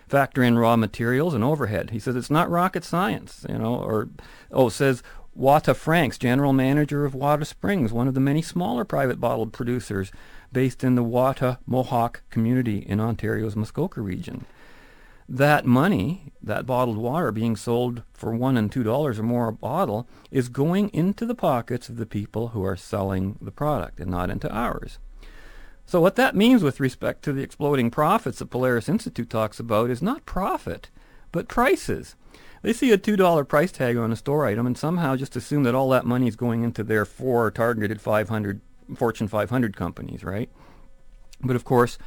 Factor 0.08 0.44
in 0.44 0.58
raw 0.58 0.76
materials 0.76 1.34
and 1.34 1.44
overhead. 1.44 1.90
He 1.90 2.00
says 2.00 2.16
it's 2.16 2.30
not 2.30 2.50
rocket 2.50 2.84
science, 2.84 3.44
you 3.50 3.58
know, 3.58 3.76
or, 3.76 4.10
oh, 4.52 4.70
says 4.70 5.02
Wata 5.38 5.76
Franks, 5.76 6.20
general 6.20 6.54
manager 6.54 7.04
of 7.04 7.14
Wahta 7.14 7.46
Springs, 7.46 7.92
one 7.92 8.08
of 8.08 8.14
the 8.14 8.20
many 8.20 8.44
smaller 8.44 8.86
private 8.86 9.20
bottled 9.20 9.52
producers 9.52 10.12
based 10.54 10.84
in 10.84 10.94
the 10.94 11.04
Wahta 11.04 11.58
Mohawk 11.66 12.22
community 12.30 12.78
in 12.78 13.00
Ontario's 13.00 13.56
Muskoka 13.56 14.00
region. 14.00 14.46
That 15.28 15.66
money, 15.66 16.34
that 16.42 16.66
bottled 16.66 16.98
water 16.98 17.32
being 17.32 17.56
sold 17.56 18.04
for 18.14 18.36
one 18.36 18.58
and 18.58 18.72
two 18.72 18.84
dollars 18.84 19.18
or 19.18 19.24
more 19.24 19.48
a 19.48 19.54
bottle, 19.54 20.08
is 20.30 20.50
going 20.50 20.90
into 20.90 21.26
the 21.26 21.34
pockets 21.34 21.90
of 21.90 21.98
the 21.98 22.06
people 22.06 22.50
who 22.50 22.64
are 22.64 22.76
selling 22.76 23.38
the 23.42 23.52
product 23.52 24.00
and 24.00 24.12
not 24.12 24.30
into 24.30 24.52
ours. 24.54 25.00
So 25.88 26.00
what 26.02 26.16
that 26.16 26.36
means 26.36 26.64
with 26.64 26.80
respect 26.80 27.24
to 27.24 27.34
the 27.34 27.44
exploding 27.44 27.92
profits 27.92 28.40
that 28.40 28.48
Polaris 28.48 28.90
Institute 28.90 29.30
talks 29.30 29.60
about 29.60 29.90
is 29.90 30.02
not 30.02 30.26
profit, 30.26 30.90
but 31.32 31.48
prices. 31.48 32.16
They 32.62 32.74
see 32.74 32.92
a 32.92 32.98
$2 32.98 33.48
price 33.48 33.72
tag 33.72 33.96
on 33.96 34.12
a 34.12 34.16
store 34.16 34.48
item 34.48 34.66
and 34.66 34.78
somehow 34.78 35.16
just 35.16 35.36
assume 35.36 35.64
that 35.64 35.76
all 35.76 35.90
that 35.90 36.06
money 36.06 36.28
is 36.28 36.36
going 36.36 36.64
into 36.64 36.84
their 36.84 37.06
four 37.06 37.52
targeted 37.52 38.02
500 38.02 38.62
Fortune 38.96 39.28
500 39.28 39.76
companies, 39.76 40.24
right? 40.24 40.50
But 41.42 41.56
of 41.56 41.66
course, 41.66 41.98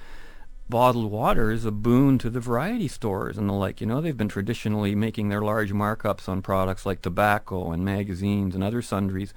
bottled 0.69 1.11
water 1.11 1.51
is 1.51 1.65
a 1.65 1.71
boon 1.71 2.19
to 2.19 2.31
the 2.31 2.41
variety 2.41 2.89
stores 2.89 3.39
and 3.39 3.49
the 3.49 3.55
like. 3.55 3.81
You 3.81 3.87
know, 3.87 4.01
they've 4.01 4.17
been 4.17 4.29
traditionally 4.29 4.95
making 4.95 5.29
their 5.29 5.43
large 5.43 5.73
markups 5.73 6.29
on 6.29 6.43
products 6.43 6.85
like 6.85 7.03
tobacco 7.03 7.73
and 7.73 7.85
magazines 7.85 8.55
and 8.55 8.63
other 8.63 8.83
sundries 8.83 9.33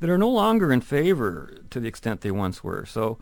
that 0.00 0.10
are 0.10 0.18
no 0.18 0.28
longer 0.28 0.72
in 0.72 0.80
favor 0.80 1.58
to 1.70 1.80
the 1.80 1.88
extent 1.88 2.20
they 2.20 2.30
once 2.30 2.62
were. 2.62 2.84
So 2.84 3.18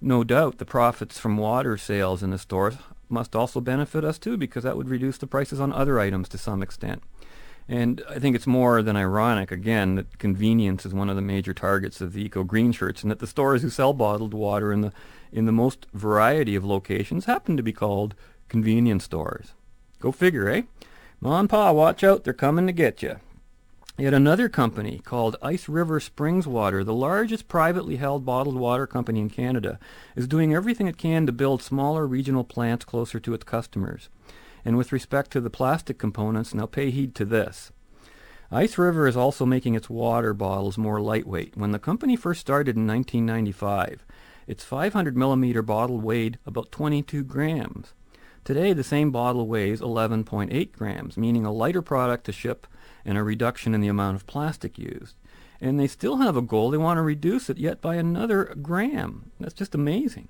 no 0.00 0.24
doubt 0.24 0.58
the 0.58 0.66
profits 0.66 1.18
from 1.18 1.36
water 1.36 1.76
sales 1.76 2.22
in 2.22 2.30
the 2.30 2.38
stores 2.38 2.76
must 3.08 3.36
also 3.36 3.60
benefit 3.60 4.04
us 4.04 4.18
too 4.18 4.36
because 4.36 4.64
that 4.64 4.76
would 4.76 4.88
reduce 4.88 5.18
the 5.18 5.26
prices 5.26 5.60
on 5.60 5.72
other 5.72 5.98
items 5.98 6.28
to 6.28 6.38
some 6.38 6.62
extent. 6.62 7.02
And 7.68 8.02
I 8.08 8.18
think 8.18 8.36
it's 8.36 8.46
more 8.46 8.80
than 8.80 8.96
ironic, 8.96 9.50
again, 9.50 9.96
that 9.96 10.18
convenience 10.18 10.86
is 10.86 10.94
one 10.94 11.10
of 11.10 11.16
the 11.16 11.22
major 11.22 11.52
targets 11.52 12.00
of 12.00 12.12
the 12.12 12.24
Eco 12.24 12.44
Green 12.44 12.70
shirts 12.70 13.02
and 13.02 13.10
that 13.10 13.18
the 13.18 13.26
stores 13.26 13.62
who 13.62 13.70
sell 13.70 13.92
bottled 13.92 14.34
water 14.34 14.72
in 14.72 14.82
the, 14.82 14.92
in 15.32 15.46
the 15.46 15.52
most 15.52 15.86
variety 15.92 16.54
of 16.54 16.64
locations 16.64 17.24
happen 17.24 17.56
to 17.56 17.62
be 17.62 17.72
called 17.72 18.14
convenience 18.48 19.04
stores. 19.04 19.52
Go 19.98 20.12
figure, 20.12 20.48
eh? 20.48 20.62
Ma 21.20 21.40
and 21.40 21.50
Pa, 21.50 21.72
watch 21.72 22.04
out, 22.04 22.22
they're 22.22 22.32
coming 22.32 22.66
to 22.68 22.72
get 22.72 23.02
you. 23.02 23.16
Yet 23.98 24.12
another 24.12 24.50
company 24.50 25.00
called 25.02 25.36
Ice 25.42 25.70
River 25.70 26.00
Springs 26.00 26.46
Water, 26.46 26.84
the 26.84 26.92
largest 26.92 27.48
privately 27.48 27.96
held 27.96 28.26
bottled 28.26 28.56
water 28.56 28.86
company 28.86 29.20
in 29.20 29.30
Canada, 29.30 29.78
is 30.14 30.28
doing 30.28 30.54
everything 30.54 30.86
it 30.86 30.98
can 30.98 31.24
to 31.24 31.32
build 31.32 31.62
smaller 31.62 32.06
regional 32.06 32.44
plants 32.44 32.84
closer 32.84 33.18
to 33.18 33.32
its 33.32 33.44
customers. 33.44 34.10
And 34.66 34.76
with 34.76 34.90
respect 34.90 35.30
to 35.30 35.40
the 35.40 35.48
plastic 35.48 35.96
components, 35.96 36.52
now 36.52 36.66
pay 36.66 36.90
heed 36.90 37.14
to 37.14 37.24
this. 37.24 37.70
Ice 38.50 38.76
River 38.76 39.06
is 39.06 39.16
also 39.16 39.46
making 39.46 39.76
its 39.76 39.88
water 39.88 40.34
bottles 40.34 40.76
more 40.76 41.00
lightweight. 41.00 41.56
When 41.56 41.70
the 41.70 41.78
company 41.78 42.16
first 42.16 42.40
started 42.40 42.74
in 42.76 42.84
1995, 42.84 44.04
its 44.48 44.64
500 44.64 45.16
millimeter 45.16 45.62
bottle 45.62 46.00
weighed 46.00 46.40
about 46.44 46.72
22 46.72 47.22
grams. 47.22 47.94
Today, 48.42 48.72
the 48.72 48.82
same 48.82 49.12
bottle 49.12 49.46
weighs 49.46 49.80
11.8 49.80 50.72
grams, 50.72 51.16
meaning 51.16 51.46
a 51.46 51.52
lighter 51.52 51.82
product 51.82 52.24
to 52.24 52.32
ship 52.32 52.66
and 53.04 53.16
a 53.16 53.22
reduction 53.22 53.72
in 53.72 53.80
the 53.80 53.86
amount 53.86 54.16
of 54.16 54.26
plastic 54.26 54.80
used. 54.80 55.14
And 55.60 55.78
they 55.78 55.86
still 55.86 56.16
have 56.16 56.36
a 56.36 56.42
goal. 56.42 56.70
They 56.72 56.76
want 56.76 56.98
to 56.98 57.02
reduce 57.02 57.48
it 57.48 57.58
yet 57.58 57.80
by 57.80 57.94
another 57.94 58.56
gram. 58.60 59.30
That's 59.38 59.54
just 59.54 59.76
amazing. 59.76 60.28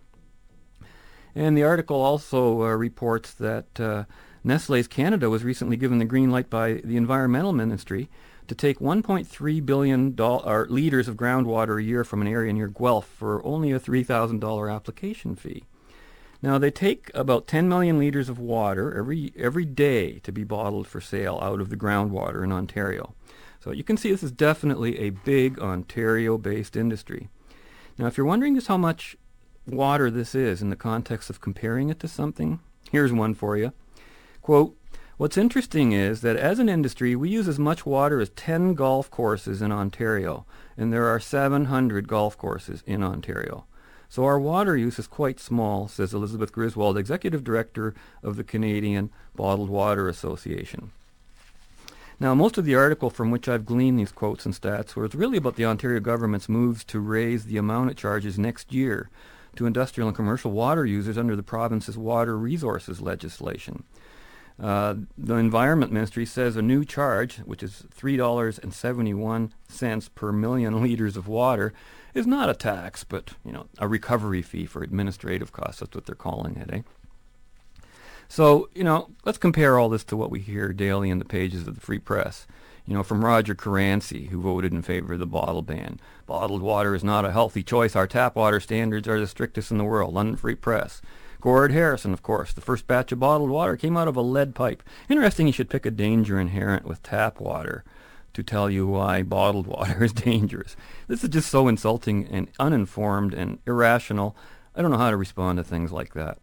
And 1.36 1.54
the 1.54 1.64
article 1.64 2.00
also 2.00 2.62
uh, 2.62 2.74
reports 2.74 3.34
that 3.34 3.78
uh, 3.78 4.04
Nestle's 4.46 4.86
Canada 4.86 5.28
was 5.28 5.42
recently 5.42 5.76
given 5.76 5.98
the 5.98 6.04
green 6.04 6.30
light 6.30 6.48
by 6.48 6.74
the 6.74 6.96
Environmental 6.96 7.52
Ministry 7.52 8.08
to 8.46 8.54
take 8.54 8.78
1.3 8.78 9.66
billion 9.66 10.14
liters 10.14 11.08
of 11.08 11.16
groundwater 11.16 11.80
a 11.80 11.82
year 11.82 12.04
from 12.04 12.20
an 12.20 12.28
area 12.28 12.52
near 12.52 12.68
Guelph 12.68 13.08
for 13.08 13.44
only 13.44 13.72
a 13.72 13.80
$3,000 13.80 14.72
application 14.72 15.34
fee. 15.34 15.64
Now 16.42 16.58
they 16.58 16.70
take 16.70 17.10
about 17.12 17.48
10 17.48 17.68
million 17.68 17.98
liters 17.98 18.28
of 18.28 18.38
water 18.38 18.96
every 18.96 19.32
every 19.36 19.64
day 19.64 20.20
to 20.20 20.30
be 20.30 20.44
bottled 20.44 20.86
for 20.86 21.00
sale 21.00 21.40
out 21.42 21.60
of 21.60 21.68
the 21.68 21.76
groundwater 21.76 22.44
in 22.44 22.52
Ontario. 22.52 23.16
So 23.58 23.72
you 23.72 23.82
can 23.82 23.96
see 23.96 24.12
this 24.12 24.22
is 24.22 24.30
definitely 24.30 24.96
a 25.00 25.10
big 25.10 25.58
Ontario-based 25.58 26.76
industry. 26.76 27.30
Now 27.98 28.06
if 28.06 28.16
you're 28.16 28.24
wondering 28.24 28.54
just 28.54 28.68
how 28.68 28.76
much 28.76 29.16
water 29.66 30.08
this 30.08 30.36
is 30.36 30.62
in 30.62 30.70
the 30.70 30.76
context 30.76 31.30
of 31.30 31.40
comparing 31.40 31.88
it 31.88 31.98
to 31.98 32.06
something, 32.06 32.60
here's 32.92 33.12
one 33.12 33.34
for 33.34 33.56
you. 33.56 33.72
Quote, 34.46 34.76
What's 35.16 35.36
interesting 35.36 35.90
is 35.90 36.20
that 36.20 36.36
as 36.36 36.60
an 36.60 36.68
industry, 36.68 37.16
we 37.16 37.28
use 37.28 37.48
as 37.48 37.58
much 37.58 37.84
water 37.84 38.20
as 38.20 38.28
10 38.28 38.74
golf 38.74 39.10
courses 39.10 39.60
in 39.60 39.72
Ontario, 39.72 40.46
and 40.76 40.92
there 40.92 41.08
are 41.08 41.18
700 41.18 42.06
golf 42.06 42.38
courses 42.38 42.84
in 42.86 43.02
Ontario. 43.02 43.64
So 44.08 44.24
our 44.24 44.38
water 44.38 44.76
use 44.76 45.00
is 45.00 45.08
quite 45.08 45.40
small, 45.40 45.88
says 45.88 46.14
Elizabeth 46.14 46.52
Griswold, 46.52 46.96
Executive 46.96 47.42
Director 47.42 47.92
of 48.22 48.36
the 48.36 48.44
Canadian 48.44 49.10
Bottled 49.34 49.68
Water 49.68 50.08
Association. 50.08 50.92
Now, 52.20 52.32
most 52.36 52.56
of 52.56 52.64
the 52.64 52.76
article 52.76 53.10
from 53.10 53.32
which 53.32 53.48
I've 53.48 53.66
gleaned 53.66 53.98
these 53.98 54.12
quotes 54.12 54.46
and 54.46 54.54
stats 54.54 54.94
was 54.94 55.16
really 55.16 55.38
about 55.38 55.56
the 55.56 55.66
Ontario 55.66 55.98
government's 55.98 56.48
moves 56.48 56.84
to 56.84 57.00
raise 57.00 57.46
the 57.46 57.58
amount 57.58 57.90
it 57.90 57.96
charges 57.96 58.38
next 58.38 58.72
year 58.72 59.10
to 59.56 59.66
industrial 59.66 60.08
and 60.08 60.16
commercial 60.16 60.52
water 60.52 60.86
users 60.86 61.18
under 61.18 61.34
the 61.34 61.42
province's 61.42 61.98
water 61.98 62.38
resources 62.38 63.00
legislation. 63.00 63.82
Uh, 64.62 64.94
the 65.18 65.34
Environment 65.34 65.92
Ministry 65.92 66.24
says 66.24 66.56
a 66.56 66.62
new 66.62 66.84
charge, 66.84 67.38
which 67.38 67.62
is 67.62 67.84
$3.71 67.94 70.14
per 70.14 70.32
million 70.32 70.82
liters 70.88 71.16
of 71.16 71.28
water, 71.28 71.74
is 72.14 72.26
not 72.26 72.48
a 72.48 72.54
tax, 72.54 73.04
but 73.04 73.32
you 73.44 73.52
know 73.52 73.66
a 73.78 73.86
recovery 73.86 74.42
fee 74.42 74.64
for 74.64 74.82
administrative 74.82 75.52
costs. 75.52 75.80
That's 75.80 75.94
what 75.94 76.06
they're 76.06 76.14
calling 76.14 76.56
it, 76.56 76.70
eh? 76.72 76.82
So 78.28 78.70
you 78.74 78.82
know, 78.82 79.10
let's 79.24 79.38
compare 79.38 79.78
all 79.78 79.90
this 79.90 80.04
to 80.04 80.16
what 80.16 80.30
we 80.30 80.40
hear 80.40 80.72
daily 80.72 81.10
in 81.10 81.18
the 81.18 81.26
pages 81.26 81.68
of 81.68 81.74
the 81.74 81.80
Free 81.80 81.98
Press. 81.98 82.46
You 82.86 82.94
know, 82.94 83.02
from 83.02 83.24
Roger 83.24 83.54
Caranci, 83.54 84.28
who 84.28 84.40
voted 84.40 84.72
in 84.72 84.80
favor 84.80 85.14
of 85.14 85.18
the 85.18 85.26
bottle 85.26 85.60
ban. 85.60 85.98
Bottled 86.24 86.62
water 86.62 86.94
is 86.94 87.02
not 87.02 87.24
a 87.24 87.32
healthy 87.32 87.64
choice. 87.64 87.96
Our 87.96 88.06
tap 88.06 88.36
water 88.36 88.60
standards 88.60 89.08
are 89.08 89.18
the 89.18 89.26
strictest 89.26 89.72
in 89.72 89.78
the 89.78 89.84
world. 89.84 90.14
London 90.14 90.36
Free 90.36 90.54
Press. 90.54 91.02
Gord 91.40 91.72
Harrison, 91.72 92.12
of 92.12 92.22
course. 92.22 92.52
The 92.52 92.60
first 92.60 92.86
batch 92.86 93.12
of 93.12 93.20
bottled 93.20 93.50
water 93.50 93.76
came 93.76 93.96
out 93.96 94.08
of 94.08 94.16
a 94.16 94.22
lead 94.22 94.54
pipe. 94.54 94.82
Interesting 95.08 95.46
you 95.46 95.52
should 95.52 95.70
pick 95.70 95.86
a 95.86 95.90
danger 95.90 96.38
inherent 96.40 96.84
with 96.84 97.02
tap 97.02 97.40
water 97.40 97.84
to 98.34 98.42
tell 98.42 98.68
you 98.68 98.86
why 98.86 99.22
bottled 99.22 99.66
water 99.66 100.04
is 100.04 100.12
dangerous. 100.12 100.76
This 101.08 101.24
is 101.24 101.30
just 101.30 101.50
so 101.50 101.68
insulting 101.68 102.26
and 102.26 102.48
uninformed 102.58 103.34
and 103.34 103.58
irrational. 103.66 104.36
I 104.74 104.82
don't 104.82 104.90
know 104.90 104.98
how 104.98 105.10
to 105.10 105.16
respond 105.16 105.58
to 105.58 105.64
things 105.64 105.92
like 105.92 106.14
that. 106.14 106.38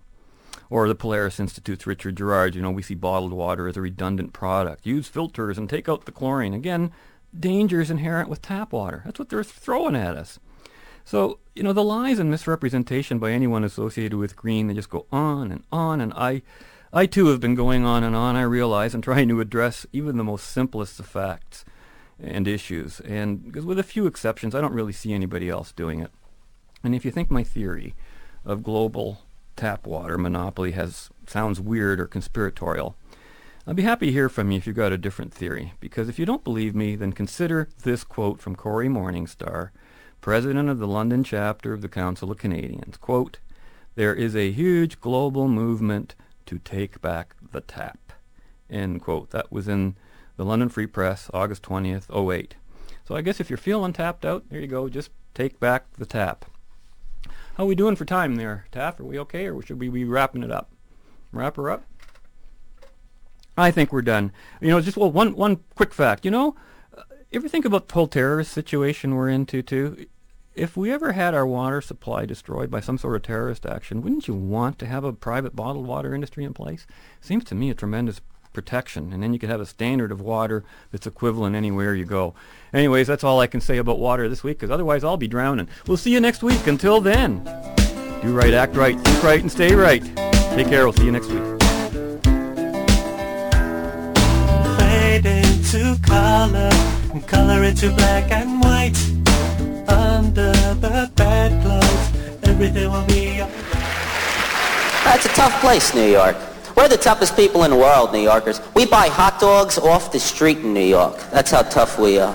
Or 0.69 0.87
the 0.87 0.95
Polaris 0.95 1.39
Institute's 1.39 1.85
Richard 1.85 2.15
Girard, 2.15 2.55
you 2.55 2.61
know, 2.61 2.71
we 2.71 2.81
see 2.81 2.95
bottled 2.95 3.33
water 3.33 3.67
as 3.67 3.77
a 3.77 3.81
redundant 3.81 4.33
product. 4.33 4.85
Use 4.85 5.07
filters 5.07 5.57
and 5.57 5.69
take 5.69 5.87
out 5.87 6.05
the 6.05 6.11
chlorine. 6.11 6.53
Again, 6.53 6.91
dangers 7.37 7.91
inherent 7.91 8.29
with 8.29 8.41
tap 8.41 8.73
water. 8.73 9.03
That's 9.05 9.19
what 9.19 9.29
they're 9.29 9.43
throwing 9.43 9.95
at 9.95 10.15
us. 10.15 10.39
So, 11.05 11.39
you 11.55 11.63
know, 11.63 11.73
the 11.73 11.83
lies 11.83 12.19
and 12.19 12.31
misrepresentation 12.31 13.19
by 13.19 13.31
anyone 13.31 13.63
associated 13.63 14.17
with 14.17 14.35
green, 14.35 14.67
they 14.67 14.73
just 14.73 14.89
go 14.89 15.05
on 15.11 15.51
and 15.51 15.63
on. 15.71 16.01
And 16.01 16.13
I, 16.13 16.41
I 16.91 17.05
too 17.05 17.27
have 17.27 17.39
been 17.39 17.55
going 17.55 17.85
on 17.85 18.03
and 18.03 18.15
on, 18.15 18.35
I 18.35 18.43
realize, 18.43 18.93
and 18.93 19.03
trying 19.03 19.27
to 19.29 19.41
address 19.41 19.85
even 19.91 20.17
the 20.17 20.23
most 20.23 20.47
simplest 20.47 20.99
of 20.99 21.05
facts 21.05 21.65
and 22.21 22.47
issues. 22.47 22.99
And 23.01 23.43
because 23.43 23.65
with 23.65 23.79
a 23.79 23.83
few 23.83 24.07
exceptions, 24.07 24.55
I 24.55 24.61
don't 24.61 24.73
really 24.73 24.93
see 24.93 25.13
anybody 25.13 25.49
else 25.49 25.71
doing 25.71 25.99
it. 25.99 26.11
And 26.83 26.93
if 26.93 27.05
you 27.05 27.11
think 27.11 27.31
my 27.31 27.43
theory 27.43 27.95
of 28.45 28.63
global 28.63 29.21
tap 29.55 29.85
water 29.85 30.17
monopoly 30.17 30.71
has 30.71 31.09
sounds 31.27 31.59
weird 31.59 31.99
or 31.99 32.07
conspiratorial, 32.07 32.95
I'd 33.65 33.77
be 33.77 33.83
happy 33.83 34.07
to 34.07 34.11
hear 34.11 34.27
from 34.27 34.51
you 34.51 34.57
if 34.57 34.67
you've 34.67 34.75
got 34.75 34.91
a 34.91 34.97
different 34.97 35.33
theory. 35.33 35.73
Because 35.79 36.09
if 36.09 36.19
you 36.19 36.25
don't 36.25 36.43
believe 36.43 36.75
me, 36.75 36.95
then 36.95 37.13
consider 37.13 37.69
this 37.83 38.03
quote 38.03 38.41
from 38.41 38.55
Cory 38.55 38.89
Morningstar, 38.89 39.69
president 40.23 40.69
of 40.69 40.79
the 40.79 40.87
London 40.87 41.21
chapter 41.21 41.73
of 41.73 41.81
the 41.81 41.89
Council 41.89 42.31
of 42.31 42.37
Canadians. 42.37 42.95
Quote, 42.95 43.39
there 43.95 44.15
is 44.15 44.37
a 44.37 44.53
huge 44.53 45.01
global 45.01 45.49
movement 45.49 46.15
to 46.45 46.57
take 46.59 47.01
back 47.01 47.35
the 47.51 47.59
tap. 47.59 48.13
End 48.69 49.01
quote. 49.01 49.31
That 49.31 49.51
was 49.51 49.67
in 49.67 49.97
the 50.37 50.45
London 50.45 50.69
Free 50.69 50.87
Press, 50.87 51.29
August 51.33 51.61
20th, 51.63 52.09
08. 52.09 52.55
So 53.05 53.17
I 53.17 53.21
guess 53.21 53.41
if 53.41 53.49
you're 53.49 53.57
feeling 53.57 53.91
tapped 53.91 54.23
out, 54.23 54.45
there 54.49 54.61
you 54.61 54.67
go. 54.67 54.87
Just 54.87 55.11
take 55.33 55.59
back 55.59 55.91
the 55.97 56.05
tap. 56.05 56.45
How 57.55 57.65
are 57.65 57.67
we 57.67 57.75
doing 57.75 57.97
for 57.97 58.05
time 58.05 58.37
there, 58.37 58.65
Taff? 58.71 59.01
Are 59.01 59.05
we 59.05 59.19
okay, 59.19 59.49
or 59.49 59.61
should 59.61 59.79
we 59.79 59.89
be 59.89 60.05
wrapping 60.05 60.41
it 60.41 60.51
up? 60.51 60.71
Wrap 61.33 61.57
her 61.57 61.69
up? 61.69 61.83
I 63.57 63.71
think 63.71 63.91
we're 63.91 64.01
done. 64.01 64.31
You 64.61 64.69
know, 64.69 64.79
just 64.79 64.95
well, 64.95 65.11
one 65.11 65.35
one 65.35 65.59
quick 65.75 65.93
fact. 65.93 66.23
You 66.23 66.31
know, 66.31 66.55
uh, 67.33 67.37
ever 67.37 67.49
think 67.49 67.65
about 67.65 67.87
the 67.87 67.93
whole 67.93 68.07
terrorist 68.07 68.51
situation 68.51 69.15
we're 69.15 69.29
into 69.29 69.61
too? 69.61 70.05
If 70.55 70.77
we 70.77 70.91
ever 70.91 71.13
had 71.13 71.33
our 71.33 71.47
water 71.47 71.81
supply 71.81 72.25
destroyed 72.25 72.69
by 72.69 72.79
some 72.79 72.97
sort 72.97 73.15
of 73.15 73.23
terrorist 73.23 73.65
action, 73.65 74.01
wouldn't 74.01 74.27
you 74.27 74.35
want 74.35 74.77
to 74.79 74.85
have 74.85 75.03
a 75.03 75.13
private 75.13 75.55
bottled 75.55 75.87
water 75.87 76.13
industry 76.13 76.43
in 76.43 76.53
place? 76.53 76.85
Seems 77.21 77.43
to 77.45 77.55
me 77.55 77.71
a 77.71 77.73
tremendous 77.73 78.21
protection. 78.53 79.11
And 79.11 79.23
then 79.23 79.33
you 79.33 79.39
could 79.39 79.49
have 79.49 79.61
a 79.61 79.65
standard 79.65 80.11
of 80.11 80.21
water 80.21 80.63
that's 80.91 81.07
equivalent 81.07 81.55
anywhere 81.55 81.95
you 81.95 82.05
go. 82.05 82.35
Anyways, 82.71 83.07
that's 83.07 83.23
all 83.23 83.39
I 83.39 83.47
can 83.47 83.61
say 83.61 83.77
about 83.77 83.97
water 83.97 84.29
this 84.29 84.43
week, 84.43 84.59
because 84.59 84.69
otherwise 84.69 85.03
I'll 85.03 85.17
be 85.17 85.27
drowning. 85.27 85.67
We'll 85.87 85.97
see 85.97 86.11
you 86.11 86.19
next 86.19 86.43
week. 86.43 86.67
Until 86.67 87.01
then, 87.01 87.43
do 88.21 88.31
right, 88.31 88.53
act 88.53 88.75
right, 88.75 88.99
think 88.99 89.23
right, 89.23 89.41
and 89.41 89.51
stay 89.51 89.73
right. 89.73 90.03
Take 90.55 90.67
care. 90.67 90.83
We'll 90.83 90.93
see 90.93 91.05
you 91.05 91.11
next 91.11 91.29
week. 91.29 91.41
Fade 94.77 95.25
into 95.25 95.99
color 96.03 97.02
and 97.13 97.27
color 97.27 97.63
into 97.63 97.91
black 97.91 98.31
and 98.31 98.59
white. 98.59 98.97
Under 99.87 100.51
the 100.81 101.11
bedclothes, 101.15 102.43
everything 102.43 102.91
will 102.91 103.05
be. 103.05 103.37
That's 105.05 105.25
a 105.25 105.29
tough 105.29 105.59
place, 105.61 105.93
New 105.93 106.09
York. 106.09 106.35
We're 106.75 106.87
the 106.87 106.97
toughest 106.97 107.35
people 107.35 107.65
in 107.65 107.71
the 107.71 107.77
world, 107.77 108.11
New 108.13 108.21
Yorkers. 108.21 108.59
We 108.73 108.87
buy 108.87 109.09
hot 109.09 109.39
dogs 109.39 109.77
off 109.77 110.11
the 110.11 110.19
street 110.19 110.59
in 110.59 110.73
New 110.73 110.79
York. 110.79 111.15
That's 111.31 111.51
how 111.51 111.61
tough 111.61 111.99
we 111.99 112.17
are. 112.17 112.33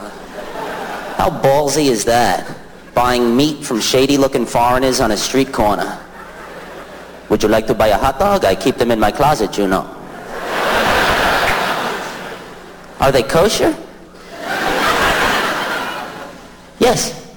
How 1.17 1.29
ballsy 1.29 1.87
is 1.87 2.05
that? 2.05 2.57
Buying 2.95 3.37
meat 3.37 3.65
from 3.65 3.81
shady-looking 3.81 4.47
foreigners 4.47 5.01
on 5.01 5.11
a 5.11 5.17
street 5.17 5.53
corner. 5.53 5.99
Would 7.31 7.43
you 7.43 7.49
like 7.49 7.67
to 7.67 7.75
buy 7.75 7.89
a 7.89 7.99
hot 7.99 8.21
dog? 8.21 8.45
I 8.45 8.55
keep 8.55 8.77
them 8.77 8.93
in 8.93 9.01
my 9.01 9.11
closet, 9.11 9.59
you 9.59 9.67
know. 9.67 9.93
Are 13.01 13.11
they 13.11 13.25
kosher? 13.25 13.77
10. 16.89 17.28